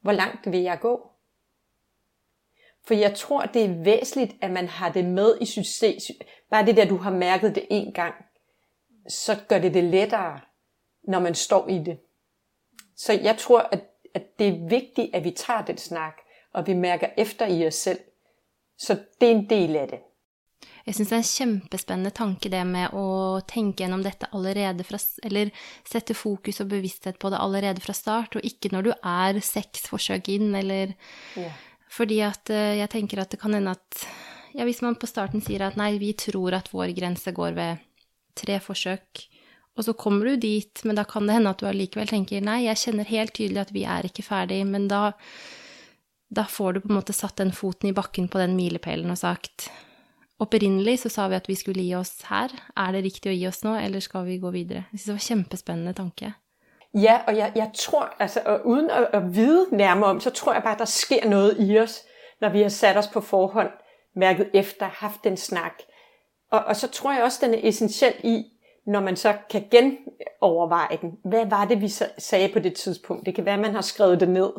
Hvor 0.01 0.11
langt 0.11 0.51
vil 0.51 0.61
jeg 0.61 0.79
gå? 0.79 1.07
For 2.87 2.93
jeg 2.93 3.15
tror, 3.15 3.45
det 3.45 3.63
er 3.63 3.83
væsentligt, 3.83 4.35
at 4.41 4.51
man 4.51 4.67
har 4.67 4.91
det 4.91 5.05
med 5.05 5.37
i 5.41 5.45
system. 5.45 5.99
Bare 6.51 6.65
det 6.65 6.77
der, 6.77 6.85
du 6.85 6.97
har 6.97 7.11
mærket 7.11 7.55
det 7.55 7.67
en 7.69 7.93
gang, 7.93 8.13
så 9.07 9.37
gør 9.47 9.59
det 9.59 9.73
det 9.73 9.83
lettere, 9.83 10.39
når 11.07 11.19
man 11.19 11.35
står 11.35 11.67
i 11.67 11.79
det. 11.79 11.97
Så 12.95 13.13
jeg 13.13 13.37
tror, 13.37 13.59
at, 13.59 13.79
at 14.13 14.39
det 14.39 14.47
er 14.47 14.69
vigtigt, 14.69 15.15
at 15.15 15.23
vi 15.23 15.31
tager 15.31 15.65
den 15.65 15.77
snak, 15.77 16.17
og 16.53 16.67
vi 16.67 16.73
mærker 16.73 17.07
efter 17.17 17.45
i 17.45 17.67
os 17.67 17.75
selv. 17.75 17.99
Så 18.77 18.99
det 19.21 19.31
er 19.31 19.35
en 19.35 19.49
del 19.49 19.75
af 19.75 19.87
det. 19.87 19.99
Jeg 20.85 20.95
synes 20.95 21.09
det 21.09 21.15
er 21.15 21.23
en 21.23 21.35
kjempespennende 21.37 22.11
tanke 22.11 22.49
det 22.51 22.61
med 22.67 22.91
å 22.91 23.39
tenke 23.47 23.83
gjennom 23.83 24.01
dette 24.03 24.27
allerede 24.35 24.83
fra 24.83 24.99
Eller 25.23 25.51
sette 25.87 26.13
fokus 26.13 26.59
og 26.59 26.67
bevissthet 26.73 27.19
på 27.19 27.31
det 27.31 27.39
allerede 27.39 27.81
fra 27.81 27.95
start, 27.95 28.35
og 28.35 28.43
ikke 28.43 28.71
når 28.73 28.81
du 28.81 28.91
er 28.91 29.39
seks 29.39 29.87
forsøk 29.87 30.27
inn, 30.29 30.55
eller 30.55 30.93
Ja. 31.39 31.51
Fordi 31.93 32.19
at 32.25 32.49
eh, 32.53 32.79
jeg 32.79 32.91
tenker 32.93 33.21
at 33.21 33.33
det 33.33 33.41
kan 33.41 33.55
hende 33.55 33.75
at 33.77 34.05
Ja, 34.53 34.67
hvis 34.69 34.83
man 34.85 34.93
på 35.01 35.09
starten 35.09 35.41
sier 35.41 35.63
at 35.65 35.77
nei, 35.79 35.95
vi 35.97 36.11
tror 36.13 36.53
at 36.53 36.67
vår 36.69 36.91
grense 36.93 37.31
går 37.33 37.55
ved 37.57 37.81
tre 38.37 38.59
forsøk, 38.61 39.27
Og 39.73 39.85
så 39.87 39.93
kommer 39.97 40.27
du 40.27 40.35
dit, 40.37 40.83
men 40.85 40.95
da 40.95 41.03
kan 41.03 41.25
det 41.25 41.33
hende 41.33 41.49
at 41.49 41.57
du 41.57 41.65
allikevel 41.65 42.05
tenker 42.05 42.43
nei, 42.45 42.67
jeg 42.67 42.77
kjenner 42.77 43.09
helt 43.09 43.33
tydelig 43.33 43.61
at 43.63 43.71
vi 43.73 43.87
er 43.89 44.05
ikke 44.05 44.21
ferdig, 44.21 44.59
men 44.69 44.85
da, 44.87 45.15
da 46.29 46.43
får 46.45 46.73
du 46.73 46.79
på 46.83 46.91
en 46.91 46.99
måte 46.99 47.15
satt 47.17 47.41
den 47.41 47.49
foten 47.49 47.89
i 47.89 47.95
bakken 47.97 48.29
på 48.29 48.37
den 48.37 48.53
milepælen 48.53 49.09
og 49.09 49.17
sagt 49.17 49.71
Opprinnelig 50.43 50.99
så 51.01 51.09
sa 51.09 51.27
vi 51.31 51.37
at 51.37 51.49
vi 51.49 51.55
skulle 51.55 51.85
gi 51.85 51.93
oss 51.95 52.25
her. 52.27 52.51
Er 52.77 52.93
det 52.93 53.03
riktig 53.05 53.31
å 53.31 53.35
gi 53.35 53.45
oss 53.47 53.61
nå, 53.63 53.77
eller 53.79 54.03
skal 54.03 54.25
vi 54.27 54.41
gå 54.41 54.49
videre? 54.51 54.85
Jeg 54.91 54.99
synes 54.99 55.05
det 55.05 55.13
var 55.13 55.27
kjempespennende 55.27 55.93
tanke. 55.97 56.33
Ja, 56.93 57.21
og 57.27 57.37
jeg, 57.37 57.51
jeg 57.55 57.71
tror, 57.73 58.15
altså, 58.19 58.41
og 58.45 58.65
uden 58.65 58.89
at, 58.89 59.07
at 59.13 59.35
vide 59.35 59.67
nærmere 59.71 60.09
om, 60.09 60.19
så 60.19 60.29
tror 60.29 60.53
jeg 60.53 60.63
bare, 60.63 60.73
at 60.73 60.79
der 60.79 60.85
sker 60.85 61.29
noget 61.29 61.55
i 61.59 61.79
os, 61.79 62.03
når 62.41 62.49
vi 62.49 62.61
har 62.61 62.69
sat 62.69 62.97
os 62.97 63.07
på 63.07 63.21
forhånd, 63.21 63.69
mærket 64.15 64.49
efter, 64.53 64.85
haft 64.85 65.23
den 65.23 65.37
snak. 65.37 65.73
Og, 66.51 66.63
og 66.63 66.75
så 66.75 66.87
tror 66.87 67.13
jeg 67.13 67.23
også, 67.23 67.45
den 67.45 67.53
er 67.53 67.59
essentiel 67.63 68.13
i, 68.23 68.43
når 68.85 68.99
man 68.99 69.15
så 69.15 69.37
kan 69.49 69.67
genoverveje 69.71 70.97
den. 71.01 71.11
Hvad 71.25 71.45
var 71.45 71.65
det, 71.65 71.81
vi 71.81 71.89
så, 71.89 72.09
sagde 72.17 72.53
på 72.53 72.59
det 72.59 72.75
tidspunkt? 72.75 73.25
Det 73.25 73.35
kan 73.35 73.45
være, 73.45 73.55
at 73.55 73.61
man 73.61 73.75
har 73.75 73.81
skrevet 73.81 74.19
det 74.19 74.29
ned. 74.29 74.51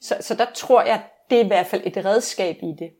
Så, 0.00 0.16
så 0.20 0.34
der 0.34 0.46
tror 0.54 0.82
jeg, 0.82 1.02
det 1.30 1.40
er 1.40 1.44
i 1.44 1.46
hvert 1.46 1.66
fald 1.66 1.82
et 1.84 2.04
redskab 2.04 2.56
i 2.62 2.74
det. 2.78 2.90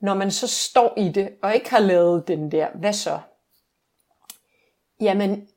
Når 0.00 0.14
man 0.14 0.30
så 0.30 0.48
står 0.48 0.94
i 0.96 1.08
det, 1.08 1.32
og 1.42 1.54
ikke 1.54 1.70
har 1.70 1.80
lavet 1.80 2.28
den 2.28 2.52
der, 2.52 2.68
hvad 2.74 2.92
så? 2.92 3.18
Jamen, 5.00 5.48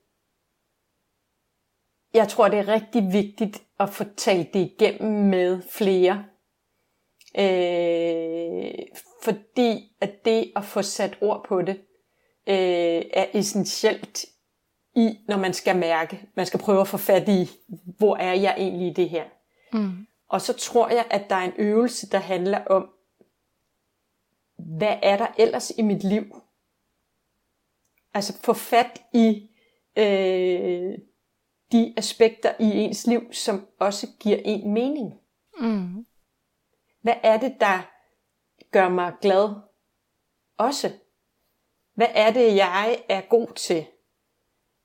jeg 2.15 2.27
tror, 2.27 2.47
det 2.47 2.59
er 2.59 2.67
rigtig 2.67 3.13
vigtigt 3.13 3.63
at 3.79 3.89
få 3.89 4.03
talt 4.17 4.53
det 4.53 4.59
igennem 4.59 5.29
med 5.29 5.61
flere. 5.69 6.25
Øh, 7.37 8.73
fordi 9.23 9.95
at 10.01 10.25
det 10.25 10.51
at 10.55 10.65
få 10.65 10.81
sat 10.81 11.17
ord 11.21 11.45
på 11.47 11.61
det, 11.61 11.81
øh, 12.47 13.03
er 13.13 13.25
essentielt 13.33 14.25
i, 14.95 15.17
når 15.27 15.37
man 15.37 15.53
skal 15.53 15.77
mærke, 15.77 16.21
man 16.35 16.45
skal 16.45 16.59
prøve 16.59 16.81
at 16.81 16.87
få 16.87 16.97
fat 16.97 17.29
i, 17.29 17.49
hvor 17.97 18.17
er 18.17 18.33
jeg 18.33 18.55
egentlig 18.57 18.87
i 18.87 18.93
det 18.93 19.09
her. 19.09 19.25
Mm. 19.73 20.07
Og 20.29 20.41
så 20.41 20.53
tror 20.53 20.89
jeg, 20.89 21.05
at 21.11 21.29
der 21.29 21.35
er 21.35 21.45
en 21.45 21.53
øvelse, 21.57 22.09
der 22.09 22.17
handler 22.17 22.65
om, 22.65 22.89
hvad 24.57 24.97
er 25.03 25.17
der 25.17 25.27
ellers 25.37 25.71
i 25.77 25.81
mit 25.81 26.03
liv? 26.03 26.23
Altså 28.13 28.37
få 28.43 28.53
fat 28.53 29.01
i 29.13 29.49
øh, 29.97 30.97
de 31.71 31.93
aspekter 31.97 32.53
i 32.59 32.71
ens 32.71 33.07
liv, 33.07 33.33
som 33.33 33.67
også 33.79 34.07
giver 34.19 34.37
en 34.45 34.73
mening. 34.73 35.13
Mm. 35.59 36.05
Hvad 37.01 37.15
er 37.23 37.37
det, 37.37 37.55
der 37.59 37.91
gør 38.71 38.89
mig 38.89 39.13
glad? 39.21 39.49
Også. 40.57 40.91
Hvad 41.93 42.07
er 42.09 42.31
det, 42.31 42.55
jeg 42.55 42.99
er 43.09 43.21
god 43.21 43.47
til? 43.55 43.85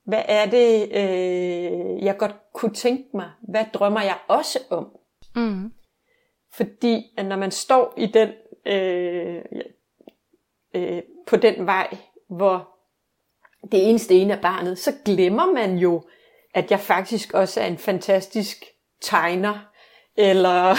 Hvad 0.04 0.22
er 0.28 0.50
det, 0.50 0.82
øh, 0.82 2.04
jeg 2.04 2.16
godt 2.18 2.36
kunne 2.52 2.74
tænke 2.74 3.16
mig? 3.16 3.30
Hvad 3.40 3.64
drømmer 3.74 4.02
jeg 4.02 4.18
også 4.28 4.58
om? 4.70 4.96
Mm. 5.36 5.72
Fordi 6.52 7.14
at 7.16 7.26
når 7.26 7.36
man 7.36 7.50
står 7.50 7.94
i 7.96 8.06
den, 8.06 8.28
øh, 8.66 9.42
øh, 10.74 11.02
på 11.26 11.36
den 11.36 11.66
vej, 11.66 11.96
hvor 12.28 12.76
det 13.72 13.88
eneste 13.90 14.14
ene 14.14 14.34
er 14.34 14.40
barnet, 14.40 14.78
så 14.78 14.92
glemmer 15.04 15.52
man 15.52 15.78
jo, 15.78 16.02
at 16.54 16.70
jeg 16.70 16.80
faktisk 16.80 17.34
også 17.34 17.60
er 17.60 17.66
en 17.66 17.78
fantastisk 17.78 18.64
tegner, 19.00 19.70
eller 20.16 20.74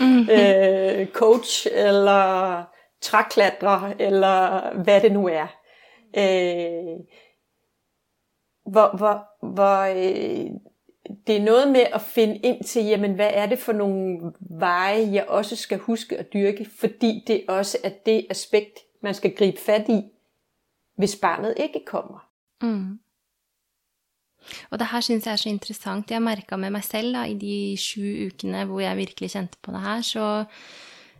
mm. 0.00 0.28
øh, 0.38 1.06
coach, 1.06 1.66
eller 1.72 2.64
træklatrer, 3.00 3.92
eller 3.98 4.70
hvad 4.82 5.00
det 5.00 5.12
nu 5.12 5.28
er. 5.28 5.46
Øh, 6.16 7.00
hvor, 8.66 8.96
hvor, 8.96 9.46
hvor 9.54 9.80
øh, 9.80 10.50
det 11.26 11.36
er 11.36 11.42
noget 11.42 11.72
med 11.72 11.86
at 11.92 12.02
finde 12.02 12.36
ind 12.36 12.64
til, 12.64 12.84
jamen 12.84 13.14
hvad 13.14 13.30
er 13.34 13.46
det 13.46 13.58
for 13.58 13.72
nogle 13.72 14.32
veje, 14.40 15.08
jeg 15.12 15.26
også 15.28 15.56
skal 15.56 15.78
huske 15.78 16.18
at 16.18 16.32
dyrke, 16.32 16.66
fordi 16.78 17.24
det 17.26 17.44
også 17.48 17.78
er 17.84 17.90
det 18.06 18.26
aspekt, 18.30 18.78
man 19.02 19.14
skal 19.14 19.36
gribe 19.36 19.60
fat 19.60 19.88
i, 19.88 20.02
hvis 20.96 21.16
barnet 21.16 21.54
ikke 21.56 21.84
kommer. 21.86 22.28
Mm. 22.62 22.98
Og 24.70 24.80
det 24.80 24.88
her 24.92 25.04
synes 25.04 25.26
jeg 25.26 25.32
er 25.32 25.42
så 25.42 25.52
interessant. 25.52 26.10
Jeg 26.10 26.24
merka 26.24 26.58
med 26.60 26.74
meg 26.74 26.86
selv 26.86 27.16
da, 27.16 27.26
i 27.28 27.36
de 27.38 27.74
sju 27.80 28.28
ukene 28.28 28.64
hvor 28.68 28.82
jeg 28.84 29.00
virkelig 29.00 29.34
kjente 29.34 29.60
på 29.62 29.74
det 29.74 29.82
her, 29.84 30.06
så 30.06 30.26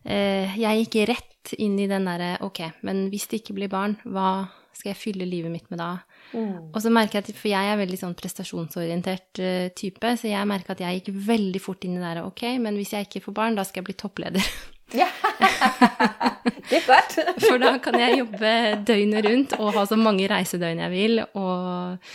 eh, 0.04 0.56
jeg 0.60 0.84
gikk 0.84 0.98
rett 1.12 1.54
inn 1.58 1.78
i 1.82 1.90
den 1.90 2.06
derre 2.06 2.36
ok, 2.46 2.64
men 2.86 3.08
hvis 3.12 3.28
det 3.30 3.42
ikke 3.42 3.56
blir 3.58 3.72
barn, 3.72 3.96
hva 4.04 4.46
skal 4.72 4.92
jeg 4.92 5.00
fylle 5.00 5.28
livet 5.28 5.52
mitt 5.52 5.68
med 5.70 5.82
da? 5.82 5.92
Mm. 6.32 6.70
Og 6.72 6.78
så 6.80 6.90
merker 6.92 7.18
jeg 7.18 7.26
at, 7.26 7.36
For 7.36 7.50
jeg 7.50 7.72
er 7.72 7.80
veldig 7.80 7.98
sånn 8.00 8.14
prestasjonsorientert 8.16 9.40
uh, 9.42 9.66
type, 9.76 10.14
så 10.16 10.30
jeg 10.30 10.48
merker 10.48 10.74
at 10.74 10.84
jeg 10.84 11.00
gikk 11.00 11.18
veldig 11.26 11.60
fort 11.62 11.84
inn 11.84 11.98
i 11.98 12.00
det 12.00 12.06
der 12.08 12.22
ok, 12.24 12.46
men 12.62 12.78
hvis 12.80 12.94
jeg 12.96 13.08
ikke 13.08 13.24
får 13.26 13.36
barn, 13.36 13.58
da 13.58 13.66
skal 13.68 13.82
jeg 13.82 13.90
bli 13.90 13.98
toppleder. 14.00 14.54
Ja, 14.96 15.08
det 16.68 16.82
er 16.82 16.86
godt. 16.86 17.14
For 17.40 17.60
da 17.60 17.76
kan 17.80 17.96
jeg 18.00 18.18
jobbe 18.22 18.52
døgnet 18.84 19.28
rundt 19.28 19.54
og 19.56 19.72
ha 19.76 19.84
så 19.88 19.96
mange 19.96 20.26
reisedøgn 20.28 20.82
jeg 20.84 20.92
vil. 20.92 21.22
Og, 21.38 22.10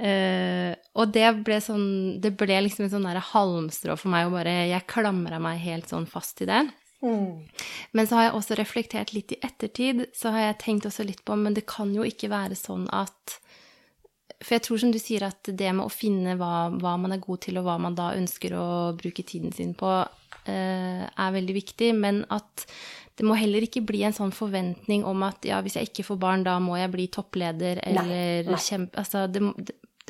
uh, 0.00 0.72
og 0.98 1.12
det 1.14 1.28
ble 1.44 1.58
sånn 1.62 1.88
Det 2.22 2.32
ble 2.38 2.56
liksom 2.64 2.86
en 2.86 2.92
sånn 2.92 3.08
halmstrå 3.30 3.96
for 4.00 4.12
meg 4.12 4.28
å 4.28 4.34
bare 4.34 4.54
Jeg 4.70 4.88
klamra 4.90 5.40
meg 5.42 5.60
helt 5.62 5.90
sånn 5.90 6.08
fast 6.10 6.42
i 6.44 6.48
det. 6.50 6.64
Mm. 7.00 7.48
Men 7.96 8.08
så 8.08 8.18
har 8.18 8.26
jeg 8.26 8.34
også 8.36 8.56
reflektert 8.58 9.14
litt 9.16 9.32
i 9.32 9.40
ettertid, 9.40 10.02
så 10.12 10.34
har 10.34 10.50
jeg 10.50 10.58
tenkt 10.64 10.88
også 10.88 11.06
litt 11.08 11.22
på 11.24 11.36
Men 11.38 11.56
det 11.56 11.64
kan 11.70 11.94
jo 11.96 12.04
ikke 12.04 12.28
være 12.32 12.58
sånn 12.58 12.86
at 12.92 13.38
For 14.36 14.58
jeg 14.58 14.66
tror 14.66 14.82
som 14.82 14.92
du 14.92 15.00
sier 15.00 15.24
at 15.28 15.48
det 15.48 15.72
med 15.72 15.86
å 15.86 15.92
finne 15.92 16.36
hva, 16.40 16.68
hva 16.76 16.96
man 17.00 17.16
er 17.16 17.22
god 17.24 17.44
til, 17.46 17.60
og 17.60 17.68
hva 17.68 17.78
man 17.80 17.96
da 17.96 18.12
ønsker 18.16 18.56
å 18.56 18.66
bruke 18.96 19.24
tiden 19.24 19.52
sin 19.52 19.74
på, 19.76 19.90
eh, 20.48 21.02
er 21.04 21.34
veldig 21.36 21.56
viktig, 21.56 21.90
men 21.96 22.22
at 22.32 22.64
det 23.20 23.26
må 23.28 23.36
heller 23.36 23.66
ikke 23.66 23.82
bli 23.84 24.00
en 24.08 24.14
sånn 24.16 24.32
forventning 24.32 25.02
om 25.04 25.26
at 25.26 25.44
ja, 25.44 25.58
hvis 25.60 25.76
jeg 25.76 25.90
ikke 25.90 26.06
får 26.06 26.18
barn, 26.22 26.44
da 26.46 26.54
må 26.62 26.78
jeg 26.80 26.88
bli 26.94 27.04
toppleder 27.12 27.82
eller 27.84 28.56
kjempe 28.56 28.96
Altså, 29.02 29.26
det, 29.28 29.42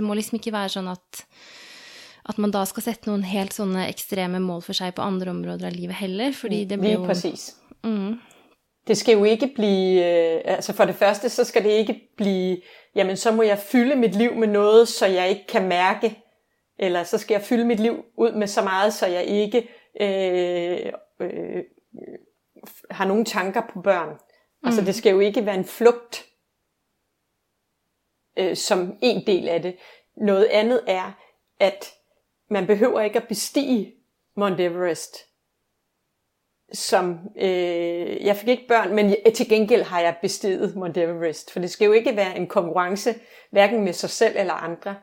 det, 0.01 0.07
må 0.09 0.17
liksom 0.17 0.41
ikke 0.41 0.57
være 0.57 0.73
sånn 0.73 0.91
at 0.93 1.25
at 2.29 2.39
man 2.39 2.53
da 2.53 2.65
skal 2.69 2.85
sette 2.85 3.09
noen 3.09 3.25
helt 3.27 3.55
sånne 3.57 3.87
ekstreme 3.91 4.39
mål 4.45 4.61
for 4.63 4.77
seg 4.77 4.93
på 4.95 5.03
andre 5.03 5.33
områder 5.33 5.71
av 5.71 5.75
livet 5.75 5.99
heller, 5.99 6.35
fordi 6.37 6.65
det 6.69 6.79
blir 6.79 6.99
jo... 6.99 7.05
Præcis. 7.07 7.57
Mm. 7.83 8.21
Det 8.87 8.97
skal 8.97 9.19
jo 9.19 9.25
ikke 9.25 9.51
blive, 9.55 10.05
øh, 10.05 10.41
altså 10.45 10.73
for 10.73 10.85
det 10.85 10.95
første, 10.95 11.29
så 11.29 11.45
skal 11.45 11.65
det 11.65 11.71
ikke 11.71 11.97
blive, 12.17 12.61
jamen 12.95 13.17
så 13.17 13.33
må 13.33 13.43
jeg 13.43 13.59
fylde 13.59 13.97
mit 13.97 14.15
liv 14.15 14.35
med 14.35 14.49
noget, 14.49 14.89
så 14.89 15.07
jeg 15.07 15.29
ikke 15.29 15.47
kan 15.49 15.69
mærke, 15.69 16.19
eller 16.79 17.05
så 17.05 17.19
skal 17.19 17.35
jeg 17.35 17.43
fylde 17.43 17.65
mit 17.65 17.81
liv 17.81 18.05
ud 18.19 18.33
med 18.33 18.47
så 18.47 18.63
meget, 18.63 18.95
så 18.95 19.07
jeg 19.07 19.25
ikke 19.25 19.69
øh, 20.01 20.93
øh, 21.21 21.63
har 22.91 23.05
nogen 23.05 23.25
tanker 23.25 23.63
på 23.75 23.81
børn. 23.83 24.09
Altså, 24.65 24.81
mm. 24.81 24.85
Det 24.85 24.95
skal 24.95 25.13
jo 25.13 25.21
ikke 25.21 25.47
være 25.47 25.55
en 25.55 25.65
flugt, 25.65 26.25
øh, 28.41 28.57
som 28.57 28.99
en 29.03 29.27
del 29.27 29.49
af 29.49 29.63
det. 29.63 29.77
Noget 30.17 30.45
andet 30.45 30.85
er, 30.87 31.13
at 31.61 31.95
man 32.51 32.67
behøver 32.67 33.01
ikke 33.01 33.19
at 33.19 33.29
bestige 33.29 33.95
Mount 34.37 34.61
Everest. 34.61 35.17
Som, 36.73 37.19
øh, 37.37 38.25
jeg 38.27 38.37
fik 38.37 38.49
ikke 38.49 38.69
børn, 38.69 38.95
men 38.95 39.17
til 39.35 39.49
gengæld 39.49 39.83
har 39.83 40.01
jeg 40.01 40.17
bestiget 40.23 40.77
Mount 40.77 40.97
Everest. 40.97 41.53
For 41.53 41.61
det 41.61 41.71
skal 41.71 41.87
jo 41.87 41.93
ikke 41.93 42.17
være 42.17 42.37
en 42.37 42.47
konkurrence, 42.47 43.15
hverken 43.51 43.85
med 43.85 43.93
sig 43.93 44.11
selv 44.11 44.37
eller 44.39 44.53
andre. 44.55 44.97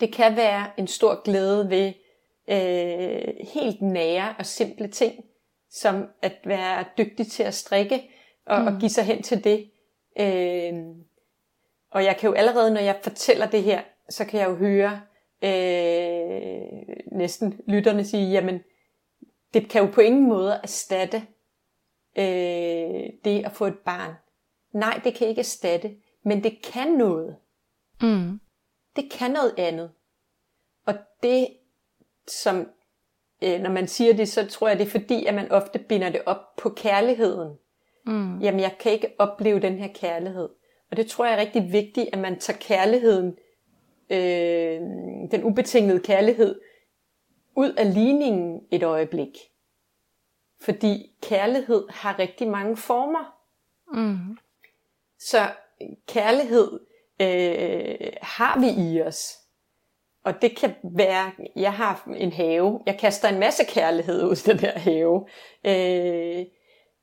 Det 0.00 0.12
kan 0.12 0.36
være 0.36 0.70
en 0.78 0.86
stor 0.86 1.22
glæde 1.22 1.70
ved 1.70 1.92
øh, 2.48 3.34
helt 3.54 3.82
nære 3.82 4.34
og 4.38 4.46
simple 4.46 4.88
ting, 4.88 5.24
som 5.70 6.08
at 6.22 6.36
være 6.44 6.84
dygtig 6.98 7.26
til 7.26 7.42
at 7.42 7.54
strikke 7.54 8.10
og, 8.46 8.60
mm. 8.60 8.66
og 8.66 8.80
give 8.80 8.90
sig 8.90 9.04
hen 9.04 9.22
til 9.22 9.44
det. 9.44 9.70
Øh, 10.20 10.74
og 11.94 12.04
jeg 12.04 12.16
kan 12.16 12.28
jo 12.28 12.34
allerede, 12.34 12.70
når 12.70 12.80
jeg 12.80 13.00
fortæller 13.02 13.46
det 13.46 13.62
her, 13.62 13.82
så 14.08 14.24
kan 14.24 14.40
jeg 14.40 14.48
jo 14.48 14.54
høre, 14.54 15.00
øh, 15.42 16.96
næsten 17.12 17.60
lytterne 17.66 18.04
sige, 18.04 18.30
jamen 18.30 18.60
det 19.54 19.68
kan 19.68 19.84
jo 19.84 19.90
på 19.92 20.00
ingen 20.00 20.28
måde 20.28 20.60
erstatte 20.62 21.16
øh, 22.18 23.10
det 23.24 23.44
at 23.44 23.52
få 23.52 23.66
et 23.66 23.78
barn. 23.78 24.14
Nej, 24.72 25.00
det 25.04 25.14
kan 25.14 25.28
ikke 25.28 25.38
erstatte, 25.38 25.96
men 26.22 26.44
det 26.44 26.62
kan 26.62 26.88
noget. 26.88 27.36
Mm. 28.02 28.40
Det 28.96 29.10
kan 29.10 29.30
noget 29.30 29.54
andet. 29.58 29.90
Og 30.86 30.94
det, 31.22 31.48
som 32.26 32.68
øh, 33.42 33.60
når 33.60 33.70
man 33.70 33.88
siger 33.88 34.14
det, 34.14 34.28
så 34.28 34.46
tror 34.46 34.68
jeg, 34.68 34.78
det 34.78 34.86
er 34.86 34.90
fordi, 34.90 35.26
at 35.26 35.34
man 35.34 35.52
ofte 35.52 35.78
binder 35.78 36.08
det 36.08 36.22
op 36.26 36.56
på 36.56 36.70
kærligheden. 36.70 37.58
Mm. 38.06 38.38
Jamen, 38.38 38.60
jeg 38.60 38.76
kan 38.80 38.92
ikke 38.92 39.12
opleve 39.18 39.60
den 39.60 39.78
her 39.78 39.88
kærlighed. 39.94 40.48
Og 40.94 40.98
det 40.98 41.06
tror 41.06 41.24
jeg 41.24 41.34
er 41.34 41.40
rigtig 41.40 41.72
vigtigt, 41.72 42.08
at 42.12 42.18
man 42.18 42.38
tager 42.38 42.58
kærligheden 42.58 43.36
øh, 44.10 44.80
den 45.30 45.44
ubetingede 45.44 46.00
kærlighed 46.00 46.60
ud 47.56 47.72
af 47.72 47.94
ligningen 47.94 48.60
et 48.70 48.82
øjeblik. 48.82 49.38
Fordi 50.60 51.16
kærlighed 51.22 51.84
har 51.90 52.18
rigtig 52.18 52.48
mange 52.48 52.76
former. 52.76 53.34
Mm. 53.92 54.38
Så 55.18 55.38
kærlighed 56.06 56.80
øh, 57.20 58.12
har 58.22 58.60
vi 58.60 58.90
i 58.92 59.02
os. 59.02 59.38
Og 60.24 60.42
det 60.42 60.56
kan 60.56 60.74
være, 60.82 61.32
jeg 61.56 61.72
har 61.72 62.08
en 62.16 62.32
have, 62.32 62.80
jeg 62.86 62.98
kaster 62.98 63.28
en 63.28 63.40
masse 63.40 63.64
kærlighed 63.64 64.24
ud 64.24 64.36
i 64.36 64.50
den 64.50 64.58
her 64.58 64.78
have. 64.78 65.26
Øh, 65.64 66.46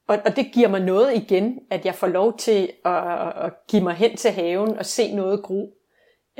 og, 0.07 0.17
og 0.25 0.35
det 0.35 0.51
giver 0.53 0.67
mig 0.67 0.81
noget 0.81 1.15
igen, 1.15 1.59
at 1.69 1.85
jeg 1.85 1.95
får 1.95 2.07
lov 2.07 2.37
til 2.37 2.71
at, 2.85 3.45
at 3.45 3.53
give 3.67 3.83
mig 3.83 3.93
hen 3.93 4.17
til 4.17 4.31
haven 4.31 4.77
og 4.77 4.85
se 4.85 5.15
noget 5.15 5.43
gro. 5.43 5.73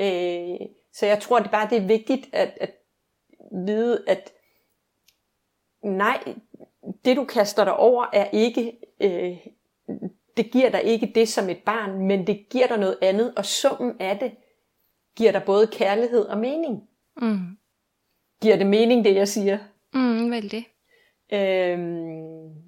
Øh, 0.00 0.58
så 0.92 1.06
jeg 1.06 1.20
tror 1.20 1.38
det 1.38 1.50
bare, 1.50 1.68
det 1.70 1.78
er 1.78 1.86
vigtigt 1.86 2.28
at, 2.32 2.58
at 2.60 2.70
vide, 3.66 4.04
at 4.06 4.32
nej, 5.84 6.34
det 7.04 7.16
du 7.16 7.24
kaster 7.24 7.64
dig 7.64 7.76
over 7.76 8.06
er 8.12 8.30
ikke, 8.32 8.72
øh, 9.00 9.36
det 10.36 10.50
giver 10.50 10.70
dig 10.70 10.82
ikke 10.84 11.12
det 11.14 11.28
som 11.28 11.48
et 11.48 11.62
barn, 11.64 12.06
men 12.06 12.26
det 12.26 12.48
giver 12.50 12.66
dig 12.66 12.78
noget 12.78 12.98
andet, 13.02 13.34
og 13.36 13.44
summen 13.44 14.00
af 14.00 14.18
det 14.18 14.32
giver 15.16 15.32
dig 15.32 15.42
både 15.46 15.66
kærlighed 15.66 16.26
og 16.26 16.38
mening. 16.38 16.88
Mm. 17.16 17.38
Giver 18.42 18.56
det 18.56 18.66
mening, 18.66 19.04
det 19.04 19.14
jeg 19.14 19.28
siger? 19.28 19.58
Mm, 19.94 20.30
vældig. 20.30 20.68
Øhm, 21.32 22.61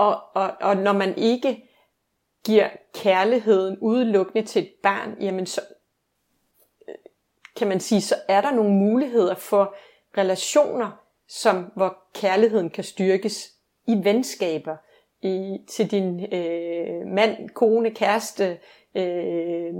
og, 0.00 0.20
og, 0.34 0.52
og 0.60 0.76
når 0.76 0.92
man 0.92 1.18
ikke 1.18 1.70
giver 2.44 2.68
kærligheden 2.94 3.78
udelukkende 3.80 4.46
til 4.46 4.62
et 4.62 4.72
barn, 4.82 5.16
jamen 5.20 5.46
så 5.46 5.60
øh, 6.88 6.94
kan 7.56 7.68
man 7.68 7.80
sige, 7.80 8.00
så 8.00 8.14
er 8.28 8.40
der 8.40 8.50
nogle 8.50 8.74
muligheder 8.74 9.34
for 9.34 9.74
relationer, 10.18 10.90
som 11.28 11.72
hvor 11.76 11.96
kærligheden 12.14 12.70
kan 12.70 12.84
styrkes 12.84 13.52
i 13.86 14.04
venskaber, 14.04 14.76
i, 15.22 15.58
til 15.68 15.90
din 15.90 16.34
øh, 16.34 17.06
mand, 17.06 17.48
kone, 17.48 17.90
kæreste, 17.90 18.58
øh, 18.94 19.74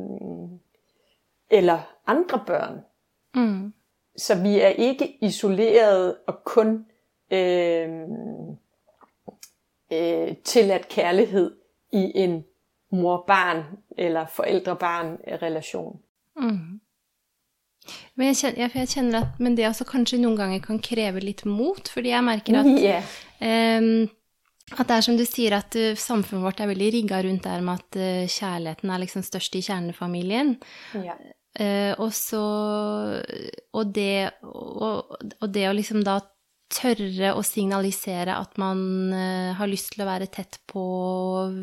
eller 1.51 1.79
andre 2.07 2.45
børn. 2.47 2.81
Mm. 3.35 3.73
Så 4.17 4.43
vi 4.43 4.61
er 4.61 4.69
ikke 4.69 5.19
isoleret 5.21 6.17
og 6.27 6.45
kun 6.45 6.87
øh, 7.31 7.89
øh, 9.93 10.37
tilladt 10.45 10.89
kærlighed 10.89 11.51
i 11.93 12.13
en 12.15 12.45
mor-barn 12.93 13.65
eller 13.99 14.27
forældre-barn 14.27 15.19
relation. 15.43 16.01
Mm. 16.37 16.81
Men 18.15 18.27
jeg 18.27 18.37
kjenner, 18.37 18.71
jeg 18.75 18.89
kjenner, 18.89 19.21
at 19.21 19.41
men 19.41 19.57
det 19.57 19.67
også 19.69 19.87
kanskje 19.89 20.21
noen 20.21 20.39
ganger 20.39 20.63
kan 20.65 20.81
kreve 20.85 21.23
litt 21.25 21.45
mot, 21.49 21.89
fordi 21.89 22.13
jeg 22.13 22.27
merker 22.27 22.61
at 22.61 22.71
yeah. 22.77 23.13
um, 23.81 24.09
at 24.71 24.87
det 24.87 24.97
er 24.97 25.07
som 25.07 25.17
du 25.19 25.25
sier, 25.27 25.57
at 25.57 25.75
uh, 25.79 25.99
samfunnet 25.99 26.45
vårt 26.45 26.61
er 26.63 26.71
veldig 26.71 26.91
rigga 26.95 27.23
rundt 27.27 27.47
der 27.47 27.65
med 27.67 27.81
at 27.81 27.99
uh, 27.99 28.31
kjærligheten 28.31 28.93
er 28.93 29.03
liksom 29.03 29.25
størst 29.27 29.57
i 29.59 29.65
kjernefamilien. 29.67 30.55
Ja. 30.95 31.17
Uh, 31.61 31.93
og 32.05 32.13
så 32.15 32.43
og 33.75 33.95
det, 33.97 34.31
og, 34.45 35.17
og 35.41 35.49
det 35.51 35.67
å 35.67 35.75
liksom 35.75 36.05
da 36.07 36.21
tørre 36.71 37.35
å 37.35 37.43
signalisere 37.47 38.37
at 38.39 38.59
man 38.61 38.81
uh, 39.13 39.53
har 39.59 39.71
lyst 39.71 39.93
til 39.95 40.05
å 40.05 40.09
være 40.09 40.31
tett 40.33 40.61
på 40.71 40.85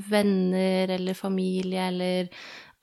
venner 0.10 0.92
eller 0.98 1.18
familie 1.18 1.88
eller 1.88 2.30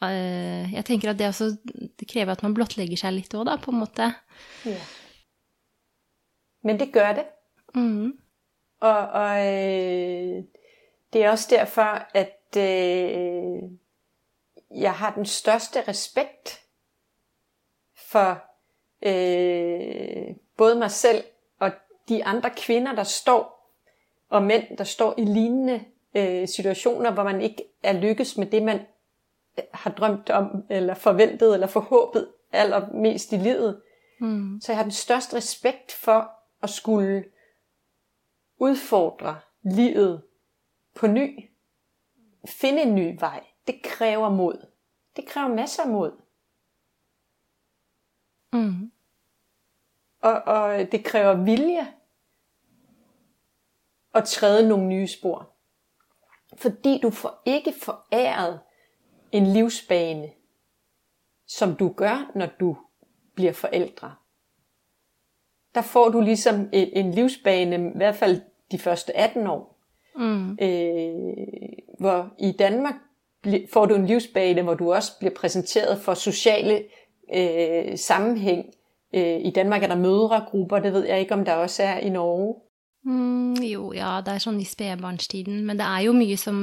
uh, 0.05 0.65
Jeg 0.73 0.85
tenker 0.89 1.13
at 1.13 1.21
det 1.21 1.31
også 1.31 1.51
det 1.65 2.09
krever 2.11 2.33
at 2.35 2.45
man 2.47 2.57
blottlegger 2.57 3.01
seg 3.01 3.17
litt 3.19 3.37
òg, 3.37 3.47
da, 3.51 3.59
på 3.61 3.75
en 3.75 3.83
måte. 3.85 4.11
Ja. 4.69 4.81
Men 6.65 6.81
det 6.81 6.93
gør 6.93 7.13
det. 7.21 7.27
Mm. 7.75 8.17
Og, 8.81 8.97
og 8.97 9.31
øh, 9.47 10.45
det 11.13 11.25
er 11.25 11.31
også 11.31 11.47
derfor, 11.51 12.09
at 12.15 12.57
øh, 12.57 13.71
jeg 14.81 14.95
har 14.95 15.15
den 15.15 15.27
største 15.27 15.85
respekt 15.89 16.61
for 17.97 18.31
øh, 19.07 20.35
både 20.57 20.79
mig 20.79 20.91
selv 20.91 21.25
de 22.09 22.25
andre 22.25 22.51
kvinder, 22.57 22.95
der 22.95 23.05
står, 23.05 23.71
og 24.29 24.43
mænd, 24.43 24.77
der 24.77 24.85
står 24.85 25.15
i 25.19 25.25
lignende 25.25 25.85
øh, 26.15 26.49
situationer, 26.49 27.11
hvor 27.11 27.23
man 27.23 27.41
ikke 27.41 27.65
er 27.83 27.93
lykkes 27.93 28.37
med 28.37 28.47
det, 28.47 28.63
man 28.63 28.81
øh, 29.59 29.65
har 29.73 29.91
drømt 29.91 30.31
om, 30.31 30.65
eller 30.71 30.95
forventet, 30.95 31.55
eller 31.55 31.67
forhåbet 31.67 32.29
allermest 32.53 33.33
i 33.33 33.37
livet. 33.37 33.83
Mm. 34.21 34.61
Så 34.61 34.73
jeg 34.73 34.77
har 34.77 34.83
den 34.83 34.93
største 34.93 35.37
respekt 35.37 35.93
for 35.93 36.31
at 36.63 36.71
skulle 36.71 37.25
udfordre 38.59 39.41
livet 39.63 40.23
på 40.95 41.07
ny. 41.07 41.49
Finde 42.47 42.83
en 42.83 42.95
ny 42.95 43.21
vej. 43.21 43.45
Det 43.67 43.83
kræver 43.83 44.29
mod. 44.29 44.67
Det 45.17 45.27
kræver 45.27 45.49
masser 45.49 45.83
af 45.83 45.89
mod. 45.89 46.13
Mm. 48.53 48.93
Og, 50.25 50.43
og 50.47 50.93
det 50.93 51.05
kræver 51.05 51.35
vilje 51.35 51.87
at 54.15 54.25
træde 54.25 54.69
nogle 54.69 54.87
nye 54.87 55.07
spor. 55.07 55.51
Fordi 56.57 57.01
du 57.03 57.11
får 57.11 57.43
ikke 57.45 57.73
foræret 57.73 58.61
en 59.33 59.47
livsbane, 59.47 60.31
som 61.47 61.77
du 61.77 61.89
gør, 61.89 62.31
når 62.35 62.47
du 62.61 62.77
bliver 63.35 63.53
forældre. 63.53 64.15
Der 65.75 65.83
får 65.83 66.09
du 66.09 66.21
ligesom 66.21 66.69
en, 66.73 66.89
en 66.93 67.11
livsbane, 67.11 67.91
i 67.95 67.97
hvert 67.97 68.15
fald 68.15 68.41
de 68.71 68.79
første 68.79 69.17
18 69.17 69.47
år. 69.47 69.79
Mm. 70.17 70.59
Øh, 70.61 71.37
hvor 71.99 72.35
i 72.39 72.53
Danmark 72.53 72.95
får 73.73 73.87
du 73.87 73.95
en 73.95 74.07
livsbane, 74.07 74.63
hvor 74.63 74.75
du 74.75 74.93
også 74.93 75.19
bliver 75.19 75.35
præsenteret 75.35 76.01
for 76.01 76.15
sociale 76.15 76.85
øh, 77.35 77.99
sammenhæng. 77.99 78.75
Øh, 79.15 79.41
I 79.41 79.51
Danmark 79.51 79.83
er 79.83 79.87
der 79.87 79.97
mødregrupper, 79.97 80.79
det 80.79 80.93
ved 80.93 81.07
jeg 81.07 81.21
ikke, 81.21 81.35
om 81.35 81.45
der 81.45 81.55
også 81.55 81.83
er 81.83 81.99
i 81.99 82.09
Norge. 82.09 82.55
Mm, 83.05 83.55
jo, 83.55 83.93
ja, 83.93 84.21
det 84.25 84.33
er 84.33 84.41
sånn 84.41 84.61
i 84.61 84.65
spedbarnstiden. 84.65 85.65
Men 85.67 85.79
det 85.79 85.85
er 85.85 86.07
jo 86.07 86.13
mye 86.17 86.37
som 86.41 86.59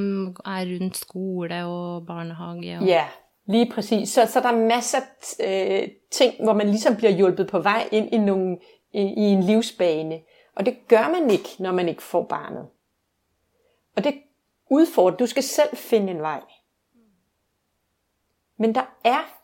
er 0.45 0.65
rundt 0.65 0.97
skole 0.97 1.65
og 1.65 2.05
barnehage. 2.07 2.79
Og... 2.79 2.87
Ja, 2.87 3.05
lige 3.45 3.71
præcis. 3.71 4.09
Så, 4.09 4.25
så 4.25 4.41
der 4.41 4.49
er 4.49 4.67
masser 4.67 4.97
af 5.39 5.83
øh, 5.83 5.89
ting, 6.11 6.43
hvor 6.43 6.53
man 6.53 6.69
ligesom 6.69 6.95
bliver 6.95 7.11
hjulpet 7.11 7.47
på 7.47 7.59
vej 7.59 7.89
ind 7.91 8.13
i, 8.13 8.17
nogle, 8.17 8.57
i, 8.93 9.01
i 9.01 9.23
en 9.35 9.43
livsbane. 9.43 10.19
Og 10.55 10.65
det 10.65 10.87
gør 10.87 11.11
man 11.11 11.29
ikke, 11.29 11.49
når 11.59 11.71
man 11.71 11.89
ikke 11.89 12.03
får 12.03 12.23
barnet. 12.23 12.65
Og 13.97 14.03
det 14.03 14.13
udfordrer, 14.71 15.17
du 15.17 15.25
skal 15.25 15.43
selv 15.43 15.77
finde 15.77 16.11
en 16.11 16.21
vej. 16.21 16.41
Men 18.59 18.75
der 18.75 18.85
er 19.03 19.40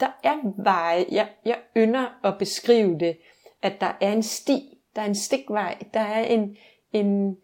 der 0.00 0.10
er 0.22 0.62
veje, 0.62 1.06
jeg, 1.10 1.28
jeg 1.44 1.58
ynder 1.76 2.20
at 2.24 2.38
beskrive 2.38 2.98
det, 2.98 3.18
at 3.62 3.80
der 3.80 3.92
er 4.00 4.12
en 4.12 4.22
sti, 4.22 4.78
der 4.96 5.02
er 5.02 5.06
en 5.06 5.14
stikvej, 5.14 5.78
der 5.94 6.00
er 6.00 6.24
en, 6.24 6.56
en, 6.92 7.36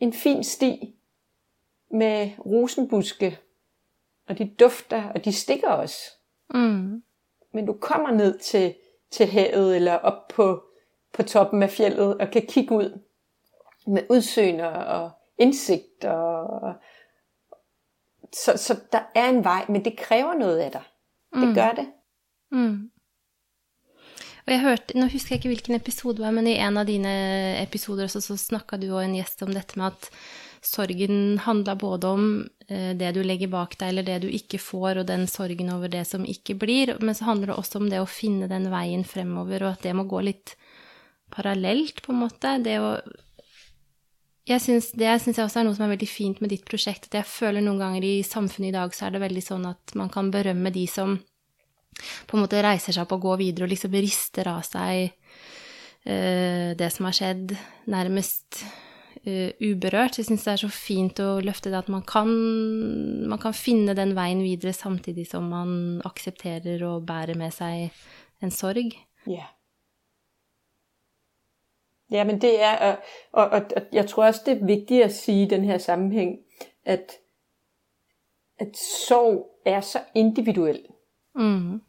en 0.00 0.12
fin 0.12 0.44
sti 0.44 0.94
med 1.90 2.30
rosenbuske, 2.46 3.38
og 4.28 4.38
de 4.38 4.54
dufter, 4.60 5.08
og 5.14 5.24
de 5.24 5.32
stikker 5.32 5.70
os. 5.70 6.18
Mm. 6.54 7.02
Men 7.52 7.66
du 7.66 7.72
kommer 7.72 8.10
ned 8.10 8.38
til, 8.38 8.74
til 9.10 9.26
havet, 9.26 9.76
eller 9.76 9.94
op 9.94 10.28
på, 10.28 10.64
på 11.12 11.22
toppen 11.22 11.62
af 11.62 11.70
fjellet, 11.70 12.18
og 12.18 12.30
kan 12.30 12.46
kigge 12.46 12.74
ud 12.74 13.00
med 13.86 14.02
udsyn 14.10 14.60
og 14.60 15.10
indsigt. 15.38 16.04
Og, 16.04 16.74
så, 18.32 18.56
så 18.56 18.80
der 18.92 19.02
er 19.14 19.28
en 19.28 19.44
vej, 19.44 19.66
men 19.68 19.84
det 19.84 19.98
kræver 19.98 20.34
noget 20.34 20.58
af 20.58 20.70
dig. 20.70 20.82
Det 21.32 21.48
mm. 21.48 21.54
gør 21.56 21.78
det. 21.80 21.86
Mm. 22.52 22.92
Og 24.42 24.50
jeg 24.50 24.62
hørte, 24.64 24.98
Nå 24.98 25.08
husker 25.12 25.34
jeg 25.34 25.42
ikke 25.42 25.52
hvilken 25.52 25.78
episode 25.78 26.18
det 26.18 26.26
var, 26.26 26.34
men 26.34 26.48
i 26.50 26.58
en 26.58 26.80
av 26.80 26.88
dine 26.88 27.12
episoder 27.62 28.10
så, 28.10 28.20
så 28.24 28.36
snakka 28.38 28.78
du 28.80 28.88
og 28.90 29.04
en 29.04 29.14
gjest 29.16 29.44
om 29.46 29.52
dette 29.54 29.78
med 29.78 29.92
at 29.92 30.08
sorgen 30.62 31.38
handla 31.42 31.74
både 31.78 32.10
om 32.10 32.26
eh, 32.68 32.92
det 32.98 33.12
du 33.16 33.22
legger 33.26 33.50
bak 33.50 33.76
deg, 33.78 33.88
eller 33.90 34.06
det 34.06 34.18
du 34.24 34.28
ikke 34.30 34.60
får, 34.62 35.02
og 35.02 35.08
den 35.08 35.26
sorgen 35.30 35.72
over 35.74 35.90
det 35.90 36.04
som 36.10 36.26
ikke 36.26 36.56
blir, 36.58 36.94
men 37.02 37.18
så 37.18 37.30
handler 37.30 37.52
det 37.52 37.58
også 37.58 37.82
om 37.82 37.88
det 37.90 38.02
å 38.02 38.10
finne 38.10 38.50
den 38.50 38.68
veien 38.70 39.02
fremover, 39.06 39.64
og 39.64 39.76
at 39.76 39.86
det 39.86 39.94
må 39.98 40.06
gå 40.10 40.22
litt 40.26 40.54
parallelt, 41.32 42.02
på 42.04 42.12
en 42.14 42.22
måte. 42.26 42.56
Det 42.62 42.76
å 42.82 42.94
jeg 44.48 44.60
synes, 44.60 44.90
det 44.98 45.10
synes 45.22 45.38
jeg 45.38 45.46
også 45.46 45.60
er 45.60 45.66
noe 45.68 45.76
som 45.76 45.86
er 45.86 45.92
veldig 45.94 46.08
fint 46.10 46.40
med 46.42 46.50
ditt 46.50 46.64
prosjekt. 46.66 47.06
At 47.10 47.20
jeg 47.20 47.30
føler 47.30 47.62
noen 47.62 47.78
ganger 47.78 48.06
i 48.06 48.14
samfunnet 48.26 48.72
i 48.72 48.74
dag 48.74 48.94
så 48.96 49.06
er 49.06 49.14
det 49.14 49.22
veldig 49.22 49.44
sånn 49.44 49.68
at 49.70 49.94
man 49.98 50.10
kan 50.12 50.32
berømme 50.34 50.72
de 50.74 50.86
som 50.90 51.20
på 52.26 52.36
en 52.36 52.42
måte 52.42 52.62
reiser 52.64 52.96
seg 52.96 53.04
opp 53.04 53.14
og 53.18 53.26
går 53.28 53.42
videre 53.42 53.68
og 53.68 53.72
liksom 53.72 53.94
rister 53.94 54.48
av 54.50 54.64
seg 54.66 55.12
uh, 55.12 56.72
det 56.74 56.88
som 56.90 57.06
har 57.06 57.14
skjedd, 57.14 57.54
nærmest 57.92 58.64
uh, 59.28 59.52
uberørt. 59.62 60.18
Jeg 60.18 60.26
syns 60.32 60.48
det 60.48 60.54
er 60.56 60.62
så 60.64 60.72
fint 60.74 61.22
å 61.22 61.36
løfte 61.44 61.70
det 61.70 61.78
at 61.84 61.92
man 61.92 62.02
kan, 62.02 62.32
man 63.30 63.42
kan 63.42 63.54
finne 63.54 63.94
den 63.94 64.16
veien 64.18 64.42
videre 64.42 64.74
samtidig 64.74 65.28
som 65.30 65.52
man 65.52 66.02
aksepterer 66.08 66.82
og 66.88 67.06
bærer 67.06 67.38
med 67.38 67.54
seg 67.54 67.92
en 68.42 68.50
sorg. 68.50 68.96
Yeah. 69.22 69.52
Ja, 72.12 72.24
men 72.24 72.40
det 72.40 72.62
er, 72.62 72.76
og, 72.76 72.96
og, 73.32 73.48
og, 73.48 73.62
og 73.76 73.82
jeg 73.92 74.08
tror 74.08 74.24
også, 74.24 74.40
det 74.46 74.60
er 74.60 74.66
vigtigt 74.66 75.04
at 75.04 75.12
sige 75.12 75.46
i 75.46 75.48
den 75.48 75.64
her 75.64 75.78
sammenhæng, 75.78 76.38
at, 76.84 77.18
at 78.58 78.76
sorg 78.76 79.60
er 79.64 79.80
så 79.80 79.98
individuel. 80.14 80.86
Mm. 81.34 81.82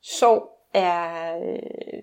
Sorg 0.00 0.50
er 0.74 1.36
øh, 1.42 2.02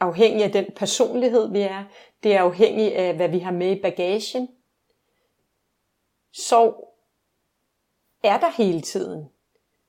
afhængig 0.00 0.44
af 0.44 0.52
den 0.52 0.66
personlighed, 0.76 1.50
vi 1.50 1.60
er. 1.60 1.84
Det 2.22 2.34
er 2.34 2.42
afhængig 2.42 2.96
af, 2.96 3.16
hvad 3.16 3.28
vi 3.28 3.38
har 3.38 3.52
med 3.52 3.76
i 3.76 3.82
bagagen. 3.82 4.48
Sorg 6.32 6.94
er 8.22 8.40
der 8.40 8.50
hele 8.50 8.80
tiden. 8.80 9.28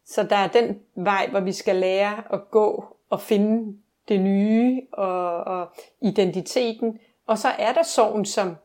Så 0.05 0.23
der 0.23 0.35
er 0.35 0.47
den 0.47 0.81
vej, 0.95 1.27
hvor 1.29 1.39
vi 1.39 1.51
skal 1.51 1.75
lære 1.75 2.33
at 2.33 2.51
gå 2.51 2.85
og 3.09 3.21
finde 3.21 3.77
det 4.07 4.21
nye 4.21 4.81
og, 4.91 5.43
og 5.43 5.67
identiteten. 6.01 6.99
Og 7.27 7.37
så 7.37 7.47
er 7.47 7.73
der 7.73 7.83
sorgen, 7.83 8.25
som 8.25 8.55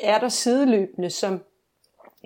er 0.00 0.18
der 0.18 0.28
sideløbende, 0.28 1.10
som 1.10 1.40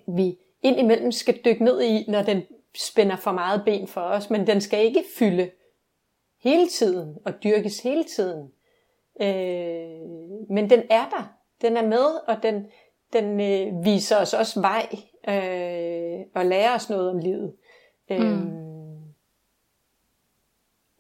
vi 0.07 0.39
indimellem 0.62 1.12
skal 1.12 1.41
dykke 1.45 1.64
ned 1.64 1.82
i, 1.82 2.05
når 2.09 2.22
den 2.22 2.43
spænder 2.74 3.16
for 3.16 3.32
meget 3.32 3.62
ben 3.64 3.87
for 3.87 4.01
os. 4.01 4.30
Men 4.30 4.47
den 4.47 4.61
skal 4.61 4.84
ikke 4.84 5.05
fylde 5.18 5.51
hele 6.43 6.68
tiden 6.68 7.16
og 7.24 7.43
dyrkes 7.45 7.80
hele 7.80 8.05
tiden. 8.05 8.53
Øh, 9.20 10.09
men 10.51 10.70
den 10.70 10.82
er 10.91 11.09
der. 11.09 11.32
Den 11.62 11.76
er 11.76 11.87
med, 11.87 12.20
og 12.28 12.43
den, 12.43 12.66
den 13.12 13.41
øh, 13.41 13.84
viser 13.84 14.16
os 14.16 14.34
også 14.34 14.61
vej 14.61 14.87
øh, 15.28 16.26
og 16.34 16.47
lærer 16.47 16.74
os 16.74 16.91
noget 16.91 17.11
om 17.11 17.18
livet. 17.18 17.55
Øh, 18.11 18.20
mm. 18.20 18.66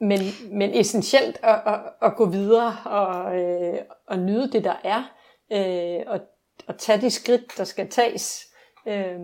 Øh, 0.02 0.08
men, 0.08 0.18
men 0.52 0.74
essentielt 0.74 1.38
at, 1.42 1.62
at, 1.66 1.80
at 2.02 2.16
gå 2.16 2.26
videre 2.26 2.76
og, 2.84 3.40
øh, 3.40 3.78
og 4.06 4.18
nyde 4.18 4.52
det, 4.52 4.64
der 4.64 4.76
er, 4.84 5.02
øh, 5.52 6.02
og, 6.06 6.20
og 6.66 6.78
tage 6.78 7.00
de 7.00 7.10
skridt, 7.10 7.58
der 7.58 7.64
skal 7.64 7.88
tages. 7.88 8.46
Øh, 8.88 9.18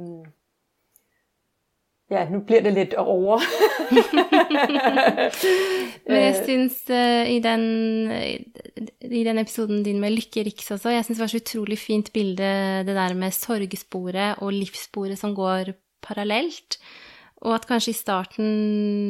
ja, 2.11 2.29
nu 2.31 2.41
bliver 2.41 2.63
det 2.63 2.73
lidt 2.73 2.95
over. 2.95 3.39
Men 6.09 6.17
jeg 6.17 6.43
syns 6.45 6.83
uh, 6.91 7.31
i, 7.31 7.39
den, 7.39 8.11
i 9.01 9.25
den 9.25 9.39
episoden 9.39 9.83
din 9.83 10.01
med 10.01 10.11
Lykke 10.11 10.43
Riks 10.43 10.71
også, 10.71 10.91
jeg 10.91 11.05
syns 11.05 11.19
det 11.19 11.23
var 11.23 11.27
så 11.27 11.37
utrolig 11.37 11.79
fint 11.79 12.13
bilde 12.13 12.43
det 12.87 12.87
der 12.87 13.15
med 13.15 13.31
sorgsporet 13.31 14.35
og 14.39 14.53
livssporet 14.53 15.19
som 15.19 15.35
går 15.35 15.65
parallelt. 16.03 16.79
Og 17.43 17.57
at 17.57 17.67
kanskje 17.67 17.91
i 17.91 17.99
starten, 17.99 18.49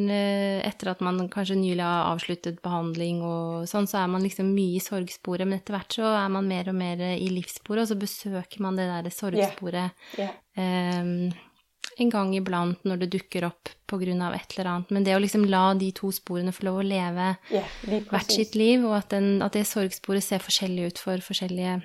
uh, 0.09 0.59
etter 0.65 0.89
at 0.93 1.03
man 1.05 1.21
kanskje 1.33 1.59
nylig 1.59 1.85
har 1.85 2.09
avsluttet 2.09 2.61
behandling 2.65 3.21
og 3.21 3.69
sånn, 3.69 3.85
så 3.89 4.01
er 4.01 4.11
man 4.11 4.25
liksom 4.25 4.49
mye 4.55 4.79
i 4.79 4.83
sorgsporet, 4.83 5.45
men 5.45 5.61
etter 5.61 5.77
hvert 5.77 5.99
så 5.99 6.11
er 6.17 6.33
man 6.33 6.49
mer 6.49 6.71
og 6.73 6.77
mer 6.79 7.03
i 7.13 7.29
livssporet, 7.29 7.85
og 7.85 7.91
så 7.93 7.99
besøker 8.01 8.65
man 8.65 8.79
det 8.79 8.89
der 8.89 9.13
sorgsporet. 9.13 9.93
Yeah. 10.17 10.37
Yeah. 10.57 11.01
Um, 11.03 11.53
en 11.97 12.09
gang 12.09 12.31
iblant 12.35 12.85
når 12.87 13.03
det 13.03 13.09
dukker 13.17 13.47
opp 13.47 13.71
pga. 13.89 14.33
et 14.33 14.55
eller 14.57 14.69
annet. 14.69 14.91
Men 14.91 15.03
det 15.03 15.15
å 15.15 15.21
liksom 15.21 15.45
la 15.45 15.73
de 15.73 15.91
to 15.91 16.11
sporene 16.11 16.51
få 16.51 16.65
lov 16.65 16.79
å 16.81 16.87
leve 16.87 17.35
ja, 17.51 17.63
hvert 17.85 18.31
sitt 18.31 18.55
liv, 18.55 18.85
og 18.85 18.97
at, 18.97 19.09
den, 19.13 19.41
at, 19.41 19.53
det 19.53 19.67
sorgsporet 19.67 20.23
ser 20.23 20.39
forskjellig 20.39 20.87
ut 20.87 21.01
for 21.01 21.21
forskjellige 21.21 21.81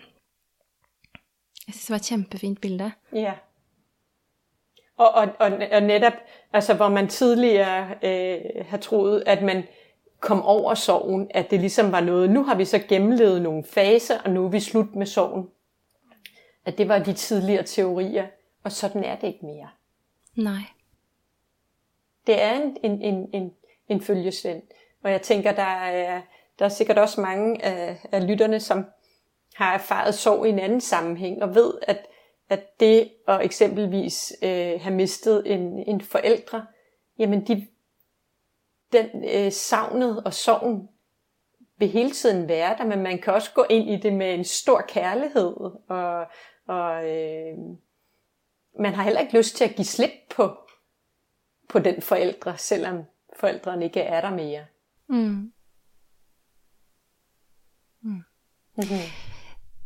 Jeg 1.67 1.75
syns 1.75 1.85
det 1.85 1.93
var 1.93 2.01
et 2.01 2.13
kjempefint 2.13 2.61
bilde. 2.61 2.93
Ja. 3.13 3.37
Og, 4.99 5.11
og, 5.11 5.29
og, 5.39 5.53
og 5.73 5.83
netop, 5.83 6.13
altså 6.53 6.75
hvor 6.75 6.89
man 6.89 7.09
tidligere 7.09 7.95
øh, 8.03 8.41
har 8.67 8.79
troet, 8.79 9.23
at 9.27 9.43
man 9.43 9.65
kom 10.21 10.43
over 10.43 10.75
sorgen, 10.75 11.31
at 11.31 11.51
det 11.51 11.61
ligesom 11.61 11.93
var 11.93 12.01
noget, 12.01 12.31
nu 12.31 12.45
har 12.45 12.55
vi 12.55 12.65
så 12.65 12.79
gennemlevet 12.89 13.43
nogle 13.43 13.65
faser, 13.65 14.19
og 14.25 14.31
nu 14.31 14.45
er 14.45 14.49
vi 14.49 14.61
slut 14.61 14.95
med 14.95 15.07
sorgen. 15.07 15.49
At 16.65 16.79
det 16.79 16.89
var 16.89 16.99
de 16.99 17.13
tidligere 17.13 17.63
teorier, 17.63 18.27
og 18.65 18.73
sådan 18.73 19.05
er 19.05 19.17
det 19.17 19.27
ikke 19.27 19.47
mere. 19.47 19.69
Nej. 20.37 20.63
Det 22.27 22.43
er 22.43 22.53
en, 22.53 22.77
en, 22.83 23.03
en, 23.03 23.29
en, 23.33 23.53
en 23.89 24.01
følgesvend. 24.01 24.63
Og 25.05 25.11
jeg 25.11 25.23
tænker, 25.23 25.53
der 25.53 25.63
er, 25.63 26.21
der 26.59 26.65
er 26.65 26.69
sikkert 26.69 26.99
også 26.99 27.21
mange 27.21 27.65
af, 27.65 27.97
af 28.13 28.29
lytterne, 28.29 28.61
som 28.61 28.87
har 29.55 29.75
erfaret 29.75 30.15
sorg 30.15 30.47
i 30.47 30.49
en 30.49 30.59
anden 30.59 30.81
sammenhæng, 30.81 31.43
og 31.43 31.55
ved, 31.55 31.73
at, 31.83 32.07
at 32.49 32.81
det 32.81 33.13
at 33.29 33.45
eksempelvis 33.45 34.33
øh, 34.43 34.81
have 34.81 34.95
mistet 34.95 35.53
en, 35.53 35.79
en 35.79 36.01
forældre, 36.01 36.67
jamen 37.19 37.47
de, 37.47 37.67
den 38.93 39.25
øh, 39.25 39.53
savnet 39.53 40.25
og 40.25 40.35
sorgen 40.35 40.89
vil 41.77 41.89
hele 41.89 42.11
tiden 42.11 42.49
være 42.49 42.79
der, 42.79 42.85
men 42.85 43.03
man 43.03 43.19
kan 43.19 43.35
også 43.35 43.53
gå 43.55 43.65
ind 43.71 43.91
i 43.91 43.97
det 43.97 44.13
med 44.13 44.35
en 44.35 44.45
stor 44.45 44.81
kærlighed 44.89 45.57
og, 45.89 46.27
og 46.67 47.11
øh, 47.11 47.59
man 48.79 48.95
har 48.95 49.03
heller 49.03 49.21
ikke 49.21 49.37
lyst 49.37 49.57
til 49.57 49.65
at 49.65 49.75
give 49.75 49.85
slip 49.85 50.11
på, 50.37 50.57
på 51.69 51.79
den 51.79 52.03
forældre, 52.03 52.59
selvom 52.59 53.05
forældrene 53.37 53.85
ikke 53.85 54.01
er 54.01 54.21
der 54.21 54.31
mere. 54.31 54.67
Mm. 55.09 55.53
Mm. 58.03 58.23
Mm-hmm. 58.77 59.28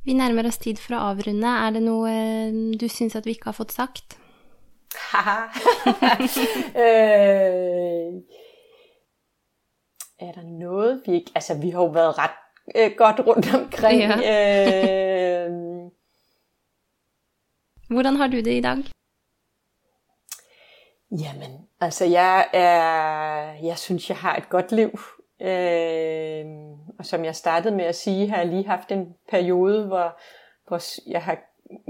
Vi 0.04 0.12
nærmer 0.18 0.48
oss 0.48 0.58
tid 0.58 0.80
for 0.82 0.96
å 0.98 1.02
avrunde. 1.12 1.46
Er 1.46 1.70
det 1.76 1.82
noe 1.84 2.10
eh, 2.10 2.50
du 2.74 2.88
syns 2.90 3.14
at 3.14 3.26
vi 3.28 3.36
ikke 3.36 3.52
har 3.52 3.54
fått 3.54 3.74
sagt? 3.74 4.16
øh, 6.74 8.18
er 10.26 10.32
der 10.34 10.42
noget, 10.42 11.02
vi 11.06 11.20
ikke... 11.20 11.30
Altså, 11.34 11.54
vi 11.54 11.70
har 11.70 11.82
jo 11.82 11.88
været 11.94 12.18
ret 12.18 12.38
øh, 12.74 12.90
godt 12.96 13.20
rundt 13.26 13.54
omkring. 13.54 14.00
Ja. 14.00 15.46
øh, 15.46 15.52
Hvordan 17.94 18.16
har 18.16 18.26
du 18.26 18.36
det 18.36 18.58
i 18.58 18.60
dag? 18.60 18.76
Jamen, 21.10 21.68
altså 21.80 22.04
jeg 22.04 22.48
er, 22.52 23.52
jeg 23.62 23.78
synes, 23.78 24.08
jeg 24.08 24.16
har 24.16 24.36
et 24.36 24.48
godt 24.48 24.72
liv. 24.72 24.98
Øh, 25.42 26.46
og 26.98 27.06
som 27.06 27.24
jeg 27.24 27.36
startede 27.36 27.74
med 27.74 27.84
at 27.84 27.94
sige, 27.94 28.28
har 28.28 28.36
jeg 28.36 28.46
lige 28.46 28.66
haft 28.66 28.92
en 28.92 29.14
periode, 29.30 29.86
hvor, 29.86 30.20
hvor 30.68 31.08
jeg 31.10 31.22
har 31.22 31.38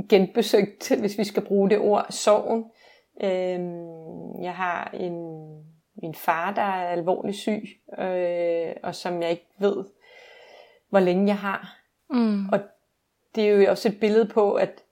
genbesøgt, 0.08 0.92
hvis 0.98 1.18
vi 1.18 1.24
skal 1.24 1.44
bruge 1.44 1.70
det 1.70 1.78
ord, 1.78 2.06
sorgen. 2.10 2.64
Øh, 3.22 4.44
jeg 4.44 4.54
har 4.54 4.90
en, 4.94 5.16
min 6.02 6.14
far, 6.14 6.54
der 6.54 6.62
er 6.62 6.88
alvorligt 6.88 7.36
syg, 7.36 7.62
øh, 7.98 8.72
og 8.82 8.94
som 8.94 9.22
jeg 9.22 9.30
ikke 9.30 9.48
ved, 9.58 9.84
hvor 10.88 11.00
længe 11.00 11.26
jeg 11.26 11.38
har. 11.38 11.78
Mm. 12.10 12.48
Og 12.48 12.60
det 13.34 13.48
er 13.48 13.54
jo 13.54 13.70
også 13.70 13.88
et 13.88 14.00
billede 14.00 14.26
på, 14.26 14.54
at 14.54 14.82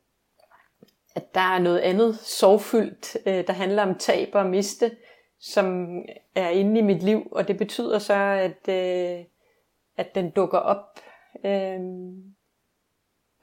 at 1.14 1.34
der 1.34 1.40
er 1.40 1.58
noget 1.58 1.78
andet 1.78 2.18
sorgfyldt, 2.18 3.16
øh, 3.26 3.46
der 3.46 3.52
handler 3.52 3.82
om 3.82 3.94
tab 3.94 4.28
og 4.32 4.46
miste, 4.46 4.90
som 5.40 5.98
er 6.34 6.48
inde 6.48 6.78
i 6.78 6.82
mit 6.82 7.02
liv, 7.02 7.28
og 7.32 7.48
det 7.48 7.58
betyder 7.58 7.98
så, 7.98 8.14
at, 8.14 8.68
øh, 8.68 9.24
at 9.96 10.14
den 10.14 10.30
dukker 10.30 10.58
op. 10.58 11.00
Øh, 11.44 11.80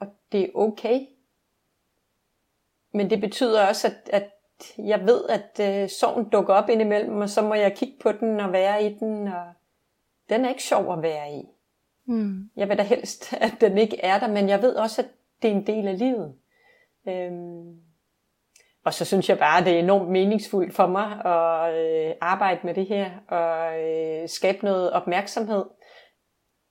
og 0.00 0.06
det 0.32 0.42
er 0.42 0.48
okay. 0.54 1.00
Men 2.92 3.10
det 3.10 3.20
betyder 3.20 3.66
også, 3.68 3.86
at, 3.86 4.10
at 4.12 4.30
jeg 4.78 5.06
ved, 5.06 5.24
at 5.28 5.82
øh, 5.82 5.88
sorgen 5.88 6.28
dukker 6.28 6.54
op 6.54 6.68
indimellem, 6.68 7.16
og 7.16 7.28
så 7.28 7.42
må 7.42 7.54
jeg 7.54 7.76
kigge 7.76 7.98
på 8.00 8.12
den 8.12 8.40
og 8.40 8.52
være 8.52 8.84
i 8.84 8.94
den, 8.94 9.28
og 9.28 9.52
den 10.28 10.44
er 10.44 10.48
ikke 10.48 10.62
sjov 10.62 10.92
at 10.92 11.02
være 11.02 11.32
i. 11.32 11.42
Mm. 12.04 12.50
Jeg 12.56 12.68
vil 12.68 12.78
da 12.78 12.82
helst, 12.82 13.32
at 13.46 13.54
den 13.60 13.78
ikke 13.78 14.00
er 14.00 14.18
der, 14.18 14.28
men 14.28 14.48
jeg 14.48 14.62
ved 14.62 14.74
også, 14.74 15.02
at 15.02 15.08
det 15.42 15.50
er 15.50 15.54
en 15.54 15.66
del 15.66 15.88
af 15.88 15.98
livet. 15.98 16.34
Øhm, 17.08 17.87
og 18.88 18.94
så 18.94 19.04
synes 19.04 19.28
jeg 19.28 19.38
bare, 19.38 19.64
det 19.64 19.72
er 19.72 19.78
enormt 19.78 20.10
meningsfuldt 20.10 20.74
for 20.74 20.86
mig 20.86 21.08
at 21.24 21.74
øh, 21.74 22.14
arbejde 22.20 22.60
med 22.64 22.74
det 22.74 22.86
her 22.86 23.10
og 23.28 23.80
øh, 23.82 24.28
skabe 24.28 24.64
noget 24.64 24.90
opmærksomhed 24.90 25.64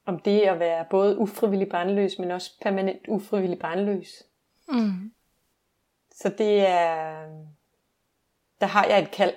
om 0.06 0.20
det 0.20 0.40
at 0.42 0.60
være 0.60 0.86
både 0.90 1.18
ufrivillig 1.18 1.70
barnløs, 1.70 2.20
men 2.20 2.32
også 2.32 2.52
permanent 2.62 3.08
ufrivillig 3.08 3.60
barnløs. 3.60 4.08
Mm. 4.70 5.12
Så 6.12 6.30
det 6.38 6.68
er, 6.68 7.26
der 8.62 8.68
har 8.68 8.86
jeg 8.86 9.00
et 9.00 9.12
kald. 9.12 9.34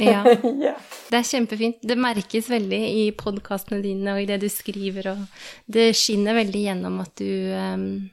ja. 0.00 0.22
ja. 0.66 0.74
Det 1.10 1.18
er 1.18 1.30
kjempefint. 1.30 1.76
Det 1.88 1.98
merkes 1.98 2.50
veldig 2.50 3.06
i 3.06 3.10
podkastene 3.10 3.82
dine 3.82 4.12
og 4.12 4.22
i 4.22 4.26
det 4.26 4.40
du 4.42 4.48
skriver, 4.48 5.10
og 5.10 5.18
det 5.72 5.96
skinner 5.96 6.34
veldig 6.34 6.60
gjennom 6.60 7.00
at 7.00 7.18
du 7.18 7.30
um 7.74 8.10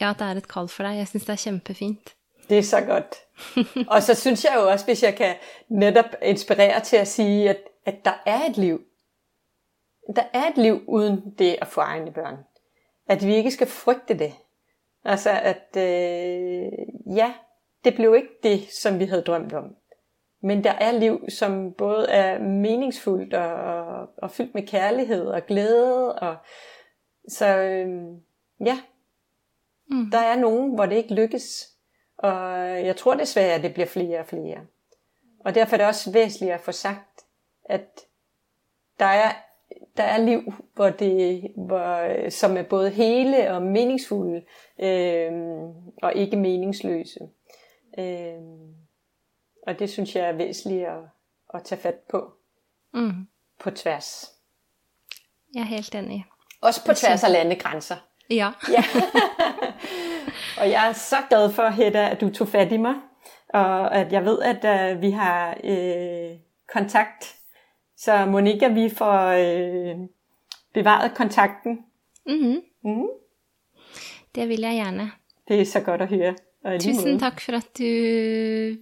ja, 0.00 0.10
at 0.10 0.18
det 0.18 0.26
er 0.26 0.40
et 0.42 0.48
kall 0.48 0.68
for 0.68 0.84
deg. 0.84 0.98
Jeg 1.00 1.08
syns 1.08 1.24
det 1.24 1.32
er 1.32 1.44
kjempefint. 1.46 2.12
Det 2.48 2.58
er 2.58 2.62
så 2.62 2.80
godt. 2.80 3.16
Og 3.94 4.02
så 4.02 4.14
synes 4.14 4.44
jeg 4.44 4.52
jo 4.56 4.70
også, 4.70 4.84
hvis 4.84 5.02
jeg 5.02 5.14
kan 5.14 5.34
netop 5.68 6.04
inspirere 6.22 6.80
til 6.80 6.96
at 6.96 7.08
sige, 7.08 7.50
at, 7.50 7.58
at 7.84 8.04
der 8.04 8.22
er 8.26 8.44
et 8.50 8.56
liv. 8.56 8.80
Der 10.16 10.22
er 10.32 10.50
et 10.50 10.58
liv 10.58 10.80
uden 10.88 11.34
det 11.38 11.56
at 11.60 11.66
få 11.66 11.80
egne 11.80 12.12
børn. 12.12 12.36
At 13.08 13.26
vi 13.26 13.34
ikke 13.34 13.50
skal 13.50 13.66
frygte 13.66 14.18
det. 14.18 14.32
Altså 15.04 15.30
at, 15.30 15.76
øh, 15.76 16.72
ja, 17.16 17.32
det 17.84 17.94
blev 17.94 18.14
ikke 18.14 18.32
det, 18.42 18.72
som 18.82 18.98
vi 18.98 19.04
havde 19.04 19.22
drømt 19.22 19.52
om. 19.52 19.64
Men 20.42 20.64
der 20.64 20.72
er 20.72 20.92
liv, 20.92 21.30
som 21.30 21.72
både 21.72 22.10
er 22.10 22.38
meningsfuldt 22.38 23.34
og, 23.34 23.54
og, 23.54 24.08
og 24.18 24.30
fyldt 24.30 24.54
med 24.54 24.66
kærlighed 24.66 25.26
og 25.26 25.46
glæde. 25.46 26.18
Og, 26.18 26.36
så 27.28 27.46
øh, 27.46 27.88
ja, 28.66 28.78
Mm. 29.90 30.10
Der 30.10 30.18
er 30.18 30.36
nogen, 30.36 30.74
hvor 30.74 30.86
det 30.86 30.96
ikke 30.96 31.14
lykkes. 31.14 31.75
Og 32.18 32.58
jeg 32.84 32.96
tror 32.96 33.14
desværre, 33.14 33.54
at 33.54 33.62
det 33.62 33.74
bliver 33.74 33.86
flere 33.86 34.18
og 34.18 34.26
flere. 34.26 34.66
Og 35.40 35.54
derfor 35.54 35.76
er 35.76 35.78
det 35.78 35.86
også 35.86 36.12
væsentligt 36.12 36.52
at 36.52 36.60
få 36.60 36.72
sagt, 36.72 37.24
at 37.64 38.00
der 38.98 39.06
er, 39.06 39.32
der 39.96 40.02
er 40.02 40.18
liv, 40.18 40.52
hvor 40.74 40.90
det, 40.90 41.50
hvor, 41.56 42.30
som 42.30 42.56
er 42.56 42.62
både 42.62 42.90
hele 42.90 43.50
og 43.52 43.62
meningsfulde, 43.62 44.42
øh, 44.80 45.32
og 46.02 46.14
ikke 46.14 46.36
meningsløse. 46.36 47.20
Øh, 47.98 48.42
og 49.66 49.78
det 49.78 49.90
synes 49.90 50.16
jeg 50.16 50.28
er 50.28 50.32
væsentligt 50.32 50.86
at, 50.86 51.02
at 51.54 51.64
tage 51.64 51.80
fat 51.80 51.98
på. 52.10 52.32
Mm. 52.94 53.26
På 53.58 53.70
tværs. 53.70 54.32
Jeg 55.54 55.60
er 55.60 55.64
helt 55.64 55.94
enig. 55.94 56.26
Også 56.60 56.84
på 56.86 56.94
tværs 56.94 57.24
af 57.24 57.32
landegrænser. 57.32 57.96
Ja. 58.30 58.52
ja. 58.68 58.84
og 60.60 60.70
jeg 60.70 60.88
er 60.88 60.92
så 60.92 61.16
glad 61.28 61.52
for, 61.52 61.68
Hedda, 61.68 62.10
at 62.10 62.20
du 62.20 62.30
tog 62.30 62.48
fat 62.48 62.72
i 62.72 62.76
mig. 62.76 62.94
Og 63.48 63.94
at 63.94 64.12
jeg 64.12 64.24
ved, 64.24 64.38
at 64.42 64.94
uh, 64.94 65.02
vi 65.02 65.10
har 65.10 65.56
øh, 65.64 66.38
kontakt. 66.72 67.34
Så 67.96 68.26
Monika, 68.26 68.68
vi 68.68 68.88
får 68.88 69.26
øh, 69.26 69.96
bevaret 70.74 71.14
kontakten. 71.14 71.78
Mm-hmm. 72.26 72.60
Mm. 72.84 73.06
Det 74.34 74.48
vil 74.48 74.60
jeg 74.60 74.84
gerne. 74.84 75.10
Det 75.48 75.60
er 75.60 75.64
så 75.64 75.80
godt 75.80 76.02
at 76.02 76.08
høre. 76.08 76.34
Tusen 76.80 77.18
takk 77.18 77.40
for 77.40 77.52
at 77.52 77.78
du 77.78 77.84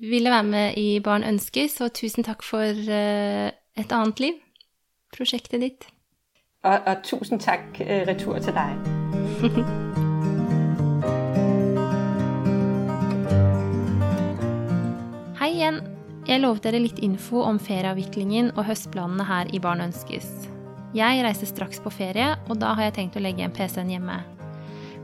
ville 0.08 0.30
være 0.30 0.44
med 0.44 0.76
i 0.76 1.00
Barn 1.00 1.24
ønskes, 1.24 1.80
og 1.80 1.92
tusen 1.92 2.24
takk 2.24 2.42
for 2.42 2.64
uh, 2.64 3.50
et 3.76 3.92
annet 3.92 4.20
liv, 4.20 4.32
prosjektet 5.16 5.60
ditt. 5.60 5.88
Og, 6.62 6.78
og 6.86 6.96
tusind 7.02 7.40
tak 7.40 7.60
uh, 7.80 7.86
retur 7.86 8.38
til 8.38 8.52
dig. 8.52 8.76
igjen. 15.54 15.80
Jeg 16.24 16.40
lovet 16.40 16.64
dere 16.64 16.80
litt 16.80 16.98
info 17.04 17.42
om 17.44 17.58
ferieavviklingen 17.60 18.52
og 18.54 18.66
høstplanene 18.68 19.26
her 19.28 19.50
i 19.54 19.60
Barn 19.62 19.82
ønskes. 19.84 20.28
Jeg 20.94 21.24
reiser 21.26 21.50
straks 21.50 21.80
på 21.82 21.90
ferie, 21.92 22.32
og 22.48 22.60
da 22.62 22.72
har 22.76 22.88
jeg 22.88 22.96
tenkt 22.98 23.18
å 23.18 23.22
legge 23.24 23.42
igjen 23.42 23.54
PC-en 23.54 23.90
hjemme. 23.90 24.20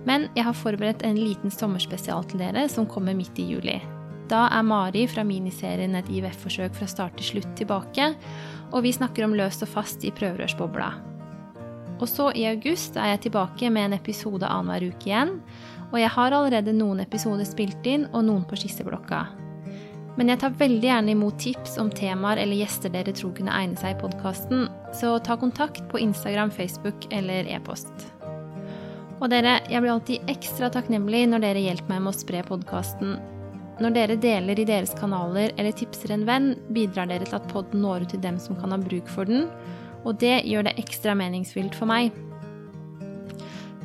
Men 0.08 0.28
jeg 0.36 0.46
har 0.46 0.56
forberedt 0.56 1.02
en 1.04 1.18
liten 1.18 1.52
sommerspesial 1.52 2.24
til 2.30 2.40
dere 2.40 2.68
som 2.72 2.88
kommer 2.88 3.16
midt 3.16 3.38
i 3.42 3.48
juli. 3.50 3.76
Da 4.30 4.46
er 4.54 4.62
Mari 4.62 5.04
fra 5.10 5.24
miniserien 5.26 5.96
Et 5.98 6.10
IVF-forsøk 6.20 6.76
fra 6.78 6.86
start 6.88 7.18
til 7.18 7.32
slutt 7.32 7.50
tilbake, 7.58 8.12
og 8.70 8.86
vi 8.86 8.94
snakker 8.94 9.26
om 9.26 9.34
løst 9.34 9.66
og 9.66 9.72
fast 9.72 10.06
i 10.06 10.14
prøverørsbobla. 10.14 10.92
Og 12.00 12.08
så 12.08 12.30
i 12.38 12.46
august 12.48 12.96
er 12.96 13.12
jeg 13.12 13.26
tilbake 13.26 13.68
med 13.68 13.90
en 13.90 13.98
episode 13.98 14.46
annenhver 14.46 14.94
uke 14.94 15.10
igjen, 15.10 15.36
og 15.90 15.98
jeg 15.98 16.14
har 16.14 16.32
allerede 16.32 16.72
noen 16.72 17.02
episoder 17.02 17.44
spilt 17.44 17.86
inn 17.90 18.06
og 18.14 18.24
noen 18.30 18.46
på 18.48 18.56
skisseblokka. 18.62 19.24
Men 20.20 20.28
jeg 20.28 20.42
tar 20.42 20.56
veldig 20.60 20.84
gjerne 20.84 21.12
imot 21.14 21.38
tips 21.40 21.78
om 21.80 21.88
temaer 21.96 22.42
eller 22.42 22.58
gjester 22.60 22.92
dere 22.92 23.14
tror 23.16 23.30
kunne 23.38 23.54
egne 23.56 23.80
seg 23.80 23.94
i 23.94 24.00
podkasten, 24.02 24.66
så 24.92 25.14
ta 25.24 25.38
kontakt 25.40 25.80
på 25.88 26.02
Instagram, 26.04 26.52
Facebook 26.52 27.06
eller 27.08 27.48
e-post. 27.48 27.88
Og 29.16 29.30
dere, 29.32 29.62
jeg 29.72 29.80
blir 29.80 29.94
alltid 29.94 30.28
ekstra 30.28 30.68
takknemlig 30.74 31.22
når 31.30 31.46
dere 31.46 31.64
hjelper 31.64 31.94
meg 31.94 32.04
med 32.04 32.12
å 32.12 32.18
spre 32.18 32.44
podkasten. 32.44 33.16
Når 33.80 33.96
dere 33.96 34.20
deler 34.20 34.60
i 34.60 34.68
deres 34.68 34.92
kanaler 35.00 35.54
eller 35.56 35.72
tipser 35.72 36.12
en 36.12 36.28
venn, 36.28 36.52
bidrar 36.68 37.08
dere 37.08 37.24
til 37.24 37.40
at 37.40 37.48
podden 37.48 37.80
når 37.80 38.04
ut 38.04 38.12
til 38.12 38.20
dem 38.20 38.36
som 38.44 38.60
kan 38.60 38.76
ha 38.76 38.80
bruk 38.84 39.08
for 39.08 39.24
den, 39.24 39.48
og 40.04 40.20
det 40.20 40.42
gjør 40.44 40.68
det 40.68 40.76
ekstra 40.84 41.16
meningsfylt 41.16 41.80
for 41.80 41.88
meg. 41.88 42.12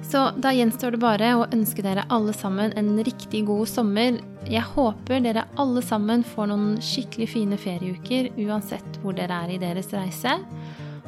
Så 0.04 0.28
da 0.44 0.52
gjenstår 0.52 0.98
det 0.98 1.04
bare 1.08 1.32
å 1.40 1.48
ønske 1.56 1.84
dere 1.88 2.04
alle 2.12 2.36
sammen 2.36 2.76
en 2.76 2.98
riktig 3.08 3.46
god 3.48 3.72
sommer. 3.72 4.20
Jeg 4.46 4.62
håper 4.76 5.24
dere 5.26 5.48
alle 5.58 5.82
sammen 5.82 6.22
får 6.26 6.50
noen 6.52 6.76
skikkelig 6.84 7.28
fine 7.32 7.58
ferieuker 7.58 8.30
uansett 8.46 9.00
hvor 9.02 9.18
dere 9.18 9.40
er 9.46 9.56
i 9.56 9.62
deres 9.62 9.90
reise, 9.96 10.38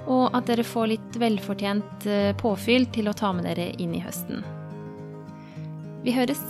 og 0.08 0.34
at 0.38 0.50
dere 0.50 0.66
får 0.66 0.92
litt 0.96 1.20
velfortjent 1.22 2.08
eh, 2.10 2.32
påfyll 2.40 2.88
til 2.96 3.12
å 3.12 3.18
ta 3.18 3.34
med 3.36 3.46
dere 3.50 3.70
inn 3.78 3.94
i 3.94 4.02
høsten. 4.02 4.42
Vi 6.06 6.16
høres! 6.16 6.42